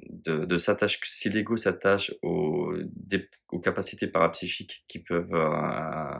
de, 0.09 0.45
de 0.45 0.57
si 1.03 1.29
l'ego 1.29 1.57
s'attache 1.57 2.13
aux, 2.21 2.73
capacités 3.61 4.07
parapsychiques 4.07 4.85
qui 4.87 4.99
peuvent 4.99 5.33
euh, 5.33 6.17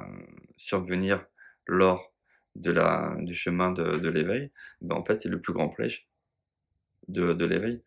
survenir 0.58 1.26
lors 1.66 2.14
de 2.56 2.72
la, 2.72 3.16
du 3.20 3.34
chemin 3.34 3.72
de, 3.72 3.98
de 3.98 4.10
l'éveil, 4.10 4.52
ben 4.82 4.96
en 4.98 5.06
fait, 5.06 5.20
c'est 5.22 5.30
le 5.30 5.42
plus 5.42 5.54
grand 5.54 5.70
pledge 5.70 6.08
de, 7.08 7.34
de 7.34 7.46
l'éveil. 7.46 7.82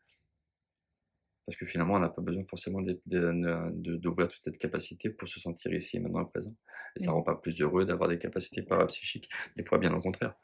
Parce 1.46 1.56
que 1.56 1.64
finalement, 1.64 1.94
on 1.94 2.00
n'a 2.00 2.08
pas 2.08 2.22
besoin 2.22 2.42
forcément 2.44 2.80
d'ouvrir 3.06 4.28
toute 4.28 4.42
cette 4.42 4.58
capacité 4.58 5.10
pour 5.10 5.28
se 5.28 5.38
sentir 5.38 5.72
ici 5.72 5.96
et 5.96 6.00
maintenant 6.00 6.20
le 6.20 6.28
présent. 6.28 6.52
Et 6.96 7.00
ça 7.00 7.10
ne 7.10 7.12
rend 7.12 7.22
pas 7.22 7.36
plus 7.36 7.60
heureux 7.60 7.84
d'avoir 7.84 8.08
des 8.08 8.18
capacités 8.18 8.62
parapsychiques. 8.62 9.30
Des 9.56 9.64
fois, 9.64 9.78
bien 9.78 9.94
au 9.94 10.00
contraire. 10.00 10.34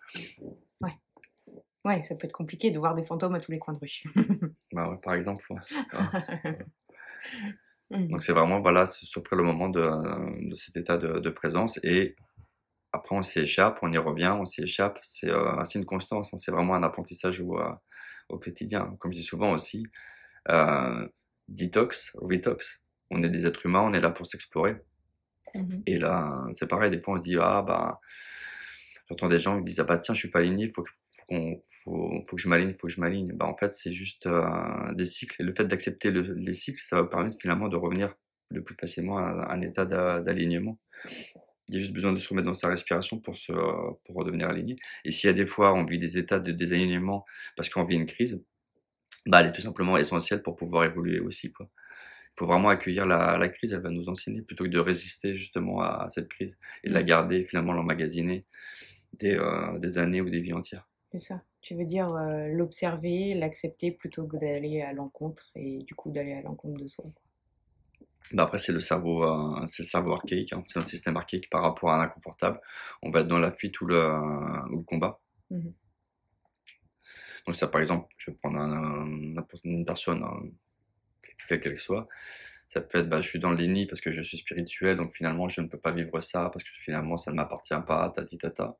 Ouais. 0.80 0.92
Ouais, 1.84 2.00
ça 2.02 2.14
peut 2.14 2.26
être 2.26 2.32
compliqué 2.32 2.70
de 2.70 2.78
voir 2.78 2.94
des 2.94 3.02
fantômes 3.02 3.34
à 3.34 3.40
tous 3.40 3.50
les 3.50 3.58
coins 3.58 3.74
de 3.74 3.80
rue. 3.80 4.04
bah 4.72 4.88
ouais, 4.88 4.98
par 5.02 5.14
exemple. 5.14 5.52
Donc 7.90 8.22
c'est 8.22 8.32
vraiment, 8.32 8.60
voilà, 8.60 8.86
s'offrir 8.86 9.36
le 9.36 9.44
moment 9.44 9.68
de, 9.68 10.48
de, 10.48 10.54
cet 10.54 10.76
état 10.76 10.96
de, 10.96 11.18
de 11.18 11.30
présence 11.30 11.80
et 11.82 12.14
après, 12.92 13.16
on 13.16 13.22
s'y 13.22 13.40
échappe, 13.40 13.78
on 13.82 13.90
y 13.90 13.98
revient, 13.98 14.36
on 14.38 14.44
s'y 14.44 14.62
échappe. 14.62 14.98
C'est 15.02 15.30
euh, 15.30 15.64
une 15.74 15.86
constance. 15.86 16.32
Hein. 16.34 16.36
C'est 16.36 16.52
vraiment 16.52 16.74
un 16.74 16.82
apprentissage 16.82 17.40
au, 17.40 17.58
euh, 17.58 17.72
au, 18.28 18.38
quotidien. 18.38 18.96
Comme 19.00 19.12
je 19.12 19.18
dis 19.18 19.24
souvent 19.24 19.52
aussi, 19.52 19.86
euh, 20.50 21.06
detox, 21.48 22.12
retox. 22.14 22.82
On 23.10 23.22
est 23.22 23.28
des 23.28 23.46
êtres 23.46 23.66
humains, 23.66 23.82
on 23.82 23.92
est 23.92 24.00
là 24.00 24.10
pour 24.10 24.26
s'explorer. 24.26 24.76
Mmh 25.54 25.82
Et 25.86 25.98
là, 25.98 26.46
c'est 26.52 26.66
pareil. 26.66 26.90
Des 26.90 27.00
fois, 27.00 27.14
on 27.14 27.18
se 27.18 27.24
dit 27.24 27.36
ah 27.40 27.62
bah, 27.62 28.00
j'entends 29.08 29.28
des 29.28 29.38
gens 29.38 29.58
qui 29.58 29.64
disent 29.64 29.80
ah 29.80 29.84
bah 29.84 29.98
tiens, 29.98 30.14
je 30.14 30.20
suis 30.20 30.30
pas 30.30 30.38
aligné, 30.38 30.68
faut 30.68 30.82
que 30.82 30.90
faut, 31.28 31.62
faut, 31.84 32.24
faut 32.26 32.36
que 32.36 32.42
je 32.42 32.48
m'aligne, 32.48 32.74
faut 32.74 32.86
que 32.86 32.92
je 32.92 33.00
m'aligne. 33.00 33.32
Bah 33.32 33.46
en 33.46 33.56
fait, 33.56 33.72
c'est 33.72 33.92
juste 33.92 34.26
euh, 34.26 34.92
des 34.94 35.06
cycles. 35.06 35.40
Et 35.42 35.44
le 35.44 35.54
fait 35.54 35.64
d'accepter 35.64 36.10
le, 36.10 36.20
les 36.34 36.54
cycles, 36.54 36.80
ça 36.82 36.96
va 36.96 37.04
permettre 37.04 37.36
finalement 37.40 37.68
de 37.68 37.76
revenir 37.76 38.14
le 38.50 38.62
plus 38.62 38.74
facilement 38.74 39.18
à 39.18 39.52
un 39.52 39.60
état 39.62 39.86
d'alignement. 39.86 40.78
Il 41.68 41.76
y 41.76 41.78
a 41.78 41.80
juste 41.80 41.92
besoin 41.92 42.12
de 42.12 42.18
se 42.18 42.28
remettre 42.28 42.46
dans 42.46 42.54
sa 42.54 42.68
respiration 42.68 43.18
pour, 43.18 43.36
se, 43.36 43.52
pour 43.52 44.16
redevenir 44.16 44.48
aligné. 44.48 44.76
Et 45.04 45.12
s'il 45.12 45.28
y 45.28 45.30
a 45.30 45.32
des 45.32 45.46
fois, 45.46 45.72
on 45.72 45.84
vit 45.84 45.98
des 45.98 46.18
états 46.18 46.38
de 46.38 46.52
désalignement 46.52 47.24
parce 47.56 47.68
qu'on 47.68 47.84
vit 47.84 47.96
une 47.96 48.06
crise, 48.06 48.42
bah, 49.26 49.40
elle 49.40 49.48
est 49.48 49.52
tout 49.52 49.62
simplement 49.62 49.96
essentielle 49.96 50.42
pour 50.42 50.56
pouvoir 50.56 50.84
évoluer 50.84 51.20
aussi. 51.20 51.52
Quoi. 51.52 51.68
Il 52.34 52.38
faut 52.38 52.46
vraiment 52.46 52.70
accueillir 52.70 53.06
la, 53.06 53.36
la 53.36 53.48
crise, 53.48 53.72
elle 53.72 53.82
va 53.82 53.90
nous 53.90 54.08
enseigner, 54.08 54.42
plutôt 54.42 54.64
que 54.64 54.70
de 54.70 54.78
résister 54.78 55.36
justement 55.36 55.80
à, 55.82 56.08
cette 56.08 56.28
crise 56.28 56.56
et 56.82 56.88
de 56.88 56.94
la 56.94 57.02
mmh. 57.02 57.06
garder, 57.06 57.44
finalement 57.44 57.72
l'emmagasiner 57.72 58.46
des, 59.12 59.34
euh, 59.34 59.78
des 59.78 59.98
années 59.98 60.20
ou 60.20 60.30
des 60.30 60.40
vies 60.40 60.54
entières. 60.54 60.88
C'est 61.12 61.18
ça. 61.18 61.42
Tu 61.60 61.74
veux 61.74 61.84
dire 61.84 62.12
euh, 62.14 62.48
l'observer, 62.48 63.34
l'accepter 63.34 63.92
plutôt 63.92 64.26
que 64.26 64.38
d'aller 64.38 64.80
à 64.80 64.92
l'encontre 64.94 65.50
et 65.54 65.78
du 65.84 65.94
coup 65.94 66.10
d'aller 66.10 66.32
à 66.32 66.40
l'encontre 66.40 66.80
de 66.80 66.86
soi. 66.86 67.04
Bah 68.32 68.44
après, 68.44 68.58
c'est 68.58 68.72
le 68.72 68.80
cerveau, 68.80 69.24
euh, 69.24 69.66
c'est 69.66 69.82
le 69.82 69.88
cerveau 69.88 70.12
archaïque, 70.12 70.52
hein. 70.52 70.62
c'est 70.64 70.78
notre 70.78 70.88
système 70.88 71.16
archaïque 71.16 71.50
par 71.50 71.62
rapport 71.62 71.90
à 71.90 71.98
l'inconfortable. 71.98 72.60
On 73.02 73.10
va 73.10 73.20
être 73.20 73.28
dans 73.28 73.38
la 73.38 73.52
fuite 73.52 73.78
ou 73.82 73.86
le, 73.86 74.00
ou 74.70 74.78
le 74.78 74.84
combat. 74.84 75.20
Mmh 75.50 75.68
Donc 77.46 77.56
ça, 77.56 77.68
par 77.68 77.80
exemple, 77.80 78.12
je 78.16 78.30
vais 78.30 78.36
prendre 78.36 78.58
un, 78.58 79.06
une 79.64 79.84
personne, 79.84 80.24
quelle 81.48 81.60
qu'elle 81.60 81.76
soit. 81.76 82.08
Ça 82.68 82.80
peut 82.80 82.98
être, 82.98 83.08
bah, 83.08 83.20
je 83.20 83.28
suis 83.28 83.38
dans 83.38 83.50
le 83.50 83.56
déni 83.56 83.86
parce 83.86 84.00
que 84.00 84.12
je 84.12 84.22
suis 84.22 84.38
spirituel, 84.38 84.96
donc 84.96 85.12
finalement, 85.12 85.48
je 85.48 85.60
ne 85.60 85.68
peux 85.68 85.78
pas 85.78 85.92
vivre 85.92 86.20
ça 86.20 86.50
parce 86.50 86.64
que 86.64 86.70
finalement, 86.72 87.16
ça 87.16 87.30
ne 87.30 87.36
m'appartient 87.36 87.74
pas, 87.86 88.08
tati 88.10 88.38
tata 88.38 88.76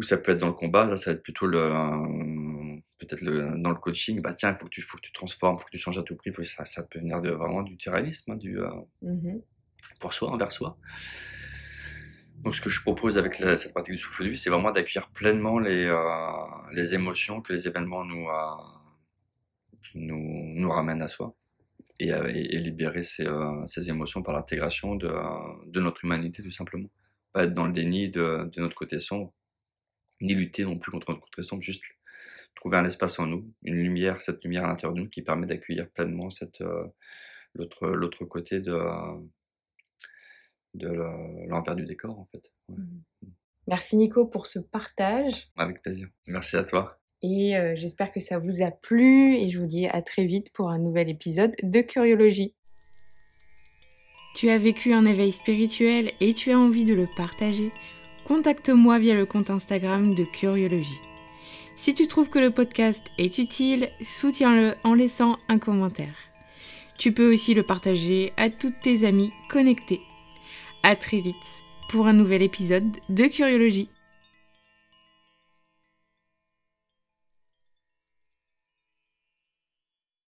ou 0.00 0.02
ça 0.02 0.16
peut 0.16 0.32
être 0.32 0.38
dans 0.38 0.46
le 0.46 0.54
combat, 0.54 0.86
là, 0.86 0.96
ça 0.96 1.10
va 1.10 1.16
être 1.16 1.22
plutôt 1.22 1.46
le, 1.46 2.80
peut-être 2.98 3.20
le, 3.20 3.52
dans 3.58 3.70
le 3.70 3.76
coaching, 3.76 4.22
bah 4.22 4.32
tiens, 4.32 4.50
il 4.50 4.54
faut 4.54 4.64
que 4.64 4.70
tu, 4.70 4.80
faut 4.80 4.96
que 4.96 5.02
tu 5.02 5.12
transformes, 5.12 5.56
il 5.56 5.60
faut 5.60 5.66
que 5.66 5.72
tu 5.72 5.78
changes 5.78 5.98
à 5.98 6.02
tout 6.02 6.16
prix, 6.16 6.32
faut, 6.32 6.42
ça, 6.42 6.64
ça 6.64 6.82
peut 6.84 6.98
venir 6.98 7.20
de, 7.20 7.30
vraiment 7.30 7.62
du 7.62 7.76
tyrannisme, 7.76 8.32
hein, 8.32 8.36
du, 8.36 8.60
euh, 8.60 8.70
mmh 9.02 9.40
pour 9.98 10.12
soi, 10.12 10.30
envers 10.30 10.52
soi. 10.52 10.78
Donc 12.40 12.54
ce 12.54 12.60
que 12.60 12.70
je 12.70 12.80
propose 12.80 13.18
avec 13.18 13.34
cette 13.36 13.72
pratique 13.72 13.94
du 13.94 13.98
souffle 13.98 14.24
de 14.24 14.30
vie, 14.30 14.38
c'est 14.38 14.50
vraiment 14.50 14.72
d'accueillir 14.72 15.10
pleinement 15.10 15.58
les, 15.58 15.84
euh, 15.84 15.98
les 16.72 16.94
émotions 16.94 17.42
que 17.42 17.52
les 17.52 17.68
événements 17.68 18.04
nous, 18.04 18.28
euh, 18.28 18.56
nous, 19.94 20.54
nous 20.54 20.70
ramènent 20.70 21.02
à 21.02 21.08
soi. 21.08 21.34
Et, 21.98 22.08
et, 22.08 22.58
libérer 22.58 23.02
ces, 23.02 23.26
ces, 23.66 23.90
émotions 23.90 24.22
par 24.22 24.32
l'intégration 24.32 24.94
de, 24.94 25.12
de 25.66 25.80
notre 25.80 26.02
humanité 26.02 26.42
tout 26.42 26.50
simplement. 26.50 26.88
Pas 27.34 27.44
être 27.44 27.52
dans 27.52 27.66
le 27.66 27.74
déni 27.74 28.08
de, 28.08 28.48
de 28.50 28.60
notre 28.62 28.74
côté 28.74 28.98
sombre, 28.98 29.34
ni 30.22 30.34
lutter 30.34 30.64
non 30.64 30.78
plus 30.78 30.90
contre 30.90 31.10
notre 31.12 31.26
contre 31.30 31.60
juste 31.60 31.84
trouver 32.54 32.78
un 32.78 32.84
espace 32.84 33.18
en 33.18 33.26
nous, 33.26 33.52
une 33.64 33.74
lumière, 33.76 34.22
cette 34.22 34.42
lumière 34.44 34.64
à 34.64 34.68
l'intérieur 34.68 34.94
de 34.94 35.00
nous 35.00 35.08
qui 35.08 35.22
permet 35.22 35.46
d'accueillir 35.46 35.90
pleinement 35.90 36.30
cette, 36.30 36.60
euh, 36.62 36.86
l'autre 37.54 38.24
côté 38.24 38.60
de, 38.60 38.72
de 40.74 40.88
l'envers 41.48 41.76
du 41.76 41.84
décor 41.84 42.18
en 42.18 42.26
fait. 42.26 42.52
Mmh. 42.68 42.84
Merci 43.66 43.96
Nico 43.96 44.26
pour 44.26 44.46
ce 44.46 44.58
partage. 44.58 45.48
Avec 45.56 45.82
plaisir. 45.82 46.08
Merci 46.26 46.56
à 46.56 46.64
toi. 46.64 46.98
Et 47.22 47.56
euh, 47.56 47.74
j'espère 47.76 48.10
que 48.10 48.20
ça 48.20 48.38
vous 48.38 48.62
a 48.62 48.70
plu 48.70 49.36
et 49.36 49.50
je 49.50 49.58
vous 49.58 49.66
dis 49.66 49.86
à 49.86 50.00
très 50.02 50.24
vite 50.24 50.50
pour 50.52 50.70
un 50.70 50.78
nouvel 50.78 51.08
épisode 51.10 51.54
de 51.62 51.80
Curiologie. 51.80 52.54
Tu 54.36 54.48
as 54.48 54.58
vécu 54.58 54.92
un 54.92 55.04
éveil 55.04 55.32
spirituel 55.32 56.10
et 56.20 56.32
tu 56.34 56.50
as 56.50 56.58
envie 56.58 56.84
de 56.84 56.94
le 56.94 57.06
partager 57.16 57.70
contacte-moi 58.30 59.00
via 59.00 59.16
le 59.16 59.26
compte 59.26 59.50
Instagram 59.50 60.14
de 60.14 60.22
Curiologie. 60.22 61.00
Si 61.76 61.94
tu 61.94 62.06
trouves 62.06 62.30
que 62.30 62.38
le 62.38 62.52
podcast 62.52 63.02
est 63.18 63.38
utile, 63.38 63.88
soutiens-le 64.04 64.74
en 64.84 64.94
laissant 64.94 65.36
un 65.48 65.58
commentaire. 65.58 66.14
Tu 66.96 67.12
peux 67.12 67.32
aussi 67.32 67.54
le 67.54 67.64
partager 67.64 68.32
à 68.36 68.48
toutes 68.48 68.78
tes 68.84 69.04
amies 69.04 69.32
connectées. 69.50 70.00
À 70.82 70.96
très 70.96 71.20
vite 71.20 71.36
pour 71.90 72.06
un 72.06 72.14
nouvel 72.14 72.42
épisode 72.42 72.90
de 73.10 73.24
Curiologie. 73.24 73.88